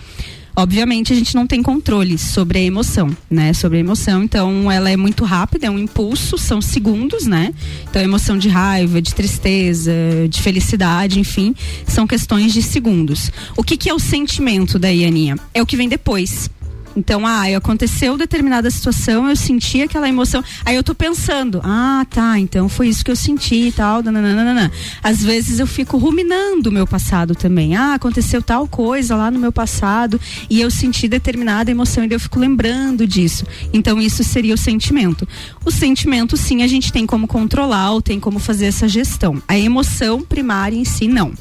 Obviamente 0.56 1.12
a 1.12 1.16
gente 1.16 1.34
não 1.34 1.46
tem 1.46 1.62
controle 1.62 2.16
sobre 2.16 2.58
a 2.58 2.62
emoção, 2.62 3.14
né? 3.30 3.52
Sobre 3.52 3.76
a 3.76 3.80
emoção, 3.80 4.24
então 4.24 4.72
ela 4.72 4.90
é 4.90 4.96
muito 4.96 5.22
rápida, 5.22 5.66
é 5.66 5.70
um 5.70 5.78
impulso, 5.78 6.38
são 6.38 6.62
segundos, 6.62 7.26
né? 7.26 7.52
Então 7.88 8.00
emoção 8.00 8.38
de 8.38 8.48
raiva, 8.48 9.02
de 9.02 9.14
tristeza, 9.14 9.92
de 10.28 10.40
felicidade, 10.40 11.20
enfim, 11.20 11.54
são 11.86 12.06
questões 12.06 12.54
de 12.54 12.62
segundos. 12.62 13.30
O 13.54 13.62
que, 13.62 13.76
que 13.76 13.90
é 13.90 13.94
o 13.94 13.98
sentimento 13.98 14.78
da 14.78 14.88
Aninha? 14.88 15.36
É 15.52 15.60
o 15.60 15.66
que 15.66 15.76
vem 15.76 15.90
depois 15.90 16.48
Então, 16.96 17.26
ah, 17.26 17.44
aconteceu 17.56 18.16
determinada 18.16 18.70
situação, 18.70 19.28
eu 19.28 19.36
senti 19.36 19.82
aquela 19.82 20.08
emoção. 20.08 20.42
Aí 20.64 20.76
eu 20.76 20.82
tô 20.82 20.94
pensando, 20.94 21.60
ah, 21.64 22.04
tá, 22.10 22.38
então 22.38 22.68
foi 22.68 22.88
isso 22.88 23.04
que 23.04 23.10
eu 23.10 23.16
senti 23.16 23.68
e 23.68 23.72
tal. 23.72 24.02
Nananana. 24.02 24.70
Às 25.02 25.22
vezes 25.22 25.58
eu 25.58 25.66
fico 25.66 25.96
ruminando 25.96 26.68
o 26.68 26.72
meu 26.72 26.86
passado 26.86 27.34
também. 27.34 27.76
Ah, 27.76 27.94
aconteceu 27.94 28.42
tal 28.42 28.66
coisa 28.66 29.14
lá 29.14 29.30
no 29.30 29.38
meu 29.38 29.52
passado 29.52 30.20
e 30.48 30.60
eu 30.60 30.70
senti 30.70 31.06
determinada 31.06 31.70
emoção 31.70 32.04
e 32.04 32.12
eu 32.12 32.20
fico 32.20 32.38
lembrando 32.38 33.06
disso. 33.06 33.44
Então, 33.72 34.00
isso 34.00 34.24
seria 34.24 34.54
o 34.54 34.58
sentimento. 34.58 35.26
O 35.64 35.70
sentimento, 35.70 36.36
sim, 36.36 36.62
a 36.62 36.66
gente 36.66 36.92
tem 36.92 37.06
como 37.06 37.26
controlar 37.26 37.92
ou 37.92 38.02
tem 38.02 38.18
como 38.18 38.38
fazer 38.38 38.66
essa 38.66 38.88
gestão. 38.88 39.42
A 39.46 39.58
emoção 39.58 40.22
primária 40.22 40.76
em 40.76 40.84
si, 40.84 41.06
não. 41.06 41.32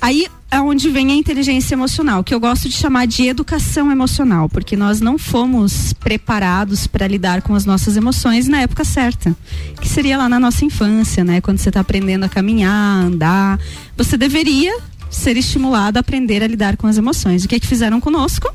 Aí 0.00 0.26
é 0.50 0.60
onde 0.60 0.88
vem 0.88 1.12
a 1.12 1.14
inteligência 1.14 1.74
emocional, 1.74 2.24
que 2.24 2.34
eu 2.34 2.40
gosto 2.40 2.68
de 2.68 2.74
chamar 2.74 3.06
de 3.06 3.26
educação 3.26 3.92
emocional, 3.92 4.48
porque 4.48 4.76
nós 4.76 5.00
não 5.00 5.18
fomos 5.18 5.92
preparados 5.92 6.86
para 6.86 7.06
lidar 7.06 7.42
com 7.42 7.54
as 7.54 7.64
nossas 7.64 7.96
emoções 7.96 8.48
na 8.48 8.62
época 8.62 8.84
certa, 8.84 9.36
que 9.80 9.88
seria 9.88 10.16
lá 10.16 10.28
na 10.28 10.40
nossa 10.40 10.64
infância, 10.64 11.22
né? 11.22 11.40
Quando 11.40 11.58
você 11.58 11.68
está 11.68 11.80
aprendendo 11.80 12.24
a 12.24 12.28
caminhar, 12.28 13.04
andar, 13.04 13.60
você 13.96 14.16
deveria 14.16 14.76
ser 15.10 15.36
estimulado 15.36 15.98
a 15.98 16.00
aprender 16.00 16.42
a 16.42 16.46
lidar 16.46 16.76
com 16.76 16.86
as 16.86 16.96
emoções. 16.96 17.44
O 17.44 17.48
que 17.48 17.56
é 17.56 17.60
que 17.60 17.66
fizeram 17.66 18.00
conosco? 18.00 18.52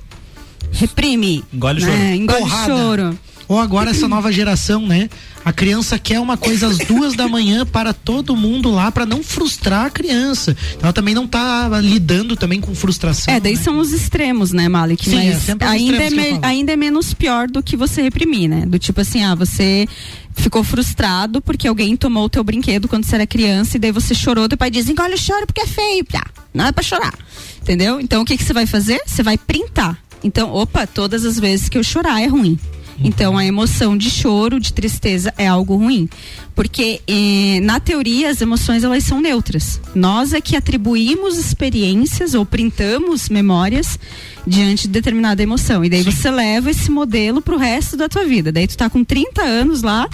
Reprime. 0.72 1.44
Engole 1.54 1.82
né? 1.82 1.92
choro. 1.92 2.16
Engole 2.16 2.50
choro. 2.66 3.20
Ou 3.48 3.60
agora 3.60 3.92
essa 3.92 4.08
nova 4.08 4.32
geração, 4.32 4.86
né? 4.86 5.10
A 5.44 5.54
criança 5.54 6.00
quer 6.00 6.20
uma 6.20 6.36
coisa 6.36 6.66
às 6.66 6.80
duas 6.80 7.16
da 7.16 7.28
manhã 7.28 7.66
para 7.66 7.94
todo 7.94 8.36
mundo 8.36 8.72
lá, 8.72 8.92
para 8.92 9.06
não 9.06 9.22
frustrar 9.24 9.86
a 9.86 9.90
criança. 9.92 10.58
Ela 10.82 10.92
também 10.92 11.14
não 11.14 11.28
tá 11.28 11.70
lidando 11.82 12.36
também 12.36 12.60
com 12.60 12.74
frustração. 12.74 13.32
É, 13.32 13.40
daí 13.40 13.56
né? 13.56 13.62
são 13.62 13.78
os 13.78 13.94
extremos, 13.94 14.52
né, 14.52 14.68
Malik? 14.68 15.08
Sim, 15.08 15.16
Mas 15.16 15.50
é 15.50 15.56
ainda, 15.62 16.04
é 16.04 16.10
me, 16.10 16.40
ainda 16.42 16.72
é 16.72 16.76
menos 16.76 17.14
pior 17.14 17.48
do 17.48 17.62
que 17.62 17.78
você 17.78 18.02
reprimir, 18.02 18.50
né? 18.50 18.66
Do 18.66 18.80
tipo 18.80 19.02
assim, 19.02 19.24
ah, 19.24 19.36
você 19.36 19.88
ficou 20.34 20.64
frustrado 20.64 21.40
porque 21.42 21.68
alguém 21.68 21.96
tomou 21.96 22.26
o 22.26 22.30
teu 22.30 22.44
brinquedo 22.44 22.88
quando 22.88 23.06
você 23.06 23.16
era 23.16 23.28
criança 23.28 23.78
e 23.78 23.80
daí 23.80 23.92
você 23.92 24.16
chorou, 24.16 24.50
teu 24.50 24.58
pai 24.58 24.72
diz, 24.72 24.90
engole 24.90 25.14
o 25.14 25.18
choro 25.18 25.46
porque 25.46 25.62
é 25.62 25.68
feio, 25.68 26.04
pá. 26.06 26.26
Não 26.52 26.66
é 26.66 26.72
pra 26.72 26.84
chorar. 26.84 27.14
Entendeu? 27.62 28.02
Então 28.02 28.24
o 28.24 28.26
que 28.26 28.36
que 28.36 28.44
você 28.44 28.54
vai 28.54 28.66
fazer? 28.66 29.00
Você 29.06 29.22
vai 29.22 29.38
printar. 29.38 29.96
Então, 30.24 30.52
opa, 30.52 30.88
todas 30.88 31.24
as 31.24 31.40
vezes 31.40 31.70
que 31.70 31.78
eu 31.78 31.84
chorar 31.84 32.20
é 32.20 32.26
ruim. 32.26 32.58
Então 33.04 33.38
a 33.38 33.46
emoção 33.46 33.98
de 33.98 34.10
choro, 34.10 34.60
de 34.60 34.72
tristeza 34.72 35.34
é 35.38 35.48
algo 35.48 35.76
ruim, 35.76 36.10
porque 36.56 37.02
eh, 37.08 37.60
na 37.62 37.80
teoria 37.80 38.30
as 38.30 38.42
emoções 38.42 38.84
elas 38.84 39.04
são 39.04 39.22
neutras. 39.22 39.80
Nós 39.94 40.34
é 40.34 40.40
que 40.40 40.56
atribuímos 40.56 41.38
experiências 41.38 42.34
ou 42.34 42.46
printamos 42.46 43.30
memórias 43.30 44.00
diante 44.48 44.84
de 44.84 44.90
determinada 44.90 45.44
emoção 45.44 45.84
e 45.84 45.90
daí 45.90 46.04
Sim. 46.04 46.12
você 46.12 46.32
leva 46.32 46.72
esse 46.72 46.90
modelo 46.90 47.42
pro 47.42 47.58
resto 47.58 47.98
da 47.98 48.08
tua 48.08 48.26
vida. 48.26 48.52
Daí 48.52 48.68
tu 48.68 48.78
tá 48.78 48.90
com 48.90 49.04
30 49.04 49.42
anos 49.42 49.82
lá 49.82 50.08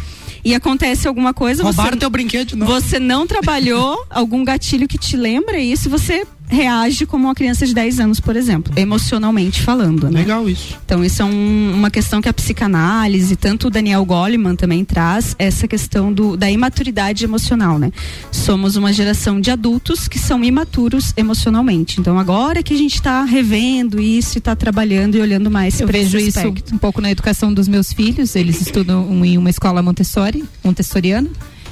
e 0.43 0.55
acontece 0.55 1.07
alguma 1.07 1.33
coisa, 1.33 1.63
Roubaram 1.63 1.91
você, 1.91 1.97
teu 1.99 2.09
brinquedo, 2.09 2.55
não. 2.55 2.65
você 2.65 2.99
não 2.99 3.27
trabalhou 3.27 4.03
algum 4.09 4.43
gatilho 4.43 4.87
que 4.87 4.97
te 4.97 5.15
lembra 5.15 5.59
isso, 5.59 5.89
você 5.89 6.25
reage 6.51 7.05
como 7.05 7.25
uma 7.25 7.35
criança 7.35 7.65
de 7.65 7.73
10 7.73 7.99
anos, 7.99 8.19
por 8.19 8.35
exemplo, 8.35 8.73
emocionalmente 8.75 9.61
falando. 9.61 10.09
Né? 10.09 10.19
Legal 10.19 10.47
isso. 10.49 10.77
Então, 10.85 11.03
isso 11.03 11.21
é 11.21 11.25
um, 11.25 11.73
uma 11.73 11.89
questão 11.89 12.21
que 12.21 12.27
a 12.27 12.33
psicanálise, 12.33 13.35
tanto 13.35 13.67
o 13.67 13.69
Daniel 13.69 14.03
Goleman 14.03 14.55
também 14.55 14.83
traz, 14.83 15.35
essa 15.39 15.67
questão 15.67 16.11
do, 16.11 16.35
da 16.35 16.51
imaturidade 16.51 17.23
emocional, 17.23 17.79
né? 17.79 17.91
Somos 18.31 18.75
uma 18.75 18.91
geração 18.91 19.39
de 19.39 19.49
adultos 19.49 20.07
que 20.07 20.19
são 20.19 20.43
imaturos 20.43 21.13
emocionalmente. 21.15 21.99
Então, 21.99 22.19
agora 22.19 22.61
que 22.61 22.73
a 22.73 22.77
gente 22.77 22.95
está 22.95 23.23
revendo 23.23 24.01
isso 24.01 24.37
e 24.37 24.39
está 24.39 24.55
trabalhando 24.55 25.15
e 25.15 25.21
olhando 25.21 25.49
mais 25.49 25.79
Eu 25.79 25.87
vejo 25.87 26.17
isso 26.17 26.39
um 26.73 26.77
pouco 26.77 26.99
na 27.01 27.09
educação 27.09 27.53
dos 27.53 27.67
meus 27.67 27.93
filhos, 27.93 28.35
eles 28.35 28.61
estudam 28.61 29.07
em 29.25 29.37
uma 29.37 29.49
escola 29.49 29.81
Montessori, 29.81 30.43
montessoriana. 30.63 31.29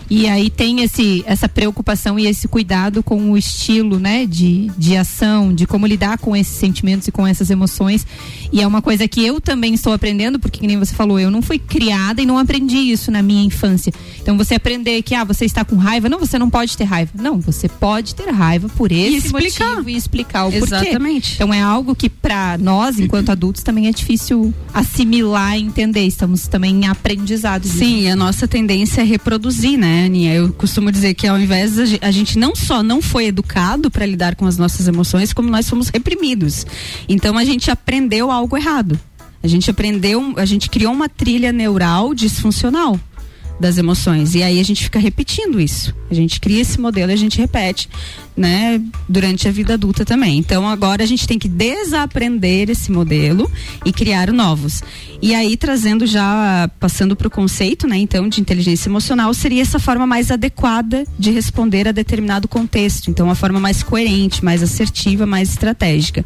E 0.09 0.27
aí 0.27 0.49
tem 0.49 0.81
esse, 0.81 1.23
essa 1.27 1.47
preocupação 1.47 2.17
e 2.17 2.25
esse 2.25 2.47
cuidado 2.47 3.03
com 3.03 3.31
o 3.31 3.37
estilo, 3.37 3.99
né, 3.99 4.25
de, 4.25 4.71
de 4.75 4.97
ação, 4.97 5.53
de 5.53 5.67
como 5.67 5.85
lidar 5.85 6.17
com 6.17 6.35
esses 6.35 6.57
sentimentos 6.57 7.07
e 7.07 7.11
com 7.11 7.27
essas 7.27 7.51
emoções. 7.51 8.07
E 8.51 8.61
é 8.61 8.65
uma 8.65 8.81
coisa 8.81 9.07
que 9.07 9.23
eu 9.23 9.39
também 9.39 9.73
estou 9.73 9.93
aprendendo, 9.93 10.39
porque 10.39 10.65
nem 10.65 10.79
você 10.79 10.95
falou, 10.95 11.19
eu 11.19 11.29
não 11.29 11.41
fui 11.41 11.59
criada 11.59 12.21
e 12.21 12.25
não 12.25 12.39
aprendi 12.39 12.77
isso 12.77 13.11
na 13.11 13.21
minha 13.21 13.43
infância. 13.43 13.93
Então 14.19 14.35
você 14.35 14.55
aprender 14.55 15.03
que 15.03 15.13
ah, 15.13 15.23
você 15.23 15.45
está 15.45 15.63
com 15.63 15.75
raiva, 15.75 16.09
não, 16.09 16.17
você 16.17 16.39
não 16.39 16.49
pode 16.49 16.75
ter 16.75 16.85
raiva. 16.85 17.11
Não, 17.15 17.39
você 17.39 17.69
pode 17.69 18.15
ter 18.15 18.31
raiva 18.31 18.67
por 18.69 18.91
esse 18.91 19.13
e 19.13 19.17
explicar. 19.17 19.69
motivo 19.69 19.89
e 19.91 19.95
explicar 19.95 20.45
o 20.47 20.53
Exatamente. 20.53 21.31
porquê. 21.31 21.33
Então 21.35 21.53
é 21.53 21.61
algo 21.61 21.95
que 21.95 22.09
para 22.09 22.57
nós, 22.57 22.99
enquanto 22.99 23.31
adultos, 23.31 23.61
também 23.61 23.87
é 23.87 23.91
difícil 23.91 24.51
assimilar 24.73 25.55
e 25.57 25.61
entender. 25.61 26.05
Estamos 26.05 26.47
também 26.47 26.83
em 26.83 26.87
aprendizado. 26.87 27.67
Sim, 27.67 28.09
a 28.09 28.15
nossa 28.15 28.47
tendência 28.47 29.01
é 29.01 29.03
reproduzir, 29.03 29.77
né? 29.77 29.98
Aninha? 30.05 30.33
Eu 30.33 30.51
costumo 30.53 30.91
dizer 30.91 31.13
que 31.13 31.27
ao 31.27 31.39
invés 31.39 31.77
a 32.01 32.11
gente 32.11 32.37
não 32.37 32.55
só 32.55 32.81
não 32.83 33.01
foi 33.01 33.25
educado 33.27 33.89
para 33.89 34.05
lidar 34.05 34.35
com 34.35 34.45
as 34.45 34.57
nossas 34.57 34.87
emoções, 34.87 35.33
como 35.33 35.49
nós 35.49 35.69
fomos 35.69 35.89
reprimidos. 35.89 36.65
Então 37.07 37.37
a 37.37 37.45
gente 37.45 37.69
aprendeu 37.71 38.31
algo 38.31 38.57
errado. 38.57 38.99
A 39.41 39.47
gente 39.47 39.69
aprendeu, 39.71 40.33
a 40.37 40.45
gente 40.45 40.69
criou 40.69 40.91
uma 40.91 41.07
trilha 41.07 41.51
neural 41.51 42.13
disfuncional 42.13 42.99
das 43.59 43.77
emoções. 43.77 44.35
E 44.35 44.41
aí 44.41 44.59
a 44.59 44.63
gente 44.63 44.83
fica 44.83 44.99
repetindo 44.99 45.59
isso. 45.59 45.93
A 46.09 46.13
gente 46.13 46.39
cria 46.39 46.61
esse 46.61 46.79
modelo 46.79 47.11
e 47.11 47.13
a 47.13 47.17
gente 47.17 47.37
repete, 47.37 47.89
né, 48.39 48.81
durante 49.07 49.49
a 49.49 49.51
vida 49.51 49.73
adulta 49.73 50.05
também. 50.05 50.37
Então 50.37 50.65
agora 50.65 51.03
a 51.03 51.05
gente 51.05 51.27
tem 51.27 51.37
que 51.37 51.49
desaprender 51.49 52.69
esse 52.69 52.89
modelo 52.89 53.51
e 53.85 53.91
criar 53.91 54.31
novos. 54.31 54.81
E 55.21 55.35
aí 55.35 55.57
trazendo 55.57 56.07
já 56.07 56.71
passando 56.79 57.17
para 57.17 57.27
o 57.27 57.31
conceito, 57.31 57.85
né, 57.85 57.97
então 57.97 58.29
de 58.29 58.39
inteligência 58.39 58.87
emocional 58.87 59.33
seria 59.33 59.61
essa 59.61 59.77
forma 59.77 60.07
mais 60.07 60.31
adequada 60.31 61.03
de 61.19 61.31
responder 61.31 61.85
a 61.89 61.91
determinado 61.91 62.47
contexto. 62.47 63.11
Então 63.11 63.25
uma 63.25 63.35
forma 63.35 63.59
mais 63.59 63.83
coerente, 63.83 64.43
mais 64.43 64.63
assertiva, 64.63 65.25
mais 65.25 65.49
estratégica. 65.49 66.23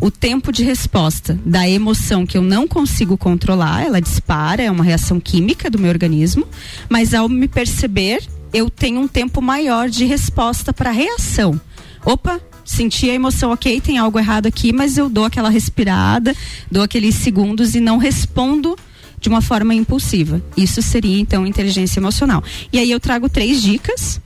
O 0.00 0.10
tempo 0.10 0.50
de 0.50 0.64
resposta 0.64 1.38
da 1.44 1.68
emoção 1.68 2.24
que 2.24 2.38
eu 2.38 2.42
não 2.42 2.66
consigo 2.66 3.18
controlar, 3.18 3.84
ela 3.84 4.00
dispara, 4.00 4.62
é 4.62 4.70
uma 4.70 4.82
reação 4.82 5.20
química 5.20 5.68
do 5.68 5.78
meu 5.78 5.90
organismo, 5.90 6.48
mas 6.88 7.12
ao 7.12 7.28
me 7.28 7.46
perceber 7.46 8.22
eu 8.52 8.68
tenho 8.68 9.00
um 9.00 9.08
tempo 9.08 9.40
maior 9.40 9.88
de 9.88 10.04
resposta 10.04 10.72
para 10.72 10.90
reação. 10.90 11.60
Opa, 12.04 12.40
senti 12.64 13.10
a 13.10 13.14
emoção, 13.14 13.52
ok, 13.52 13.80
tem 13.80 13.98
algo 13.98 14.18
errado 14.18 14.46
aqui, 14.46 14.72
mas 14.72 14.96
eu 14.96 15.08
dou 15.08 15.24
aquela 15.24 15.50
respirada, 15.50 16.34
dou 16.70 16.82
aqueles 16.82 17.14
segundos 17.14 17.74
e 17.74 17.80
não 17.80 17.98
respondo 17.98 18.76
de 19.20 19.28
uma 19.28 19.42
forma 19.42 19.74
impulsiva. 19.74 20.42
Isso 20.56 20.80
seria 20.80 21.20
então 21.20 21.46
inteligência 21.46 22.00
emocional. 22.00 22.42
E 22.72 22.78
aí 22.78 22.90
eu 22.90 22.98
trago 22.98 23.28
três 23.28 23.62
dicas 23.62 24.20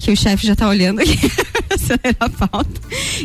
que 0.00 0.10
o 0.10 0.16
chefe 0.16 0.46
já 0.46 0.54
está 0.54 0.66
olhando 0.66 1.00
aqui, 1.00 1.18
acelerar 1.68 2.16
a 2.20 2.48
pauta. 2.48 2.80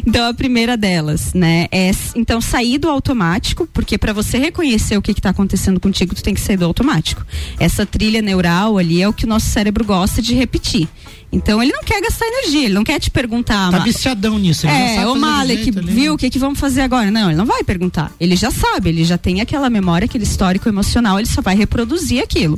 Então 0.05 0.27
a 0.27 0.33
primeira 0.33 0.75
delas, 0.75 1.33
né, 1.33 1.67
é 1.71 1.89
então 2.15 2.41
sair 2.41 2.77
do 2.77 2.89
automático, 2.89 3.67
porque 3.73 3.97
para 3.97 4.11
você 4.11 4.37
reconhecer 4.37 4.97
o 4.97 5.01
que 5.01 5.11
está 5.11 5.29
acontecendo 5.29 5.79
contigo, 5.79 6.13
tu 6.13 6.21
tem 6.21 6.33
que 6.33 6.41
sair 6.41 6.57
do 6.57 6.65
automático. 6.65 7.25
Essa 7.57 7.85
trilha 7.85 8.21
neural 8.21 8.77
ali 8.77 9.01
é 9.01 9.07
o 9.07 9.13
que 9.13 9.23
o 9.23 9.27
nosso 9.27 9.47
cérebro 9.47 9.85
gosta 9.85 10.21
de 10.21 10.35
repetir. 10.35 10.87
Então 11.35 11.61
ele 11.61 11.73
não 11.73 11.83
quer 11.83 12.01
gastar 12.01 12.25
energia, 12.25 12.65
ele 12.65 12.73
não 12.73 12.83
quer 12.83 12.97
te 12.97 13.11
perguntar. 13.11 13.69
Tá 13.69 13.79
viciadão 13.79 14.39
nisso. 14.39 14.65
Ele 14.65 14.73
é, 14.73 15.05
o 15.05 15.15
Malek 15.15 15.69
viu 15.71 16.13
o 16.13 16.17
que, 16.17 16.29
que 16.29 16.39
vamos 16.39 16.57
fazer 16.57 16.81
agora? 16.81 17.11
Não, 17.11 17.29
ele 17.29 17.37
não 17.37 17.45
vai 17.45 17.61
perguntar. 17.61 18.11
Ele 18.19 18.37
já 18.37 18.49
sabe, 18.49 18.89
ele 18.89 19.03
já 19.03 19.17
tem 19.17 19.41
aquela 19.41 19.69
memória, 19.69 20.05
aquele 20.05 20.23
histórico 20.23 20.69
emocional, 20.69 21.19
ele 21.19 21.27
só 21.27 21.41
vai 21.41 21.55
reproduzir 21.55 22.23
aquilo. 22.23 22.57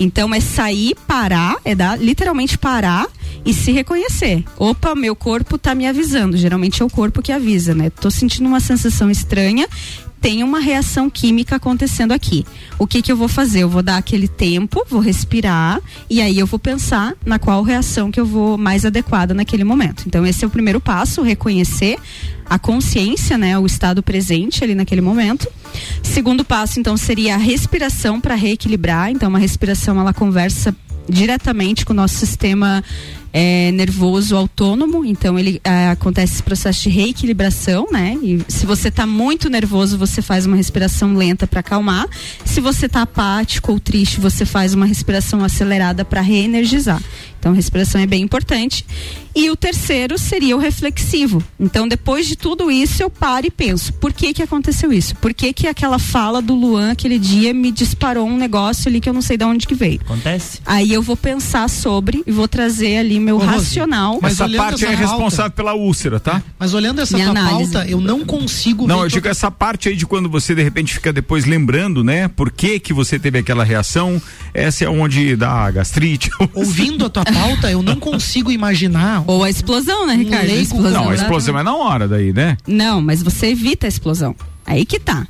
Então 0.00 0.34
é 0.34 0.40
sair, 0.40 0.96
parar, 1.06 1.56
é 1.64 1.74
dar, 1.74 2.00
literalmente 2.00 2.56
parar 2.56 3.06
e 3.44 3.52
se 3.52 3.72
reconhecer. 3.72 4.42
Opa, 4.56 4.94
meu 4.94 5.14
corpo 5.14 5.58
tá 5.58 5.74
me 5.74 5.86
avisando. 5.86 6.36
Geralmente 6.36 6.82
é 6.82 6.84
o 6.84 6.90
corpo 6.90 7.20
que 7.20 7.30
avisa, 7.30 7.74
né? 7.74 7.90
Tô 7.90 8.10
sentindo 8.10 8.48
uma 8.48 8.60
sensação 8.60 9.10
estranha 9.10 9.68
tem 10.24 10.42
uma 10.42 10.58
reação 10.58 11.10
química 11.10 11.56
acontecendo 11.56 12.12
aqui. 12.12 12.46
O 12.78 12.86
que 12.86 13.02
que 13.02 13.12
eu 13.12 13.16
vou 13.16 13.28
fazer? 13.28 13.60
Eu 13.60 13.68
vou 13.68 13.82
dar 13.82 13.98
aquele 13.98 14.26
tempo, 14.26 14.82
vou 14.88 14.98
respirar 14.98 15.82
e 16.08 16.18
aí 16.22 16.38
eu 16.38 16.46
vou 16.46 16.58
pensar 16.58 17.12
na 17.26 17.38
qual 17.38 17.62
reação 17.62 18.10
que 18.10 18.18
eu 18.18 18.24
vou 18.24 18.56
mais 18.56 18.86
adequada 18.86 19.34
naquele 19.34 19.64
momento. 19.64 20.04
Então 20.06 20.24
esse 20.24 20.42
é 20.42 20.46
o 20.46 20.50
primeiro 20.50 20.80
passo, 20.80 21.20
reconhecer 21.20 21.98
a 22.48 22.58
consciência, 22.58 23.36
né, 23.36 23.58
o 23.58 23.66
estado 23.66 24.02
presente 24.02 24.64
ali 24.64 24.74
naquele 24.74 25.02
momento. 25.02 25.46
Segundo 26.02 26.42
passo, 26.42 26.80
então, 26.80 26.96
seria 26.96 27.34
a 27.34 27.38
respiração 27.38 28.18
para 28.18 28.34
reequilibrar. 28.34 29.10
Então, 29.10 29.28
uma 29.28 29.38
respiração 29.38 30.00
ela 30.00 30.14
conversa 30.14 30.74
diretamente 31.08 31.84
com 31.84 31.92
o 31.92 31.96
nosso 31.96 32.14
sistema 32.14 32.82
é 33.36 33.72
nervoso 33.72 34.36
autônomo, 34.36 35.04
então 35.04 35.36
ele 35.36 35.60
é, 35.64 35.88
acontece 35.88 36.34
esse 36.34 36.42
processo 36.44 36.84
de 36.84 36.88
reequilibração, 36.88 37.88
né? 37.90 38.16
E 38.22 38.40
se 38.46 38.64
você 38.64 38.86
está 38.86 39.08
muito 39.08 39.50
nervoso, 39.50 39.98
você 39.98 40.22
faz 40.22 40.46
uma 40.46 40.54
respiração 40.54 41.14
lenta 41.14 41.44
para 41.44 41.58
acalmar. 41.58 42.06
Se 42.44 42.60
você 42.60 42.86
está 42.86 43.02
apático 43.02 43.72
ou 43.72 43.80
triste, 43.80 44.20
você 44.20 44.46
faz 44.46 44.72
uma 44.72 44.86
respiração 44.86 45.42
acelerada 45.42 46.04
para 46.04 46.20
reenergizar. 46.20 47.02
Então, 47.44 47.52
a 47.52 47.56
respiração 47.56 48.00
é 48.00 48.06
bem 48.06 48.22
importante. 48.22 48.86
E 49.34 49.50
o 49.50 49.56
terceiro 49.56 50.16
seria 50.16 50.56
o 50.56 50.58
reflexivo. 50.58 51.42
Então, 51.60 51.86
depois 51.86 52.26
de 52.26 52.36
tudo 52.36 52.70
isso, 52.70 53.02
eu 53.02 53.10
paro 53.10 53.46
e 53.46 53.50
penso: 53.50 53.92
por 53.94 54.14
que 54.14 54.32
que 54.32 54.42
aconteceu 54.42 54.90
isso? 54.90 55.14
Por 55.16 55.34
que 55.34 55.52
que 55.52 55.66
aquela 55.66 55.98
fala 55.98 56.40
do 56.40 56.54
Luan 56.54 56.92
aquele 56.92 57.18
dia 57.18 57.52
me 57.52 57.70
disparou 57.70 58.26
um 58.26 58.38
negócio 58.38 58.88
ali 58.88 58.98
que 58.98 59.10
eu 59.10 59.12
não 59.12 59.20
sei 59.20 59.36
de 59.36 59.44
onde 59.44 59.66
que 59.66 59.74
veio? 59.74 60.00
Acontece. 60.02 60.60
Aí 60.64 60.90
eu 60.90 61.02
vou 61.02 61.18
pensar 61.18 61.68
sobre 61.68 62.22
e 62.26 62.32
vou 62.32 62.48
trazer 62.48 62.96
ali 62.96 63.20
meu 63.24 63.36
Ô, 63.36 63.38
racional. 63.38 64.18
Mas 64.20 64.34
essa 64.34 64.48
parte 64.48 64.84
essa 64.84 64.92
é 64.92 64.96
responsável 64.96 65.52
pela 65.52 65.74
úlcera, 65.74 66.20
tá? 66.20 66.42
Mas 66.58 66.74
olhando 66.74 67.00
essa 67.00 67.18
tua 67.18 67.34
pauta, 67.34 67.86
eu 67.86 68.00
não 68.00 68.24
consigo 68.24 68.86
Não, 68.86 69.02
eu 69.02 69.08
digo 69.08 69.26
essa 69.26 69.50
parte 69.50 69.88
aí 69.88 69.96
de 69.96 70.06
quando 70.06 70.28
você 70.28 70.54
de 70.54 70.62
repente 70.62 70.94
fica 70.94 71.12
depois 71.12 71.44
lembrando, 71.44 72.04
né? 72.04 72.28
Por 72.28 72.50
que 72.50 72.78
que 72.78 72.92
você 72.92 73.18
teve 73.18 73.38
aquela 73.38 73.64
reação? 73.64 74.20
Essa 74.52 74.84
é 74.84 74.88
onde 74.88 75.34
dá 75.34 75.70
gastrite. 75.70 76.30
Ouvindo 76.54 77.06
a 77.06 77.10
tua 77.10 77.24
pauta, 77.24 77.70
eu 77.70 77.82
não 77.82 77.96
consigo 77.96 78.52
imaginar. 78.52 79.24
Ou 79.26 79.42
a 79.42 79.50
explosão, 79.50 80.06
né, 80.06 80.14
Ricardo? 80.14 80.50
Um 80.50 80.60
explosão, 80.60 81.04
não, 81.04 81.10
a 81.10 81.14
explosão 81.14 81.58
é 81.58 81.62
na 81.62 81.74
hora 81.74 82.06
daí, 82.06 82.32
né? 82.32 82.56
Não, 82.66 83.00
mas 83.00 83.22
você 83.22 83.48
evita 83.48 83.86
a 83.86 83.88
explosão. 83.88 84.36
Aí 84.66 84.84
que 84.84 85.00
tá. 85.00 85.26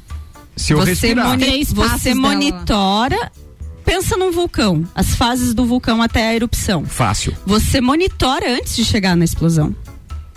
Se 0.56 0.72
eu 0.72 0.78
você 0.78 1.14
moni 1.14 1.64
você 1.64 2.14
monitora 2.14 3.32
pensa 3.84 4.16
num 4.16 4.30
vulcão, 4.30 4.84
as 4.94 5.14
fases 5.14 5.54
do 5.54 5.64
vulcão 5.64 6.02
até 6.02 6.28
a 6.28 6.34
erupção. 6.34 6.84
Fácil. 6.84 7.36
Você 7.46 7.80
monitora 7.80 8.56
antes 8.56 8.76
de 8.76 8.84
chegar 8.84 9.16
na 9.16 9.24
explosão. 9.24 9.74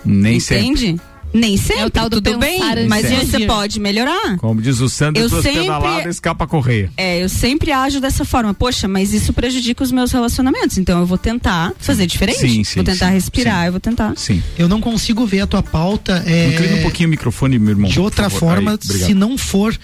Nem 0.05 0.37
Entende? 0.37 0.87
sempre. 0.87 1.01
Nem 1.33 1.57
sempre, 1.57 1.83
é 1.83 1.85
o 1.85 1.89
tal 1.89 2.09
do 2.09 2.21
tudo 2.21 2.39
bem, 2.39 2.59
mas 2.87 3.05
você 3.09 3.45
pode 3.45 3.79
melhorar. 3.79 4.37
Como 4.37 4.61
diz 4.61 4.79
o 4.79 4.87
Sandro, 4.87 5.21
eu 5.21 5.29
sempre, 5.29 6.09
escapa 6.09 6.45
a 6.45 6.47
correia. 6.47 6.89
É, 6.95 7.21
eu 7.21 7.27
sempre 7.27 7.71
ajo 7.71 7.99
dessa 7.99 8.23
forma. 8.23 8.53
Poxa, 8.53 8.87
mas 8.87 9.13
isso 9.13 9.33
prejudica 9.33 9.83
os 9.83 9.91
meus 9.91 10.11
relacionamentos, 10.11 10.77
então 10.77 10.99
eu 10.99 11.05
vou 11.05 11.17
tentar 11.17 11.73
fazer 11.79 12.07
diferente. 12.07 12.39
Sim, 12.39 12.63
sim, 12.63 12.75
vou 12.75 12.83
tentar 12.83 13.07
sim, 13.07 13.13
respirar, 13.13 13.61
sim. 13.61 13.65
eu 13.65 13.71
vou 13.71 13.81
tentar. 13.81 14.13
Sim. 14.15 14.41
Eu 14.57 14.69
não 14.69 14.79
consigo 14.79 15.25
ver 15.25 15.41
a 15.41 15.47
tua 15.47 15.61
pauta. 15.61 16.23
É... 16.25 16.53
Inclina 16.53 16.77
um 16.77 16.81
pouquinho 16.81 17.07
o 17.07 17.11
microfone, 17.11 17.59
meu 17.59 17.71
irmão. 17.71 17.89
De 17.89 17.99
outra 17.99 18.29
forma, 18.29 18.71
Aí, 18.71 18.97
se 18.97 19.13
não 19.13 19.37
for. 19.37 19.77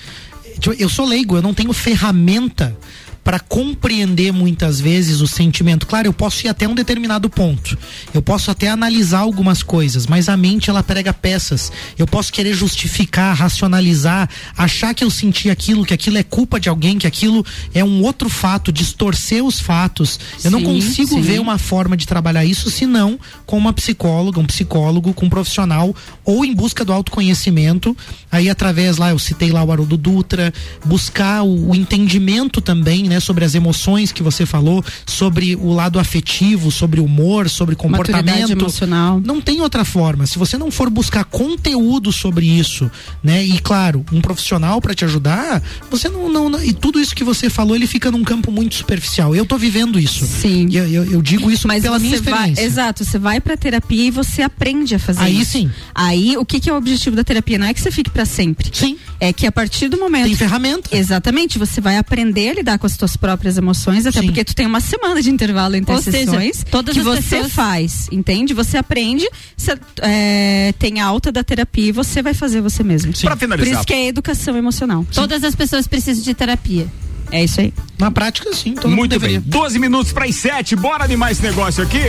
Eu 0.80 0.88
sou 0.88 1.05
leigo, 1.05 1.36
eu 1.36 1.41
não 1.41 1.53
tenho 1.53 1.74
ferramenta 1.74 2.78
para 3.24 3.39
compreender 3.39 4.34
muitas 4.34 4.80
vezes 4.80 5.21
o 5.21 5.28
sentimento. 5.28 5.88
Claro, 5.88 6.07
eu 6.07 6.13
posso 6.13 6.45
ir 6.45 6.49
até 6.49 6.67
um 6.67 6.76
determinado 6.76 7.30
ponto. 7.30 7.78
Eu 8.13 8.21
posso 8.21 8.51
até 8.51 8.67
analisar 8.67 9.19
algumas 9.19 9.63
coisas, 9.63 10.05
mas 10.05 10.28
a 10.28 10.36
mente 10.36 10.69
ela 10.69 10.84
prega 10.84 11.13
peças. 11.13 11.71
Eu 11.97 12.05
posso 12.05 12.34
querer 12.34 12.53
justificar, 12.53 13.36
racionalizar, 13.36 14.30
achar 14.57 14.93
que 14.93 15.03
eu 15.03 15.09
senti 15.09 15.49
aquilo, 15.49 15.86
que 15.86 15.93
aquilo 15.93 16.17
é 16.17 16.24
culpa 16.24 16.59
de 16.59 16.67
alguém, 16.67 16.97
que 16.97 17.07
aquilo 17.07 17.45
é 17.74 17.84
um 17.84 18.01
outro 18.03 18.28
fato, 18.28 18.71
distorcer 18.71 19.43
os 19.43 19.59
fatos. 19.59 20.19
Eu 20.36 20.41
sim, 20.41 20.49
não 20.49 20.61
consigo 20.61 21.15
sim. 21.15 21.21
ver 21.21 21.39
uma 21.39 21.57
forma 21.57 21.95
de 21.95 22.05
trabalhar 22.05 22.43
isso 22.43 22.69
senão 22.69 23.17
com 23.45 23.57
uma 23.57 23.71
psicóloga, 23.71 24.39
um 24.39 24.45
psicólogo, 24.45 25.13
com 25.13 25.28
um 25.28 25.30
profissional 25.30 25.95
ou 26.26 26.43
em 26.43 26.53
busca 26.53 26.84
do 26.84 26.91
autoconhecimento. 26.91 27.95
Aí 28.30 28.49
através 28.49 28.97
lá 28.97 29.11
eu 29.11 29.19
citei 29.19 29.51
lá 29.51 29.63
o 29.63 29.71
Haroldo 29.71 29.95
Dutra, 29.95 30.53
buscar 30.84 31.43
o, 31.43 31.69
o 31.69 31.76
entendimento 31.76 32.59
também, 32.59 33.03
né? 33.03 33.12
Né, 33.14 33.20
sobre 33.20 33.45
as 33.45 33.53
emoções 33.53 34.11
que 34.11 34.24
você 34.24 34.45
falou, 34.45 34.84
sobre 35.05 35.55
o 35.55 35.72
lado 35.72 35.99
afetivo, 35.99 36.72
sobre 36.72 36.99
humor, 36.99 37.49
sobre 37.49 37.76
comportamento 37.76 38.51
emocional. 38.51 39.22
Não 39.24 39.39
tem 39.39 39.61
outra 39.61 39.86
forma. 39.86 40.26
Se 40.26 40.38
você 40.38 40.57
não 40.57 40.72
for 40.72 40.89
buscar 40.89 41.24
conteúdo 41.26 42.11
sobre 42.11 42.45
isso, 42.45 42.89
né, 43.24 43.43
e 43.43 43.59
claro, 43.59 44.03
um 44.11 44.20
profissional 44.20 44.82
para 44.82 44.93
te 44.93 45.05
ajudar, 45.05 45.61
você 45.89 46.09
não, 46.09 46.32
não, 46.32 46.49
não, 46.49 46.64
e 46.64 46.74
tudo 46.74 46.99
isso 46.99 47.16
que 47.16 47.24
você 47.24 47.49
falou, 47.49 47.76
ele 47.76 47.88
fica 47.88 48.09
num 48.09 48.24
campo 48.24 48.51
muito 48.51 48.76
superficial. 48.76 49.36
Eu 49.36 49.45
tô 49.45 49.57
vivendo 49.57 49.99
isso. 49.99 50.26
Sim. 50.26 50.68
Eu, 50.72 50.88
eu, 50.88 51.05
eu 51.05 51.22
digo 51.22 51.51
isso 51.51 51.68
Mas 51.68 51.84
pela 51.84 51.99
minha 51.99 52.16
experiência. 52.16 52.55
Vai, 52.55 52.66
exato, 52.66 53.05
você 53.05 53.20
vai 53.20 53.39
para 53.39 53.55
terapia 53.55 54.05
e 54.05 54.11
você 54.11 54.41
aprende 54.41 54.95
a 54.95 54.99
fazer 54.99 55.22
Aí 55.22 55.41
isso. 55.41 55.51
sim. 55.51 55.72
Aí 55.93 56.36
o 56.38 56.45
que, 56.45 56.59
que 56.59 56.70
é 56.70 56.74
o 56.74 56.78
objetivo 56.78 57.16
da 57.16 57.24
terapia? 57.24 57.57
Não 57.57 57.68
é 57.68 57.74
que 57.74 57.82
você 57.82 57.91
fique 57.91 58.09
para 58.09 58.26
sempre. 58.26 58.70
Sim. 58.74 58.97
É 59.20 59.32
que 59.32 59.45
a 59.45 59.51
partir 59.51 59.88
do 59.88 59.97
momento 59.97 60.26
tem 60.26 60.36
ferramenta. 60.36 60.89
Exatamente, 60.95 61.59
você 61.59 61.80
vai 61.80 61.97
aprender 61.97 62.49
a 62.49 62.53
lidar 62.55 62.80
com 62.80 62.88
as 62.88 62.97
tuas 63.04 63.18
próprias 63.18 63.58
emoções, 63.58 64.06
até 64.06 64.22
Sim. 64.22 64.28
porque 64.28 64.45
tu 64.45 64.56
tem 64.56 64.66
uma 64.66 64.80
semana 64.80 65.22
de 65.22 65.30
intervalo 65.30 65.76
entre 65.76 65.93
Ou 65.93 66.01
sessões 66.01 66.58
seja, 66.58 66.66
todas 66.72 66.95
que 66.95 67.04
você 67.04 67.22
pessoas... 67.22 67.51
faz, 67.51 68.08
entende? 68.12 68.54
Você 68.54 68.78
aprende, 68.78 69.28
você, 69.58 69.78
é, 70.01 70.74
tem 70.80 71.01
alta 71.01 71.30
da 71.30 71.43
terapia 71.43 71.88
e 71.88 71.91
você 71.91 72.22
vai 72.22 72.34
fazer 72.34 72.62
você 72.62 72.82
mesmo. 72.82 73.12
Para 73.22 73.36
finalizar. 73.36 73.74
Por 73.74 73.78
isso 73.78 73.86
que 73.86 73.93
é 73.93 74.08
educação 74.08 74.56
emocional. 74.56 75.01
Sim. 75.01 75.20
Todas 75.20 75.43
as 75.43 75.54
pessoas 75.54 75.86
precisam 75.86 76.24
de 76.24 76.34
terapia. 76.34 76.88
É 77.30 77.43
isso 77.43 77.60
aí. 77.60 77.74
Na 77.97 78.10
prática, 78.10 78.54
sim. 78.54 78.76
Muito 78.86 79.20
bem. 79.20 79.41
12 79.41 79.80
minutos 79.80 80.14
para 80.14 80.26
as 80.26 80.36
7. 80.36 80.76
Bora 80.78 81.06
de 81.06 81.18
mais 81.18 81.41
negócio 81.41 81.84
aqui? 81.84 82.04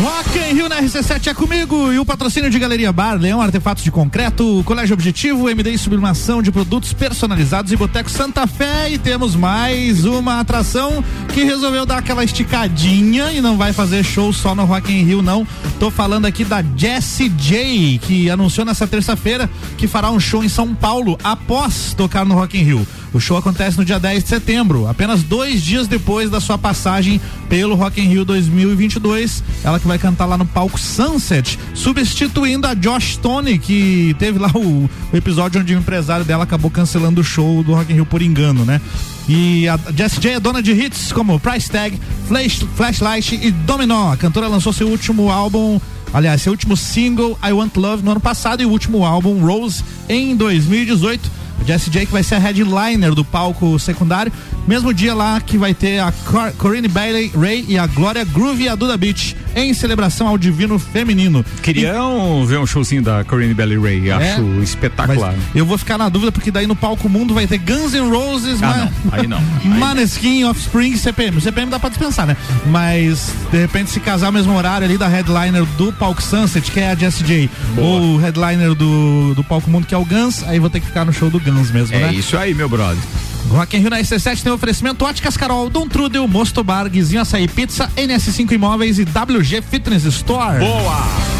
Rock 0.00 0.38
in 0.38 0.54
Rio 0.54 0.66
na 0.66 0.80
RC7 0.80 1.26
é 1.26 1.34
comigo 1.34 1.92
e 1.92 1.98
o 1.98 2.06
patrocínio 2.06 2.48
de 2.48 2.58
Galeria 2.58 2.90
Bar, 2.90 3.20
Leão 3.20 3.38
Artefatos 3.38 3.84
de 3.84 3.90
Concreto, 3.90 4.62
Colégio 4.64 4.94
Objetivo, 4.94 5.50
MD 5.50 5.76
Sublimação 5.76 6.40
de 6.40 6.50
Produtos 6.50 6.94
Personalizados 6.94 7.70
e 7.70 7.76
Boteco 7.76 8.08
Santa 8.08 8.46
Fé 8.46 8.90
e 8.90 8.96
temos 8.96 9.36
mais 9.36 10.06
uma 10.06 10.40
atração 10.40 11.04
que 11.34 11.44
resolveu 11.44 11.84
dar 11.84 11.98
aquela 11.98 12.24
esticadinha 12.24 13.30
e 13.30 13.42
não 13.42 13.58
vai 13.58 13.74
fazer 13.74 14.02
show 14.02 14.32
só 14.32 14.54
no 14.54 14.64
Rock 14.64 14.90
in 14.90 15.04
Rio 15.04 15.20
não. 15.20 15.46
Tô 15.78 15.90
falando 15.90 16.24
aqui 16.24 16.44
da 16.44 16.64
Jessie 16.74 17.28
J, 17.28 17.98
que 17.98 18.30
anunciou 18.30 18.64
nessa 18.64 18.86
terça-feira 18.86 19.50
que 19.76 19.86
fará 19.86 20.10
um 20.10 20.18
show 20.18 20.42
em 20.42 20.48
São 20.48 20.74
Paulo 20.74 21.18
após 21.22 21.92
tocar 21.92 22.24
no 22.24 22.34
Rock 22.34 22.58
in 22.58 22.62
Rio. 22.62 22.86
O 23.12 23.18
show 23.18 23.36
acontece 23.36 23.76
no 23.76 23.84
dia 23.84 23.98
10 23.98 24.22
de 24.22 24.28
setembro, 24.28 24.86
apenas 24.86 25.22
dois 25.22 25.62
dias 25.62 25.88
depois 25.88 26.30
da 26.30 26.40
sua 26.40 26.56
passagem 26.56 27.20
pelo 27.48 27.74
Rock 27.74 28.00
in 28.00 28.04
Rio 28.04 28.24
2022. 28.24 29.42
Ela 29.64 29.80
que 29.80 29.88
vai 29.88 29.98
cantar 29.98 30.26
lá 30.26 30.38
no 30.38 30.46
palco 30.46 30.78
Sunset, 30.78 31.58
substituindo 31.74 32.66
a 32.66 32.74
Josh 32.74 33.16
Tony, 33.16 33.58
que 33.58 34.14
teve 34.18 34.38
lá 34.38 34.50
o, 34.54 34.88
o 35.12 35.16
episódio 35.16 35.60
onde 35.60 35.74
o 35.74 35.78
empresário 35.78 36.24
dela 36.24 36.44
acabou 36.44 36.70
cancelando 36.70 37.20
o 37.20 37.24
show 37.24 37.64
do 37.64 37.74
Rock 37.74 37.90
in 37.92 37.96
Rio 37.96 38.06
por 38.06 38.22
engano, 38.22 38.64
né? 38.64 38.80
E 39.28 39.68
a 39.68 39.78
Jessie 39.96 40.20
J 40.20 40.34
é 40.34 40.40
dona 40.40 40.62
de 40.62 40.72
hits 40.72 41.12
como 41.12 41.38
Price 41.40 41.70
Tag, 41.70 41.98
Flash, 42.28 42.64
Flashlight 42.76 43.38
e 43.42 43.50
Dominó. 43.50 44.12
A 44.12 44.16
cantora 44.16 44.46
lançou 44.46 44.72
seu 44.72 44.88
último 44.88 45.30
álbum 45.30 45.80
aliás, 46.12 46.42
seu 46.42 46.52
último 46.52 46.76
single 46.76 47.38
I 47.42 47.52
Want 47.52 47.76
Love 47.76 48.02
no 48.02 48.10
ano 48.12 48.20
passado 48.20 48.62
e 48.62 48.66
o 48.66 48.70
último 48.70 49.04
álbum 49.04 49.40
Rose 49.40 49.84
em 50.08 50.34
2018. 50.36 51.39
Jessie 51.66 51.90
J 51.90 52.06
que 52.06 52.12
vai 52.12 52.22
ser 52.22 52.36
a 52.36 52.38
headliner 52.38 53.14
do 53.14 53.24
palco 53.24 53.78
secundário. 53.78 54.32
Mesmo 54.66 54.92
dia 54.94 55.14
lá 55.14 55.40
que 55.40 55.58
vai 55.58 55.74
ter 55.74 55.98
a 55.98 56.12
Cor 56.12 56.52
Corinne 56.52 56.88
Bailey 56.88 57.30
Ray 57.34 57.64
e 57.68 57.78
a 57.78 57.86
Glória 57.86 58.24
Groove 58.24 58.64
e 58.64 58.68
a 58.68 58.74
Duda 58.74 58.96
Beach 58.96 59.36
em 59.54 59.72
celebração 59.74 60.26
ao 60.28 60.38
divino 60.38 60.78
feminino. 60.78 61.44
Queriam 61.62 62.42
e... 62.42 62.46
ver 62.46 62.58
um 62.58 62.66
showzinho 62.66 63.02
da 63.02 63.24
Corinne 63.24 63.54
Bailey 63.54 63.78
Ray, 63.78 64.08
é, 64.08 64.12
acho 64.12 64.42
espetacular. 64.62 65.34
Eu 65.54 65.66
vou 65.66 65.78
ficar 65.78 65.98
na 65.98 66.08
dúvida 66.08 66.32
porque 66.32 66.50
daí 66.50 66.66
no 66.66 66.76
palco 66.76 67.08
mundo 67.08 67.34
vai 67.34 67.46
ter 67.46 67.58
Guns 67.58 67.92
N' 67.92 68.08
Roses, 68.10 68.62
ah, 68.62 68.90
não. 69.04 69.12
aí 69.12 69.26
não. 69.26 69.40
Aí 69.60 69.68
Maneskin, 69.68 70.44
Offspring, 70.44 70.96
CPM. 70.96 71.40
CPM 71.40 71.70
dá 71.70 71.78
pra 71.78 71.88
dispensar, 71.88 72.26
né? 72.26 72.36
Mas 72.66 73.32
de 73.50 73.58
repente 73.58 73.90
se 73.90 74.00
casar 74.00 74.30
o 74.30 74.32
mesmo 74.32 74.54
horário 74.54 74.86
ali 74.86 74.96
da 74.96 75.08
headliner 75.08 75.64
do 75.76 75.92
palco 75.92 76.22
Sunset, 76.22 76.70
que 76.70 76.80
é 76.80 76.90
a 76.90 76.94
Jessie 76.94 77.24
J, 77.24 77.50
ou 77.76 78.14
o 78.14 78.16
headliner 78.18 78.74
do, 78.74 79.34
do 79.34 79.44
palco 79.44 79.70
mundo 79.70 79.86
que 79.86 79.94
é 79.94 79.98
o 79.98 80.04
Guns, 80.04 80.42
aí 80.44 80.58
vou 80.58 80.70
ter 80.70 80.80
que 80.80 80.86
ficar 80.86 81.04
no 81.04 81.12
show 81.12 81.30
do 81.30 81.40
Guns 81.40 81.70
mesmo, 81.70 81.94
é 81.96 82.00
né? 82.00 82.08
É 82.08 82.12
isso 82.12 82.36
aí, 82.36 82.54
meu 82.54 82.68
brother. 82.68 83.02
Rock 83.50 83.76
in 83.76 83.80
Rio 83.80 83.90
na 83.90 83.98
RC7 83.98 84.42
tem 84.44 84.52
oferecimento 84.52 85.04
Óticas 85.04 85.36
Carol, 85.36 85.68
Dom 85.68 85.88
Trudel, 85.88 86.26
Mosto 86.28 86.62
Bar, 86.62 86.88
Guizinho 86.88 87.20
Açaí 87.20 87.48
Pizza, 87.48 87.90
NS5 87.96 88.52
Imóveis 88.52 88.98
e 88.98 89.02
WG 89.02 89.60
Fitness 89.60 90.04
Store. 90.04 90.60
Boa! 90.60 91.39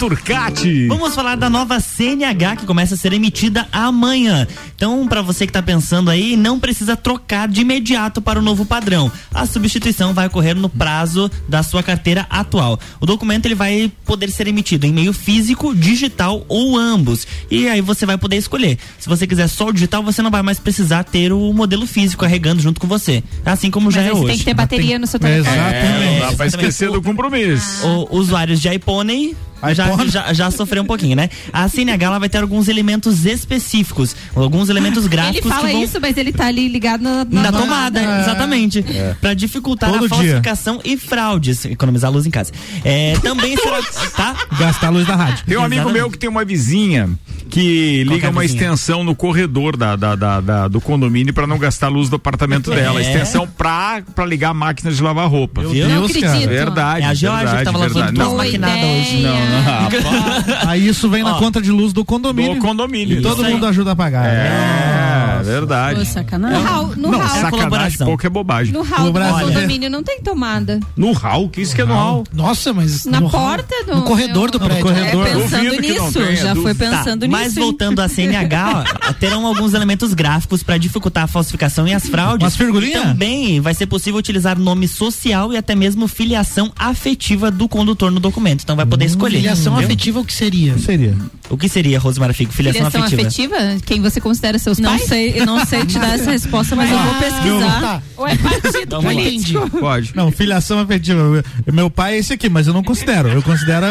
Turcati. 0.00 0.86
Vamos 0.88 1.14
falar 1.14 1.36
da 1.36 1.50
nova 1.50 1.78
CNH 1.78 2.56
que 2.56 2.64
começa 2.64 2.94
a 2.94 2.96
ser 2.96 3.12
emitida 3.12 3.68
amanhã. 3.70 4.48
Então, 4.74 5.06
para 5.06 5.20
você 5.20 5.44
que 5.44 5.50
está 5.50 5.62
pensando 5.62 6.08
aí, 6.08 6.38
não 6.38 6.58
precisa 6.58 6.96
trocar 6.96 7.46
de 7.46 7.60
imediato 7.60 8.22
para 8.22 8.38
o 8.38 8.42
novo 8.42 8.64
padrão. 8.64 9.12
A 9.30 9.44
substituição 9.44 10.14
vai 10.14 10.28
ocorrer 10.28 10.56
no 10.56 10.70
prazo 10.70 11.30
da 11.46 11.62
sua 11.62 11.82
carteira 11.82 12.26
atual. 12.30 12.80
O 12.98 13.04
documento 13.04 13.44
ele 13.44 13.54
vai 13.54 13.92
poder 14.06 14.30
ser 14.30 14.48
emitido 14.48 14.86
em 14.86 14.92
meio 14.92 15.12
físico, 15.12 15.74
digital 15.74 16.46
ou 16.48 16.78
ambos. 16.78 17.26
E 17.50 17.68
aí 17.68 17.82
você 17.82 18.06
vai 18.06 18.16
poder 18.16 18.38
escolher. 18.38 18.78
Se 18.98 19.06
você 19.06 19.26
quiser 19.26 19.48
só 19.48 19.66
o 19.66 19.72
digital, 19.72 20.02
você 20.02 20.22
não 20.22 20.30
vai 20.30 20.40
mais 20.40 20.58
precisar 20.58 21.04
ter 21.04 21.30
o 21.30 21.52
modelo 21.52 21.86
físico 21.86 22.22
carregando 22.22 22.62
junto 22.62 22.80
com 22.80 22.86
você. 22.86 23.22
Assim 23.44 23.70
como 23.70 23.86
Mas 23.86 23.96
já 23.96 24.00
é 24.00 24.12
hoje. 24.14 24.28
Tem 24.28 24.38
que 24.38 24.44
ter 24.46 24.54
bateria 24.54 24.98
no 24.98 25.06
seu 25.06 25.20
telefone. 25.20 25.58
Exatamente. 25.58 26.32
É, 26.32 26.36
Vai 26.36 26.46
esquecer 26.46 26.90
do 26.90 27.02
compromisso. 27.02 27.86
O, 27.86 28.16
usuários 28.16 28.62
de 28.62 28.74
iPhone 28.74 29.36
já, 29.74 30.06
já, 30.06 30.32
já 30.32 30.50
sofreu 30.50 30.82
um 30.82 30.86
pouquinho, 30.86 31.16
né? 31.16 31.28
A 31.52 31.68
CNH 31.68 32.06
ela 32.06 32.18
vai 32.18 32.28
ter 32.28 32.38
alguns 32.38 32.68
elementos 32.68 33.24
específicos, 33.24 34.16
alguns 34.34 34.68
elementos 34.68 35.06
gráficos. 35.06 35.44
Ele 35.44 35.54
fala 35.54 35.68
vão... 35.68 35.82
isso, 35.82 36.00
mas 36.00 36.16
ele 36.16 36.32
tá 36.32 36.46
ali 36.46 36.68
ligado 36.68 37.02
na, 37.02 37.24
na, 37.24 37.50
na 37.50 37.52
tomada, 37.52 38.00
é. 38.00 38.20
exatamente. 38.20 38.84
É. 38.88 39.14
Para 39.20 39.34
dificultar 39.34 39.90
Todo 39.92 40.06
a 40.06 40.08
falsificação 40.08 40.78
dia. 40.78 40.94
e 40.94 40.96
fraudes, 40.96 41.64
economizar 41.64 42.10
luz 42.10 42.26
em 42.26 42.30
casa. 42.30 42.52
É, 42.84 43.14
também 43.22 43.56
será, 43.56 43.80
tá? 44.16 44.36
Gastar 44.58 44.88
a 44.88 44.90
luz 44.90 45.06
da 45.06 45.16
rádio. 45.16 45.44
Tem 45.46 45.56
um 45.56 45.64
amigo 45.64 45.82
Exatamente. 45.82 46.02
meu 46.02 46.10
que 46.10 46.18
tem 46.18 46.28
uma 46.28 46.44
vizinha 46.44 47.10
que 47.50 48.04
liga 48.04 48.28
é 48.28 48.30
uma 48.30 48.44
extensão 48.44 49.02
no 49.04 49.14
corredor 49.14 49.76
da, 49.76 49.96
da, 49.96 50.14
da, 50.14 50.40
da 50.40 50.68
do 50.68 50.80
condomínio 50.80 51.34
para 51.34 51.46
não 51.46 51.58
gastar 51.58 51.86
a 51.86 51.90
luz 51.90 52.08
do 52.08 52.16
apartamento 52.16 52.70
dela. 52.70 53.00
É. 53.00 53.02
Extensão 53.02 53.46
pra, 53.46 54.02
pra 54.14 54.24
ligar 54.24 54.50
a 54.50 54.54
máquina 54.54 54.90
de 54.90 55.02
lavar 55.02 55.28
roupa. 55.28 55.62
Meu 55.62 55.72
Deus, 55.72 56.12
cara. 56.16 56.46
Verdade. 56.46 57.04
É 57.04 57.08
a 57.08 57.14
Georgia 57.14 57.56
que 57.58 57.64
tava 57.64 57.78
lavando 57.78 58.12
duas 58.12 58.32
maquinadas 58.34 58.84
hoje. 58.84 59.22
Não, 59.22 59.32
não. 59.32 60.68
Aí 60.70 60.86
isso 60.86 61.08
vem 61.10 61.22
na 61.22 61.34
conta 61.34 61.60
de 61.60 61.70
luz 61.70 61.92
do 61.92 62.04
condomínio. 62.04 62.54
Do 62.54 62.60
condomínio. 62.60 63.18
E 63.18 63.22
todo 63.22 63.44
mundo 63.44 63.66
ajuda 63.66 63.92
a 63.92 63.96
pagar. 63.96 64.26
É, 64.26 65.09
Nossa. 65.10 65.42
verdade. 65.44 65.98
Pô, 65.98 66.04
sacanagem. 66.04 66.58
No 66.58 66.68
hall, 66.68 66.86
no 66.96 67.10
não, 67.10 67.18
hall. 67.18 67.40
sacanagem 67.40 67.98
pouco 67.98 68.26
é 68.26 68.30
bobagem. 68.30 68.72
No 68.72 68.82
hall 68.82 69.12
do 69.12 69.20
condomínio 69.20 69.90
não 69.90 70.02
tem 70.02 70.20
tomada. 70.20 70.80
No 70.96 71.12
hall? 71.12 71.48
Que 71.48 71.60
isso 71.60 71.74
que 71.74 71.82
é 71.82 71.84
no 71.84 71.94
hall? 71.94 72.24
Nossa, 72.32 72.72
mas... 72.72 73.04
Na 73.04 73.22
porta 73.22 73.74
do... 73.84 73.96
No 73.96 74.02
corredor 74.02 74.50
do 74.50 74.58
prédio. 74.58 74.84
No 74.84 74.90
corredor. 74.90 75.26
É, 75.26 75.34
pensando 75.34 75.80
nisso, 75.80 76.36
já 76.36 76.54
foi 76.54 76.74
pensando 76.74 77.26
nisso. 77.26 77.40
Mas 77.40 77.54
voltando 77.54 78.00
a 78.00 78.08
CNH, 78.08 78.84
ó, 79.08 79.12
terão 79.18 79.46
alguns 79.46 79.74
elementos 79.74 80.14
gráficos 80.14 80.62
para 80.62 80.78
dificultar 80.78 81.24
a 81.24 81.26
falsificação 81.26 81.86
e 81.86 81.94
as 81.94 82.06
fraudes. 82.06 82.44
Umas 82.44 82.56
figurinhas? 82.56 83.02
Também 83.02 83.60
vai 83.60 83.74
ser 83.74 83.86
possível 83.86 84.18
utilizar 84.18 84.58
nome 84.58 84.88
social 84.88 85.52
e 85.52 85.56
até 85.56 85.74
mesmo 85.74 86.06
filiação 86.08 86.72
afetiva 86.78 87.50
do 87.50 87.68
condutor 87.68 88.10
no 88.10 88.20
documento. 88.20 88.62
Então 88.62 88.76
vai 88.76 88.86
poder 88.86 89.04
hum, 89.04 89.08
escolher. 89.08 89.36
Filiação 89.38 89.72
entendeu? 89.74 89.88
afetiva 89.88 90.20
o 90.20 90.24
que 90.24 90.32
seria? 90.32 90.78
Seria. 90.78 91.16
O 91.48 91.56
que 91.56 91.68
seria, 91.68 91.98
Rosemara 91.98 92.32
Fico? 92.32 92.52
Filiação, 92.52 92.90
filiação 92.90 93.18
afetiva? 93.18 93.56
afetiva? 93.56 93.80
Quem 93.84 94.00
você 94.00 94.20
considera 94.20 94.58
seus 94.58 94.78
não 94.78 94.90
pais? 94.90 95.02
Sei, 95.10 95.32
eu 95.34 95.44
não 95.44 95.66
sei 95.66 95.84
te 95.84 95.98
dar 95.98 96.14
essa 96.14 96.30
resposta, 96.30 96.76
mas 96.76 96.88
ah, 96.88 96.94
eu 96.94 96.98
vou 97.00 97.10
ah, 97.10 97.18
pesquisar. 97.18 97.80
Tá. 97.80 98.02
Ou 98.16 98.28
é 98.28 98.36
partido 98.36 98.92
não, 98.92 99.02
político? 99.02 99.70
Pode. 99.70 100.14
Não, 100.14 100.30
filiação 100.30 100.78
afetiva. 100.78 101.44
Meu 101.72 101.90
pai 101.90 102.14
é 102.14 102.18
esse 102.18 102.32
aqui, 102.32 102.48
mas 102.48 102.68
eu 102.68 102.72
não 102.72 102.84
considero. 102.84 103.28
Eu 103.28 103.42
considero 103.42 103.86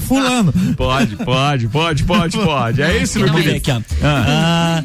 fulano. 0.00 0.52
Pode, 0.76 1.16
pode, 1.16 1.66
pode, 1.66 2.04
pode, 2.04 2.38
pode. 2.38 2.82
É 2.82 3.02
isso, 3.02 3.18
meu 3.18 3.34
querido. 3.34 3.56
Aqui, 3.56 3.72
ó. 3.72 3.80
Ah. 4.04 4.82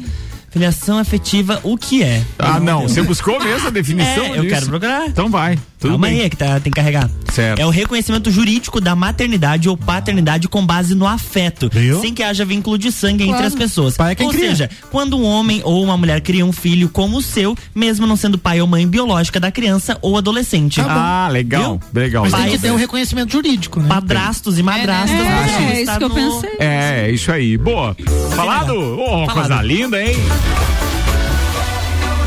Filiação 0.50 0.98
afetiva, 0.98 1.60
o 1.62 1.78
que 1.78 2.02
é? 2.02 2.22
Ah, 2.38 2.60
não. 2.60 2.82
Você 2.82 3.00
buscou 3.00 3.42
mesmo 3.42 3.68
a 3.68 3.70
definição? 3.70 4.26
É, 4.26 4.38
eu 4.38 4.46
quero 4.46 4.66
procurar. 4.66 5.06
Então 5.06 5.30
vai. 5.30 5.58
Tudo 5.82 5.90
Calma 5.90 6.06
bem. 6.06 6.20
aí, 6.20 6.26
é 6.26 6.30
que 6.30 6.36
tá, 6.36 6.60
tem 6.60 6.70
que 6.70 6.76
carregar. 6.76 7.10
Certo. 7.32 7.58
É 7.58 7.66
o 7.66 7.70
reconhecimento 7.70 8.30
jurídico 8.30 8.80
da 8.80 8.94
maternidade 8.94 9.68
ou 9.68 9.76
paternidade 9.76 10.46
com 10.46 10.64
base 10.64 10.94
no 10.94 11.08
afeto, 11.08 11.68
Viu? 11.72 12.00
sem 12.00 12.14
que 12.14 12.22
haja 12.22 12.44
vínculo 12.44 12.78
de 12.78 12.92
sangue 12.92 13.24
claro. 13.24 13.32
entre 13.32 13.46
as 13.48 13.54
pessoas. 13.54 13.96
Pai 13.96 14.12
é 14.12 14.14
quem 14.14 14.26
ou 14.26 14.32
cria. 14.32 14.50
seja, 14.50 14.70
quando 14.92 15.18
um 15.18 15.24
homem 15.24 15.60
ou 15.64 15.82
uma 15.82 15.96
mulher 15.96 16.20
cria 16.20 16.46
um 16.46 16.52
filho 16.52 16.88
como 16.88 17.16
o 17.16 17.22
seu, 17.22 17.56
mesmo 17.74 18.06
não 18.06 18.14
sendo 18.14 18.38
pai 18.38 18.60
ou 18.60 18.66
mãe 18.68 18.86
biológica 18.86 19.40
da 19.40 19.50
criança 19.50 19.98
ou 20.00 20.16
adolescente. 20.16 20.80
Tá 20.80 21.26
ah, 21.26 21.28
legal. 21.28 21.80
Viu? 21.92 22.02
Legal. 22.02 22.22
Mas 22.30 22.40
tem 22.40 22.52
que 22.52 22.58
ter 22.60 22.70
o 22.70 22.74
um 22.74 22.76
reconhecimento 22.78 23.32
jurídico, 23.32 23.80
né? 23.80 23.88
Padrastos 23.88 24.60
e 24.60 24.62
madrastas. 24.62 25.10
É, 25.10 25.22
é, 25.22 25.24
é, 25.24 25.78
é 25.78 25.82
isso 25.82 25.98
que 25.98 26.04
eu 26.04 26.10
pensei. 26.10 26.50
É, 26.60 27.10
isso 27.10 27.32
aí. 27.32 27.58
Boa. 27.58 27.96
Falado? 28.36 28.72
Oh, 28.76 29.26
Falado. 29.26 29.32
coisa 29.32 29.62
linda, 29.62 30.00
hein? 30.00 30.14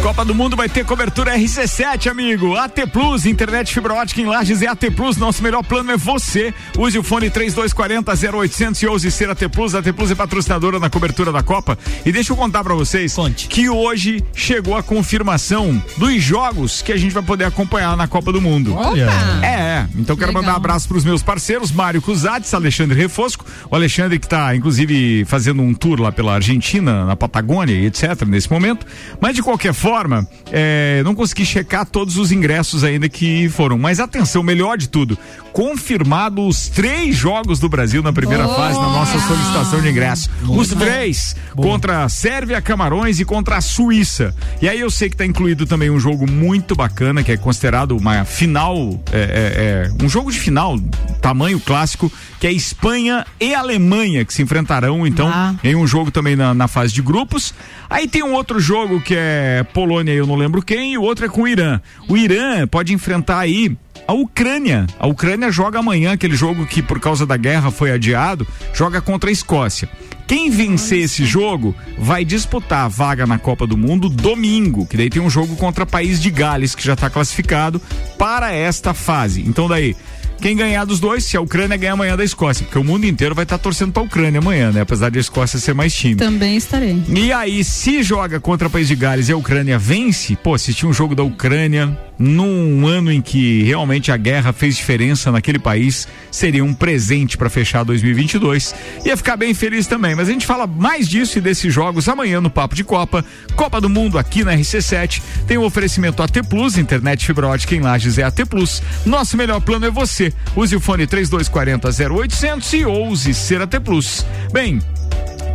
Copa 0.06 0.24
do 0.24 0.36
Mundo 0.36 0.56
vai 0.56 0.70
ter 0.70 0.86
cobertura 0.86 1.36
RC7, 1.36 2.12
amigo. 2.12 2.56
AT 2.56 2.86
Plus, 2.93 3.26
internet 3.26 3.74
fibra 3.74 3.95
ótica 3.95 4.22
em 4.22 4.28
Lages 4.28 4.62
é 4.62 4.68
AT 4.68 4.91
Plus. 4.95 5.18
Nosso 5.18 5.41
melhor 5.41 5.64
plano 5.64 5.91
é 5.91 5.97
você. 5.97 6.53
Use 6.78 6.99
o 6.99 7.01
fone 7.01 7.28
3240 7.28 8.38
0800 8.38 8.84
e 8.84 8.86
ouse 8.86 9.10
ser 9.10 9.32
AT 9.32 9.49
Plus. 9.49 9.74
AT 9.74 9.91
Plus 9.93 10.12
é 10.12 10.16
patrocinadora 10.16 10.78
na 10.78 10.91
cobertura 10.91 11.32
da 11.32 11.41
Copa. 11.41 11.76
E 12.06 12.12
deixa 12.12 12.34
eu 12.34 12.38
contar 12.38 12.64
para 12.64 12.76
vocês 12.76 13.16
Conte. 13.16 13.47
que 13.47 13.68
hoje 13.68 14.24
chegou 14.36 14.78
a 14.78 14.84
confirmação 14.84 15.84
dos 15.97 16.22
jogos 16.22 16.84
que 16.84 16.91
a 16.91 16.97
gente 16.97 17.12
vai 17.12 17.24
poder 17.24 17.45
acompanhar 17.45 17.97
na 17.97 18.08
Copa 18.08 18.32
do 18.32 18.39
Mundo. 18.39 18.76
Olha. 18.76 19.10
É, 19.41 19.88
então 19.95 20.16
quero 20.16 20.28
Legal. 20.28 20.43
mandar 20.43 20.53
um 20.53 20.58
abraço 20.58 20.88
para 20.88 20.97
os 20.97 21.03
meus 21.03 21.24
parceiros, 21.24 21.72
Mário 21.72 21.99
Cusatz, 21.99 22.53
Alexandre 22.53 22.95
Refosco. 22.95 23.43
O 23.72 23.76
Alexandre 23.76 24.20
que 24.20 24.28
está 24.28 24.56
inclusive 24.56 25.26
fazendo 25.26 25.64
um 25.64 25.74
tour 25.74 25.99
lá 25.99 26.12
pela 26.12 26.36
Argentina, 26.36 27.06
na 27.06 27.16
Patagônia 27.16 27.74
e 27.74 27.88
etc 27.88 28.22
nesse 28.28 28.51
momento. 28.51 28.86
Mas 29.20 29.34
de 29.34 29.41
qualquer 29.41 29.74
forma, 29.74 29.95
forma, 29.96 30.28
é, 30.52 31.02
não 31.06 31.16
consegui 31.16 31.46
checar 31.46 31.86
todos 31.86 32.18
os 32.18 32.30
ingressos 32.30 32.84
ainda 32.84 33.08
que 33.08 33.48
foram. 33.48 33.78
Mas 33.78 34.02
atenção, 34.02 34.43
melhor 34.43 34.78
de 34.78 34.89
tudo, 34.89 35.18
confirmado 35.54 36.46
os 36.46 36.68
três 36.68 37.16
jogos 37.16 37.60
do 37.60 37.70
Brasil 37.70 38.04
na 38.04 38.12
primeira 38.12 38.46
oh. 38.46 38.54
fase 38.56 38.78
na 38.78 38.89
nossa 38.89 39.18
solicitação 39.20 39.80
de 39.82 39.88
ingresso. 39.88 40.30
Muito 40.41 40.60
os 40.60 40.68
três 40.68 41.34
contra 41.56 42.04
a 42.04 42.10
Sérvia, 42.10 42.62
Camarões 42.62 43.22
e 43.22 43.26
contra 43.26 43.56
a 43.56 43.62
Suíça. 43.62 44.36
E 44.62 44.68
aí 44.68 44.82
eu 44.82 44.91
sei 44.91 45.08
que 45.08 45.16
está 45.16 45.26
incluído 45.26 45.66
também 45.66 45.89
um 45.89 46.00
jogo 46.00 46.30
muito 46.30 46.76
bacana, 46.76 47.24
que 47.24 47.32
é 47.32 47.38
considerado 47.38 47.96
uma 47.96 48.26
final, 48.26 49.02
é, 49.14 49.18
é, 49.18 49.93
é, 50.02 50.04
um 50.04 50.10
jogo 50.10 50.30
de 50.30 50.38
final, 50.38 50.78
tamanho 51.22 51.58
clássico, 51.58 52.12
que 52.38 52.48
é 52.48 52.52
Espanha 52.52 53.26
e 53.39 53.56
Alemanha, 53.56 54.26
que 54.26 54.34
se 54.34 54.41
enfrentarão 54.41 55.08
então 55.08 55.30
ah. 55.30 55.56
em 55.64 55.74
um 55.74 55.88
jogo 55.88 56.12
também 56.12 56.36
na, 56.36 56.54
na 56.54 56.68
fase 56.68 56.93
de 56.93 57.02
grupos. 57.02 57.54
Aí 57.89 58.10
tem 58.10 58.24
um 58.24 58.34
outro 58.34 58.60
jogo 58.60 59.00
que 59.00 59.16
é 59.16 59.64
Polônia, 59.74 59.84
eu 60.07 60.25
não 60.27 60.36
lembro 60.36 60.61
quem, 60.61 60.93
e 60.93 60.97
o 60.97 61.01
outro 61.01 61.25
é 61.25 61.29
com 61.29 61.43
o 61.43 61.47
Irã. 61.47 61.79
O 62.09 62.17
Irã 62.17 62.67
pode 62.67 62.93
enfrentar 62.93 63.39
aí 63.39 63.75
a 64.07 64.13
Ucrânia. 64.13 64.86
A 64.99 65.07
Ucrânia 65.07 65.51
joga 65.51 65.79
amanhã 65.79 66.13
aquele 66.13 66.36
jogo 66.36 66.65
que 66.65 66.81
por 66.81 66.99
causa 66.99 67.25
da 67.25 67.38
guerra 67.38 67.71
foi 67.71 67.91
adiado, 67.91 68.47
joga 68.73 69.01
contra 69.01 69.29
a 69.29 69.33
Escócia. 69.33 69.89
Quem 70.27 70.49
vencer 70.49 71.03
esse 71.03 71.23
jogo 71.23 71.75
vai 71.99 72.25
disputar 72.25 72.86
a 72.86 72.88
vaga 72.88 73.27
na 73.27 73.38
Copa 73.38 73.67
do 73.67 73.77
Mundo 73.77 74.09
domingo, 74.09 74.88
que 74.88 74.97
daí 74.97 75.09
tem 75.09 75.21
um 75.21 75.29
jogo 75.29 75.55
contra 75.55 75.83
o 75.83 75.88
País 75.88 76.19
de 76.19 76.31
Gales 76.31 76.73
que 76.73 76.83
já 76.83 76.93
está 76.93 77.09
classificado 77.11 77.79
para 78.17 78.51
esta 78.51 78.93
fase. 78.93 79.41
Então 79.41 79.67
daí 79.67 79.95
quem 80.41 80.55
ganhar 80.55 80.86
dos 80.86 80.99
dois, 80.99 81.25
se 81.25 81.38
a 81.38 81.41
Ucrânia 81.41 81.77
ganhar 81.77 81.93
amanhã 81.93 82.15
da 82.15 82.23
Escócia, 82.23 82.65
porque 82.65 82.77
o 82.77 82.83
mundo 82.83 83.05
inteiro 83.05 83.33
vai 83.33 83.43
estar 83.43 83.57
tá 83.57 83.63
torcendo 83.63 83.91
pra 83.91 84.03
Ucrânia 84.03 84.39
amanhã, 84.39 84.71
né? 84.71 84.81
Apesar 84.81 85.09
de 85.09 85.17
a 85.17 85.21
Escócia 85.21 85.59
ser 85.59 85.73
mais 85.73 85.93
time. 85.93 86.15
Também 86.15 86.55
estarei. 86.55 87.01
E 87.09 87.31
aí, 87.31 87.63
se 87.63 88.03
joga 88.03 88.39
contra 88.39 88.67
o 88.67 88.71
País 88.71 88.88
de 88.88 88.95
Gales 88.95 89.29
e 89.29 89.31
a 89.31 89.38
Ucrânia 89.38 89.77
vence, 89.77 90.36
pô, 90.36 90.53
assistir 90.53 90.86
um 90.86 90.93
jogo 90.93 91.15
da 91.15 91.23
Ucrânia 91.23 91.97
num 92.18 92.88
ano 92.88 93.11
em 93.11 93.22
que 93.22 93.63
realmente 93.63 94.11
a 94.11 94.18
guerra 94.18 94.53
fez 94.53 94.76
diferença 94.76 95.32
naquele 95.32 95.59
país, 95.59 96.07
seria 96.32 96.63
um 96.63 96.74
presente 96.74 97.38
para 97.38 97.49
fechar 97.49 97.84
2022. 97.84 98.74
Ia 99.05 99.18
ficar 99.18 99.38
bem 99.38 99.53
feliz 99.53 99.88
também, 99.88 100.16
mas 100.16 100.30
a 100.30 100.32
gente 100.32 100.45
fala 100.45 100.66
mais 100.66 101.07
disso 101.07 101.38
e 101.38 101.41
desses 101.41 101.74
jogos 101.74 102.07
amanhã 102.07 102.39
no 102.39 102.49
Papo 102.49 102.76
de 102.76 102.84
Copa. 102.84 103.24
Copa 103.55 103.82
do 103.82 103.89
Mundo 103.89 104.18
aqui 104.18 104.43
na 104.43 104.55
RC7. 104.55 105.22
Tem 105.47 105.57
o 105.57 105.61
um 105.61 105.66
oferecimento 105.66 106.22
AT 106.24 106.43
Plus, 106.49 106.78
internet 106.78 107.26
fibra 107.26 107.47
ótica 107.47 107.76
em 107.76 107.82
Lages 107.82 108.18
é 108.18 108.24
AT 108.24 108.45
Plus. 108.49 108.82
Nosso 109.05 109.38
melhor 109.38 109.61
plano 109.61 109.86
é 109.86 109.91
você. 109.91 110.34
Use 110.55 110.76
o 110.76 110.80
fone 110.80 111.07
3240 111.07 111.89
0800 112.13 112.74
e 112.74 112.86
ouse 112.86 113.34
ser 113.34 113.61
AT 113.61 113.80
Plus. 113.80 114.26
Bem, 114.51 114.80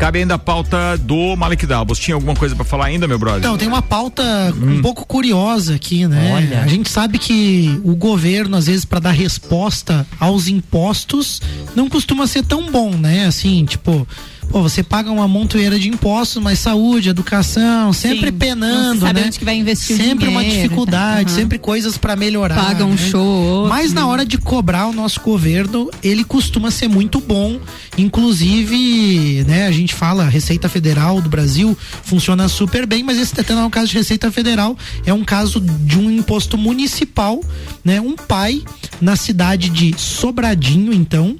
Cabe 0.01 0.21
ainda 0.21 0.37
a 0.37 0.39
pauta 0.39 0.97
do 0.97 1.37
Malek 1.37 1.67
Dalbos. 1.67 1.99
Tinha 1.99 2.15
alguma 2.15 2.35
coisa 2.35 2.57
para 2.57 2.65
falar 2.65 2.87
ainda, 2.87 3.07
meu 3.07 3.19
brother? 3.19 3.41
Então, 3.41 3.59
tem 3.59 3.69
uma 3.69 3.83
pauta 3.83 4.23
hum. 4.57 4.79
um 4.79 4.83
pouco 4.83 5.07
curiosa 5.07 5.75
aqui, 5.75 6.07
né? 6.07 6.33
Olha. 6.35 6.63
A 6.63 6.67
gente 6.67 6.89
sabe 6.89 7.19
que 7.19 7.79
o 7.85 7.95
governo, 7.95 8.57
às 8.57 8.67
vezes, 8.67 8.87
para 8.87 8.99
dar 8.99 9.11
resposta 9.11 10.07
aos 10.19 10.49
impostos, 10.49 11.43
não 11.77 11.87
costuma 11.87 12.27
ser 12.27 12.47
tão 12.47 12.73
bom, 12.73 12.93
né? 12.93 13.27
Assim, 13.27 13.67
tipo, 13.67 14.09
pô, 14.51 14.61
você 14.61 14.83
paga 14.83 15.11
uma 15.11 15.29
montoeira 15.29 15.79
de 15.79 15.89
impostos, 15.89 16.43
mas 16.43 16.59
saúde, 16.59 17.09
educação, 17.09 17.93
sempre 17.93 18.31
Sim, 18.31 18.37
penando, 18.37 19.01
sabe 19.01 19.21
né? 19.21 19.27
Onde 19.27 19.39
que 19.39 19.45
vai 19.45 19.57
investir 19.57 19.97
sempre 19.97 20.27
dinheiro, 20.27 20.33
uma 20.33 20.45
dificuldade, 20.45 21.31
uhum. 21.31 21.39
sempre 21.39 21.59
coisas 21.59 21.97
para 21.97 22.17
melhorar. 22.17 22.57
Paga 22.57 22.85
um 22.85 22.91
né? 22.91 22.97
show. 22.97 23.69
Mas 23.69 23.93
na 23.93 24.07
hora 24.07 24.27
de 24.27 24.37
cobrar 24.37 24.89
o 24.89 24.93
nosso 24.93 25.21
governo, 25.21 25.89
ele 26.03 26.25
costuma 26.25 26.71
ser 26.71 26.89
muito 26.89 27.21
bom. 27.21 27.61
Inclusive, 27.97 29.45
né, 29.47 29.67
a 29.67 29.73
gente 29.73 29.95
fala 29.95 30.29
Receita 30.29 30.69
Federal 30.69 31.21
do 31.21 31.29
Brasil 31.29 31.77
funciona 32.03 32.49
super 32.49 32.87
bem, 32.87 33.03
mas 33.03 33.19
esse 33.19 33.39
até 33.39 33.55
não 33.55 33.63
é 33.63 33.67
um 33.67 33.71
caso 33.71 33.89
de 33.89 33.97
Receita 33.97 34.31
Federal, 34.33 34.77
é 35.07 35.15
um 35.15 35.25
caso 35.25 35.61
de 35.61 35.99
um 35.99 36.11
imposto 36.11 36.59
municipal, 36.59 37.41
né? 37.85 38.01
Um 38.01 38.17
pai 38.17 38.63
na 39.01 39.17
cidade 39.17 39.71
de 39.71 39.95
Sobradinho, 39.99 40.93
então, 40.93 41.37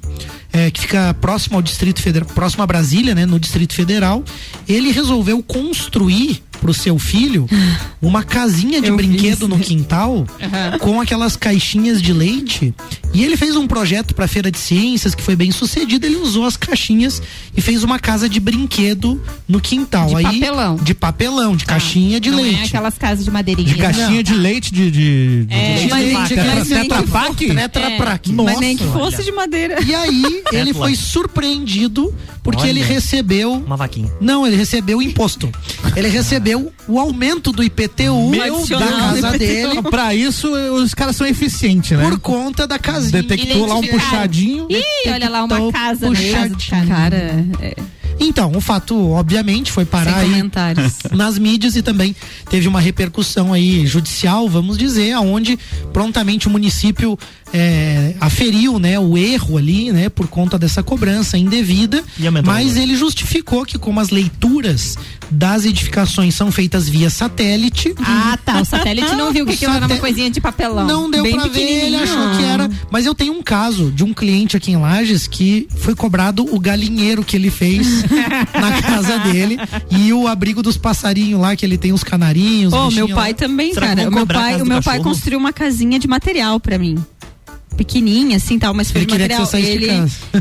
é, 0.53 0.69
que 0.69 0.81
fica 0.81 1.13
próximo 1.15 1.55
ao 1.55 1.61
Distrito 1.61 2.01
Federal, 2.01 2.27
próximo 2.33 2.63
a 2.63 2.67
Brasília, 2.67 3.15
né, 3.15 3.25
no 3.25 3.39
Distrito 3.39 3.73
Federal, 3.73 4.23
ele 4.67 4.91
resolveu 4.91 5.41
construir 5.43 6.41
pro 6.61 6.73
seu 6.73 6.97
filho 6.99 7.47
uma 8.01 8.23
casinha 8.23 8.79
de 8.79 8.87
Eu 8.87 8.95
brinquedo 8.95 9.47
no 9.47 9.59
quintal 9.59 10.13
uhum. 10.39 10.79
com 10.79 11.01
aquelas 11.01 11.35
caixinhas 11.35 12.01
de 12.01 12.13
leite. 12.13 12.73
E 13.13 13.23
ele 13.23 13.35
fez 13.35 13.57
um 13.57 13.67
projeto 13.67 14.15
para 14.15 14.27
feira 14.27 14.49
de 14.49 14.57
ciências 14.57 15.13
que 15.13 15.21
foi 15.21 15.35
bem 15.35 15.51
sucedido. 15.51 16.05
Ele 16.05 16.15
usou 16.15 16.45
as 16.45 16.55
caixinhas 16.55 17.21
e 17.55 17.59
fez 17.59 17.83
uma 17.83 17.99
casa 17.99 18.29
de 18.29 18.39
brinquedo 18.39 19.21
no 19.47 19.59
quintal. 19.59 20.07
De 20.07 20.15
Aí, 20.15 20.23
papelão. 20.23 20.75
De 20.77 20.93
papelão, 20.93 21.55
de 21.55 21.65
ah, 21.65 21.67
caixinha 21.67 22.19
de 22.19 22.31
não 22.31 22.39
é 22.39 22.43
leite. 22.43 22.61
É 22.61 22.65
aquelas 22.65 22.97
casas 22.97 23.25
de 23.25 23.31
madeirinha. 23.31 23.67
De 23.67 23.75
caixinha 23.75 24.09
não. 24.09 24.23
de 24.23 24.33
leite 24.33 24.73
de. 24.73 24.91
de, 24.91 25.47
é, 25.49 25.75
de, 25.75 25.87
de 25.87 25.93
leite, 25.93 26.35
Tetra 26.69 27.03
Pak? 27.03 27.53
Tetra 27.53 27.91
Pak. 27.97 28.31
Mas 28.31 28.59
nem 28.59 28.77
que 28.77 28.85
fosse 28.85 29.17
Olha. 29.17 29.25
de 29.25 29.31
madeira. 29.31 29.83
E 29.83 29.93
aí, 29.93 30.43
ele 30.53 30.73
foi 30.73 30.95
surpreendido 30.95 32.13
porque 32.43 32.61
Olha. 32.61 32.69
ele 32.69 32.81
recebeu. 32.81 33.53
Uma 33.53 33.77
vaquinha. 33.77 34.11
Não, 34.21 34.47
ele 34.47 34.55
recebeu 34.55 34.99
o 34.99 35.01
imposto. 35.01 35.49
Ele 35.95 36.07
recebeu 36.07 36.50
o 36.55 36.99
aumento 36.99 37.51
do 37.51 37.63
IPTU 37.63 38.29
Meu 38.29 38.65
da 38.67 38.87
casa 38.87 39.37
dele. 39.37 39.81
Pra 39.83 40.13
isso, 40.13 40.51
os 40.51 40.93
caras 40.93 41.15
são 41.15 41.27
eficientes, 41.27 41.97
né? 41.97 42.03
Por 42.09 42.19
conta 42.19 42.67
da 42.67 42.79
casinha. 42.79 43.21
Detectou 43.23 43.65
lá 43.65 43.75
um 43.75 43.81
puxadinho. 43.81 44.67
Ih, 44.69 45.09
olha 45.09 45.29
lá, 45.29 45.43
uma 45.43 45.71
casa 45.71 46.07
puxadinho. 46.07 46.87
Cara, 46.87 47.45
é. 47.61 47.75
Então, 48.19 48.51
o 48.55 48.61
fato, 48.61 49.11
obviamente, 49.11 49.71
foi 49.71 49.85
parar 49.85 50.17
aí 50.17 50.43
nas 51.11 51.37
mídias 51.37 51.75
e 51.75 51.81
também 51.81 52.15
teve 52.49 52.67
uma 52.67 52.79
repercussão 52.79 53.53
aí 53.53 53.85
judicial, 53.85 54.47
vamos 54.47 54.77
dizer, 54.77 55.13
aonde 55.13 55.57
prontamente 55.91 56.47
o 56.47 56.51
município 56.51 57.17
é, 57.53 58.15
aferiu 58.19 58.79
né, 58.79 58.97
o 58.97 59.17
erro 59.17 59.57
ali, 59.57 59.91
né, 59.91 60.09
por 60.09 60.27
conta 60.27 60.57
dessa 60.57 60.81
cobrança 60.81 61.37
indevida, 61.37 62.03
mas 62.45 62.77
ele 62.77 62.95
justificou 62.95 63.65
que 63.65 63.77
como 63.77 63.99
as 63.99 64.09
leituras 64.09 64.97
das 65.29 65.65
edificações 65.65 66.35
são 66.35 66.51
feitas 66.51 66.87
via 66.87 67.09
satélite. 67.09 67.93
Ah, 67.99 68.37
tá. 68.43 68.61
O 68.61 68.65
satélite 68.65 69.15
não 69.15 69.31
viu 69.31 69.45
que 69.45 69.53
aquilo 69.55 69.73
era 69.73 69.85
uma 69.85 69.97
coisinha 69.97 70.29
de 70.29 70.41
papelão. 70.41 70.85
Não 70.85 71.09
deu 71.09 71.23
Bem 71.23 71.35
pra 71.35 71.47
ver, 71.47 71.85
ele 71.85 71.95
achou 71.95 72.37
que 72.37 72.43
era. 72.43 72.69
Mas 72.89 73.05
eu 73.05 73.15
tenho 73.15 73.33
um 73.33 73.41
caso 73.41 73.91
de 73.91 74.03
um 74.03 74.13
cliente 74.13 74.57
aqui 74.57 74.71
em 74.71 74.77
Lages 74.77 75.27
que 75.27 75.67
foi 75.77 75.95
cobrado 75.95 76.43
o 76.53 76.59
galinheiro 76.59 77.23
que 77.23 77.35
ele 77.35 77.49
fez 77.49 78.00
na 78.53 78.81
casa 78.81 79.19
dele 79.19 79.57
e 79.89 80.13
o 80.13 80.27
abrigo 80.27 80.61
dos 80.61 80.77
passarinhos 80.77 81.39
lá, 81.41 81.55
que 81.55 81.65
ele 81.65 81.77
tem 81.77 81.91
os 81.91 82.03
canarinhos. 82.03 82.73
Oh, 82.73 82.91
meu 82.91 83.09
pai 83.09 83.31
lá. 83.31 83.37
também, 83.37 83.73
Será 83.73 83.87
cara. 83.87 84.09
O 84.09 84.11
meu 84.11 84.27
pai, 84.27 84.61
o 84.61 84.65
meu 84.65 84.81
pai 84.81 84.99
construiu 84.99 85.39
uma 85.39 85.53
casinha 85.53 85.99
de 85.99 86.07
material 86.07 86.59
para 86.59 86.77
mim 86.77 87.03
pequenininha, 87.75 88.37
assim, 88.37 88.59
tal, 88.59 88.73
mas 88.73 88.91
foi 88.91 89.01
ele 89.01 89.11
material. 89.11 89.47
Que 89.47 89.57
ele 89.57 89.87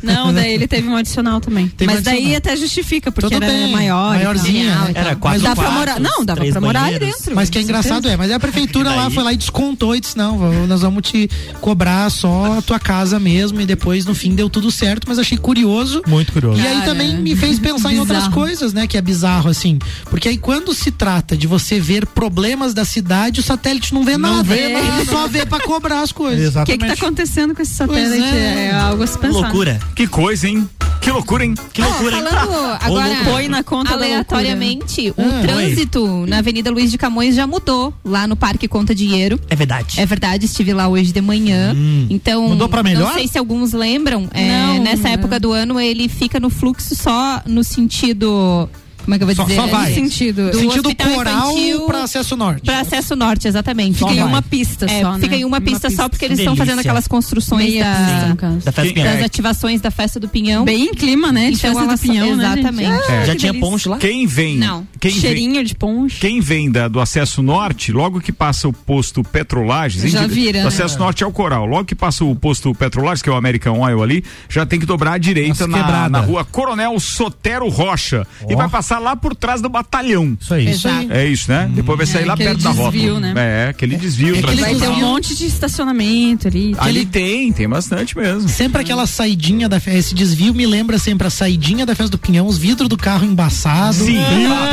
Não, 0.03 0.33
daí 0.35 0.53
ele 0.53 0.68
teve 0.68 0.89
um 0.89 0.97
adicional 0.97 1.41
também. 1.41 1.68
Tem 1.68 1.87
mas 1.87 2.03
daí 2.03 2.35
até 2.35 2.57
justifica, 2.57 3.11
porque 3.11 3.35
Tudo 3.35 3.43
era 3.43 3.53
bem, 3.53 3.72
maior. 3.72 4.14
Maiorzinha. 4.14 4.74
Tal, 4.74 4.89
era 4.95 5.16
quatro 5.16 5.43
dá 5.43 5.57
pra 5.57 5.70
morar. 5.70 6.01
Não, 6.01 6.24
dava 6.24 6.45
pra 6.45 6.61
morar 6.61 6.85
ali 6.85 6.99
dentro. 6.99 7.35
Mas 7.35 7.49
que 7.49 7.59
é 7.59 7.62
engraçado 7.62 8.09
é, 8.09 8.16
mas 8.16 8.31
a 8.31 8.39
prefeitura 8.39 8.91
lá 8.95 9.11
foi 9.11 9.22
lá 9.22 9.33
e 9.33 9.37
descontou 9.37 9.95
e 9.97 10.01
disse: 10.01 10.16
não, 10.16 10.66
nós 10.66 10.83
vamos 10.83 11.03
te 11.03 11.31
cobrar 11.61 12.11
só 12.11 12.59
a 12.59 12.62
tua 12.62 12.78
casa 12.78 13.18
mesmo. 13.18 13.61
E 13.61 13.66
depois, 13.66 14.05
no 14.05 14.14
fim, 14.14 14.35
deu 14.35 14.51
tudo 14.51 14.70
certo, 14.70 15.07
mas 15.09 15.18
achei 15.18 15.39
curioso. 15.39 16.03
Muito 16.07 16.33
curioso. 16.33 16.61
E 16.61 16.66
aí 16.66 16.83
também 16.83 17.16
me 17.16 17.35
fez 17.37 17.59
pensar 17.59 17.93
em 17.93 18.01
outras 18.01 18.28
coisas, 18.28 18.72
né? 18.72 18.87
Que 18.87 18.97
é 18.97 19.03
bizarro, 19.03 19.49
assim. 19.49 19.78
Porque 20.05 20.28
aí 20.28 20.37
quando 20.37 20.74
se 20.74 20.91
trata 20.91 21.37
de 21.37 21.47
você 21.47 21.81
ver 21.81 22.07
problemas 22.07 22.74
da 22.74 22.85
cidade, 22.85 23.41
o 23.41 23.43
satélite 23.43 23.95
não 23.95 24.05
vê 24.05 24.16
não 24.16 24.37
nada. 24.37 24.43
Vê. 24.43 24.72
Ele 24.72 25.05
só 25.07 25.26
vê 25.26 25.47
pra 25.47 25.61
cobrar 25.61 26.03
as 26.03 26.12
coisas. 26.12 26.41
Exatamente. 26.41 26.76
O 26.76 26.78
que, 26.78 26.78
que 26.78 26.87
tá 26.87 27.07
acontecendo 27.07 27.20
com 27.55 27.62
esse 27.62 27.75
satélite? 27.75 28.23
é. 28.23 28.66
é 28.66 28.73
algo 28.73 29.03
a 29.03 29.07
se 29.07 29.18
pensar. 29.18 29.41
Loucura. 29.41 29.79
Que 29.95 30.07
coisa, 30.07 30.49
hein? 30.49 30.68
Que 31.01 31.11
loucura, 31.11 31.45
hein? 31.45 31.55
Que 31.73 31.81
loucura, 31.81 32.16
hein? 32.16 32.23
Falando 32.23 32.79
agora, 32.81 33.16
põe 33.25 33.49
na 33.49 33.64
conta 33.64 33.95
aleatoriamente, 33.95 35.11
o 35.11 35.14
ah, 35.18 35.41
trânsito 35.41 36.05
oi. 36.05 36.29
na 36.29 36.39
Avenida 36.39 36.71
Luiz 36.71 36.91
de 36.91 36.99
Camões 36.99 37.35
já 37.35 37.47
mudou 37.47 37.95
lá 38.05 38.27
no 38.27 38.37
Parque 38.37 38.68
Conta 38.68 38.95
Dinheiro. 38.95 39.41
É 39.49 39.57
verdade. 39.57 39.99
É 39.99 40.05
verdade, 40.05 40.45
estive 40.45 40.75
lá 40.75 40.89
hoje 40.89 41.11
de 41.11 41.21
manhã. 41.23 41.75
Hum. 41.75 42.07
Então, 42.11 42.49
mudou 42.49 42.68
pra 42.68 42.83
melhor? 42.83 43.09
Não 43.09 43.14
sei 43.14 43.27
se 43.27 43.39
alguns 43.39 43.73
lembram. 43.73 44.29
É, 44.33 44.79
nessa 44.79 45.09
época 45.09 45.41
do 45.41 45.53
ano 45.53 45.81
ele 45.81 46.09
fica 46.09 46.39
no 46.39 46.51
fluxo 46.51 46.95
só 46.95 47.43
no 47.47 47.64
sentido 47.64 48.68
como 49.11 49.15
é 49.15 49.19
que 49.19 49.25
eu 49.25 49.27
vou 49.27 49.35
só, 49.35 49.43
dizer? 49.45 49.57
Só 49.57 49.67
vai. 49.67 49.93
sentido. 49.93 50.51
Do 50.51 50.59
sentido 50.59 50.95
coral 50.95 51.55
para 51.87 52.05
acesso 52.05 52.37
norte. 52.37 52.63
Para 52.63 52.81
acesso 52.81 53.17
norte, 53.17 53.49
exatamente. 53.49 53.99
Fica 53.99 54.13
em 54.13 54.23
uma 54.23 54.43
pista 54.43 54.87
é, 54.87 55.01
só, 55.01 55.13
né? 55.15 55.21
Fica 55.21 55.37
em 55.37 55.45
uma, 55.45 55.57
uma 55.57 55.61
pista, 55.61 55.89
pista, 55.89 56.03
só 56.03 56.09
porque 56.09 56.25
eles 56.25 56.39
estão 56.39 56.55
fazendo 56.55 56.79
aquelas 56.79 57.09
construções 57.09 57.75
da, 57.79 58.35
da 58.65 58.73
festa 58.73 58.95
das 58.95 59.21
é. 59.21 59.25
ativações 59.25 59.81
da 59.81 59.91
festa 59.91 60.21
do 60.21 60.29
Pinhão. 60.29 60.65
Bem 60.65 60.85
em 60.85 60.95
clima, 60.95 61.33
né? 61.33 61.51
De 61.51 61.57
então, 61.57 61.75
festa 61.75 61.97
do 61.97 62.01
Pinhão, 62.01 62.37
né, 62.37 62.45
Exatamente. 62.45 62.89
Né, 62.89 63.23
é. 63.23 63.27
Já 63.27 63.37
tinha 63.37 63.55
ponche 63.55 63.89
lá? 63.89 63.99
Quem 63.99 64.27
vem? 64.27 64.59
Não. 64.59 64.87
Quem 65.01 65.11
Cheirinho 65.11 65.55
vem, 65.55 65.65
de 65.65 65.75
ponche. 65.75 66.21
Quem 66.21 66.41
vem 66.41 66.71
da, 66.71 66.87
do 66.87 67.01
acesso 67.01 67.43
norte, 67.43 67.91
logo 67.91 68.21
que 68.21 68.33
passa 68.33 68.69
o 68.69 68.73
posto 68.73 69.25
Petrolages, 69.25 70.11
já 70.13 70.27
vira. 70.27 70.65
O 70.65 70.69
acesso 70.69 70.95
né? 70.99 71.05
norte 71.05 71.25
é 71.25 71.27
o 71.27 71.33
Coral. 71.33 71.67
Logo 71.67 71.85
que 71.85 71.95
passa 71.95 72.25
o 72.25 72.37
posto 72.37 72.73
Petrolages, 72.75 73.23
que 73.23 73.29
é 73.29 73.33
o 73.33 73.37
American 73.37 73.81
Oil 73.81 74.03
ali, 74.03 74.25
já 74.49 74.65
tem 74.65 74.79
que 74.79 74.87
dobrar 74.87 75.15
à 75.15 75.19
direita 75.19 75.67
na, 75.67 76.09
na, 76.09 76.21
rua 76.21 76.45
Coronel 76.45 76.99
Sotero 77.01 77.69
Rocha. 77.69 78.27
Oh. 78.43 78.53
E 78.53 78.55
vai 78.55 78.69
passar 78.69 78.99
lá 79.01 79.16
por 79.16 79.34
trás 79.34 79.61
do 79.61 79.68
batalhão. 79.68 80.36
Isso 80.40 80.55
aí. 80.55 80.70
Isso 80.70 80.88
aí. 80.88 81.09
É 81.11 81.26
isso, 81.26 81.51
né? 81.51 81.66
Hum. 81.68 81.74
Depois 81.74 81.98
vai 81.98 82.07
sair 82.07 82.22
é, 82.22 82.26
lá 82.26 82.36
perto 82.36 82.57
desvio, 82.59 82.74
da 82.74 82.82
rota. 82.82 83.20
Né? 83.20 83.34
É, 83.36 83.68
aquele 83.68 83.96
desvio. 83.96 84.36
É, 84.36 84.40
vai 84.40 84.74
ter 84.74 84.88
um 84.88 85.01
monte 85.01 85.34
de 85.34 85.46
estacionamento 85.46 86.48
ali. 86.48 86.74
Ali 86.78 87.07
tem, 87.07 87.53
tem 87.53 87.68
bastante 87.68 88.16
mesmo. 88.16 88.48
Sempre 88.48 88.82
aquela 88.82 89.07
saidinha 89.07 89.68
da 89.68 89.80
festa, 89.80 89.98
esse 89.98 90.14
desvio 90.14 90.55
me 90.55 90.66
lembra 90.66 90.98
sempre 90.98 91.26
a 91.26 91.30
saidinha 91.30 91.84
da 91.84 91.94
festa 91.94 92.12
do 92.12 92.18
Pinhão, 92.18 92.46
os 92.46 92.59
vidros 92.59 92.88
do 92.88 92.96
carro 92.96 93.24
embaçado. 93.24 93.94
Sim. 93.94 94.20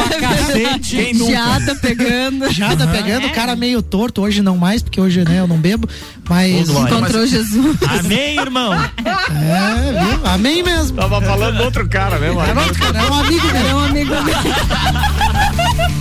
É. 0.07 0.19
Cacete. 0.19 0.95
Quem 0.95 1.13
nunca? 1.13 1.31
Jada 1.31 1.75
pegando. 1.75 2.51
Jada 2.51 2.85
uhum. 2.85 2.91
pegando, 2.91 3.27
o 3.27 3.29
cara 3.31 3.55
meio 3.55 3.81
torto, 3.81 4.21
hoje 4.21 4.41
não 4.41 4.57
mais, 4.57 4.81
porque 4.81 4.99
hoje, 4.99 5.23
né, 5.23 5.39
eu 5.39 5.47
não 5.47 5.57
bebo, 5.57 5.87
mas... 6.27 6.69
Encontrou 6.69 7.21
mas... 7.21 7.29
Jesus. 7.29 7.77
Amém, 7.87 8.37
irmão. 8.37 8.73
É, 8.73 10.03
viu? 10.03 10.25
Amém 10.25 10.63
mesmo. 10.63 10.97
Tava 10.97 11.21
falando 11.21 11.61
outro 11.61 11.87
cara, 11.87 12.17
né, 12.19 12.31
mano? 12.31 12.49
É 12.49 13.11
um 13.11 13.19
amigo 13.19 13.47
meu. 13.47 13.67
É 13.67 13.75
um 13.75 13.79
amigo 13.79 14.05
meu. 14.05 14.06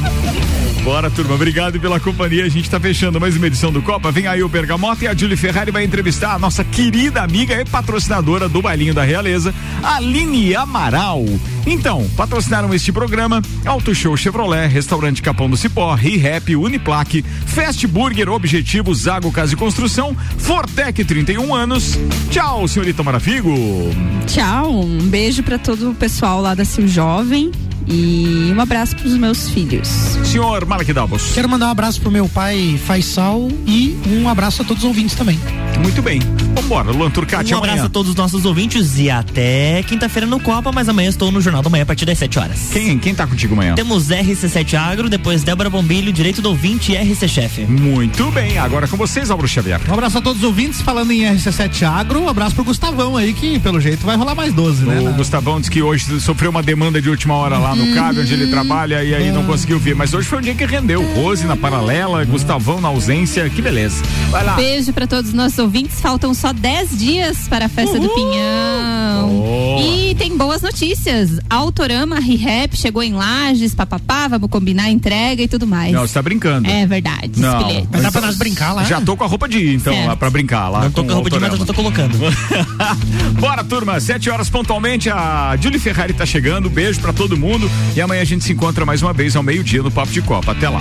Bora, 0.86 1.10
turma. 1.10 1.34
Obrigado 1.34 1.80
pela 1.80 1.98
companhia. 1.98 2.44
A 2.44 2.48
gente 2.48 2.70
tá 2.70 2.78
fechando 2.78 3.20
mais 3.20 3.36
uma 3.36 3.48
edição 3.48 3.72
do 3.72 3.82
Copa. 3.82 4.12
Vem 4.12 4.28
aí 4.28 4.44
o 4.44 4.48
Bergamota 4.48 5.04
e 5.04 5.08
a 5.08 5.16
Julie 5.16 5.36
Ferrari 5.36 5.72
vai 5.72 5.82
entrevistar 5.82 6.32
a 6.32 6.38
nossa 6.38 6.62
querida 6.62 7.22
amiga 7.22 7.60
e 7.60 7.64
patrocinadora 7.64 8.48
do 8.48 8.62
Bailinho 8.62 8.94
da 8.94 9.02
Realeza, 9.02 9.52
Aline 9.82 10.54
Amaral. 10.54 11.24
Então, 11.66 12.08
patrocinaram 12.16 12.72
este 12.72 12.92
programa 12.92 13.42
Auto 13.64 13.92
Show 13.92 14.16
Chevrolet, 14.16 14.68
Restaurante 14.68 15.20
Capão 15.20 15.50
do 15.50 15.56
Cipó, 15.56 15.92
ReHap, 15.92 16.54
Uniplaque, 16.54 17.24
Fast 17.46 17.84
Burger, 17.88 18.28
Objetivo, 18.28 18.94
Zago 18.94 19.32
Casa 19.32 19.54
e 19.54 19.56
Construção, 19.56 20.16
Fortec 20.38 21.04
31 21.04 21.52
anos. 21.52 21.98
Tchau, 22.30 22.68
senhorita 22.68 23.02
Marafigo. 23.02 23.52
Tchau, 24.28 24.82
um 24.82 25.08
beijo 25.08 25.42
para 25.42 25.58
todo 25.58 25.90
o 25.90 25.94
pessoal 25.96 26.40
lá 26.40 26.54
da 26.54 26.64
Sil 26.64 26.86
Jovem 26.86 27.50
e 27.88 28.52
um 28.54 28.60
abraço 28.60 28.96
para 28.96 29.06
os 29.06 29.16
meus 29.16 29.50
filhos. 29.50 29.88
Senhor 30.24 30.64
Malek 30.64 30.92
Davos. 30.92 31.32
Quero 31.32 31.48
mandar 31.48 31.68
um 31.68 31.70
abraço 31.70 32.00
pro 32.00 32.10
meu 32.10 32.28
pai 32.28 32.78
Faisal 32.84 33.48
e 33.66 33.96
um 34.08 34.28
abraço 34.28 34.62
a 34.62 34.64
todos 34.64 34.82
os 34.82 34.88
ouvintes 34.88 35.14
também. 35.14 35.38
Muito 35.82 36.02
bem. 36.02 36.20
Vambora, 36.54 36.90
Luan 36.90 37.10
Turcati 37.10 37.54
Um 37.54 37.58
abraço 37.58 37.74
amanhã. 37.74 37.86
a 37.86 37.88
todos 37.88 38.10
os 38.10 38.16
nossos 38.16 38.44
ouvintes 38.44 38.98
e 38.98 39.10
até 39.10 39.82
quinta-feira 39.82 40.26
no 40.26 40.40
Copa, 40.40 40.72
mas 40.72 40.88
amanhã 40.88 41.08
estou 41.08 41.30
no 41.30 41.40
Jornal 41.40 41.62
da 41.62 41.70
Manhã 41.70 41.82
a 41.82 41.86
partir 41.86 42.04
das 42.04 42.18
7 42.18 42.38
horas. 42.38 42.70
Quem, 42.72 42.98
quem 42.98 43.14
tá 43.14 43.26
contigo 43.26 43.54
amanhã? 43.54 43.74
Temos 43.74 44.08
RC7 44.08 44.74
Agro, 44.74 45.08
depois 45.08 45.44
Débora 45.44 45.70
Bombilho, 45.70 46.12
Direito 46.12 46.42
do 46.42 46.48
Ouvinte 46.48 46.92
e 46.92 46.96
RC 46.96 47.28
Chefe. 47.28 47.64
Muito 47.66 48.30
bem, 48.30 48.58
agora 48.58 48.88
com 48.88 48.96
vocês, 48.96 49.30
Álvaro 49.30 49.48
Xavier. 49.48 49.80
Um 49.88 49.92
abraço 49.92 50.18
a 50.18 50.20
todos 50.20 50.42
os 50.42 50.44
ouvintes, 50.44 50.80
falando 50.80 51.12
em 51.12 51.20
RC7 51.20 51.82
Agro, 51.82 52.20
um 52.20 52.28
abraço 52.28 52.54
pro 52.54 52.64
Gustavão 52.64 53.16
aí, 53.16 53.32
que 53.32 53.58
pelo 53.60 53.80
jeito 53.80 54.04
vai 54.04 54.16
rolar 54.16 54.34
mais 54.34 54.52
12, 54.54 54.84
né? 54.84 54.98
O 55.00 55.12
Gustavão 55.12 55.60
disse 55.60 55.70
que 55.70 55.82
hoje 55.82 56.20
sofreu 56.20 56.50
uma 56.50 56.62
demanda 56.62 57.00
de 57.00 57.08
última 57.10 57.34
hora 57.34 57.58
lá 57.58 57.76
no 57.76 57.84
uhum. 57.84 57.94
CAB, 57.94 58.20
onde 58.20 58.32
ele 58.32 58.48
trabalha 58.48 59.04
e 59.04 59.14
aí 59.14 59.30
não 59.30 59.44
conseguiu 59.44 59.78
vir. 59.78 59.94
Mas 59.94 60.12
hoje 60.14 60.26
foi 60.26 60.38
um 60.38 60.42
dia 60.42 60.54
que 60.54 60.64
rendeu. 60.64 61.02
Rose 61.14 61.46
na 61.46 61.56
paralela, 61.56 62.24
Gustavão 62.24 62.80
na 62.80 62.88
ausência. 62.88 63.48
Que 63.50 63.62
beleza. 63.62 64.02
Vai 64.30 64.44
lá. 64.44 64.54
Beijo 64.54 64.92
para 64.92 65.06
todos 65.06 65.30
os 65.30 65.34
nossos 65.34 65.58
ouvintes. 65.66 66.00
Faltam 66.00 66.32
só 66.32 66.52
10 66.52 66.98
dias 66.98 67.48
para 67.48 67.66
a 67.66 67.68
festa 67.68 67.98
Uhul. 67.98 68.08
do 68.08 68.14
Pinhão. 68.14 69.42
Oh. 69.42 69.80
E 69.80 70.14
tem 70.14 70.36
boas 70.36 70.62
notícias. 70.62 71.38
Autorama 71.50 72.18
Rehap 72.18 72.76
chegou 72.76 73.02
em 73.02 73.12
Lages, 73.12 73.74
papapá, 73.74 74.28
vamos 74.28 74.48
combinar 74.48 74.84
a 74.84 74.90
entrega 74.90 75.42
e 75.42 75.48
tudo 75.48 75.66
mais. 75.66 75.92
Não, 75.92 76.06
você 76.06 76.14
tá 76.14 76.22
brincando. 76.22 76.68
É 76.68 76.86
verdade. 76.86 77.40
Não. 77.40 77.86
Mas 77.90 78.02
dá 78.02 78.10
pra 78.10 78.20
nós 78.20 78.36
brincar 78.36 78.72
lá? 78.72 78.84
Já 78.84 79.00
tô 79.00 79.16
com 79.16 79.24
a 79.24 79.26
roupa 79.26 79.48
de 79.48 79.58
ir, 79.58 79.74
então, 79.74 79.92
certo. 79.92 80.08
lá 80.08 80.16
pra 80.16 80.30
brincar 80.30 80.68
lá. 80.68 80.82
Não 80.84 80.90
tô 80.90 81.04
com 81.04 81.10
a 81.10 81.14
roupa 81.14 81.30
de 81.30 81.36
ir, 81.36 81.40
mas 81.40 81.58
eu 81.58 81.66
tô 81.66 81.74
colocando. 81.74 82.16
Bora, 83.38 83.64
turma. 83.64 84.00
7 84.00 84.30
horas 84.30 84.48
pontualmente. 84.48 85.10
A 85.10 85.56
Julie 85.60 85.78
Ferrari 85.78 86.12
tá 86.12 86.24
chegando. 86.24 86.70
Beijo 86.70 87.00
pra 87.00 87.12
todo 87.12 87.36
mundo. 87.36 87.70
E 87.94 88.00
amanhã 88.00 88.22
a 88.22 88.24
gente 88.24 88.44
se 88.44 88.52
encontra 88.52 88.86
mais 88.86 89.02
uma 89.02 89.12
vez 89.12 89.36
ao 89.36 89.42
meio-dia 89.42 89.82
no 89.82 89.90
Papo 89.90 90.12
de 90.12 90.22
Copa. 90.22 90.52
Até 90.52 90.68
lá. 90.68 90.80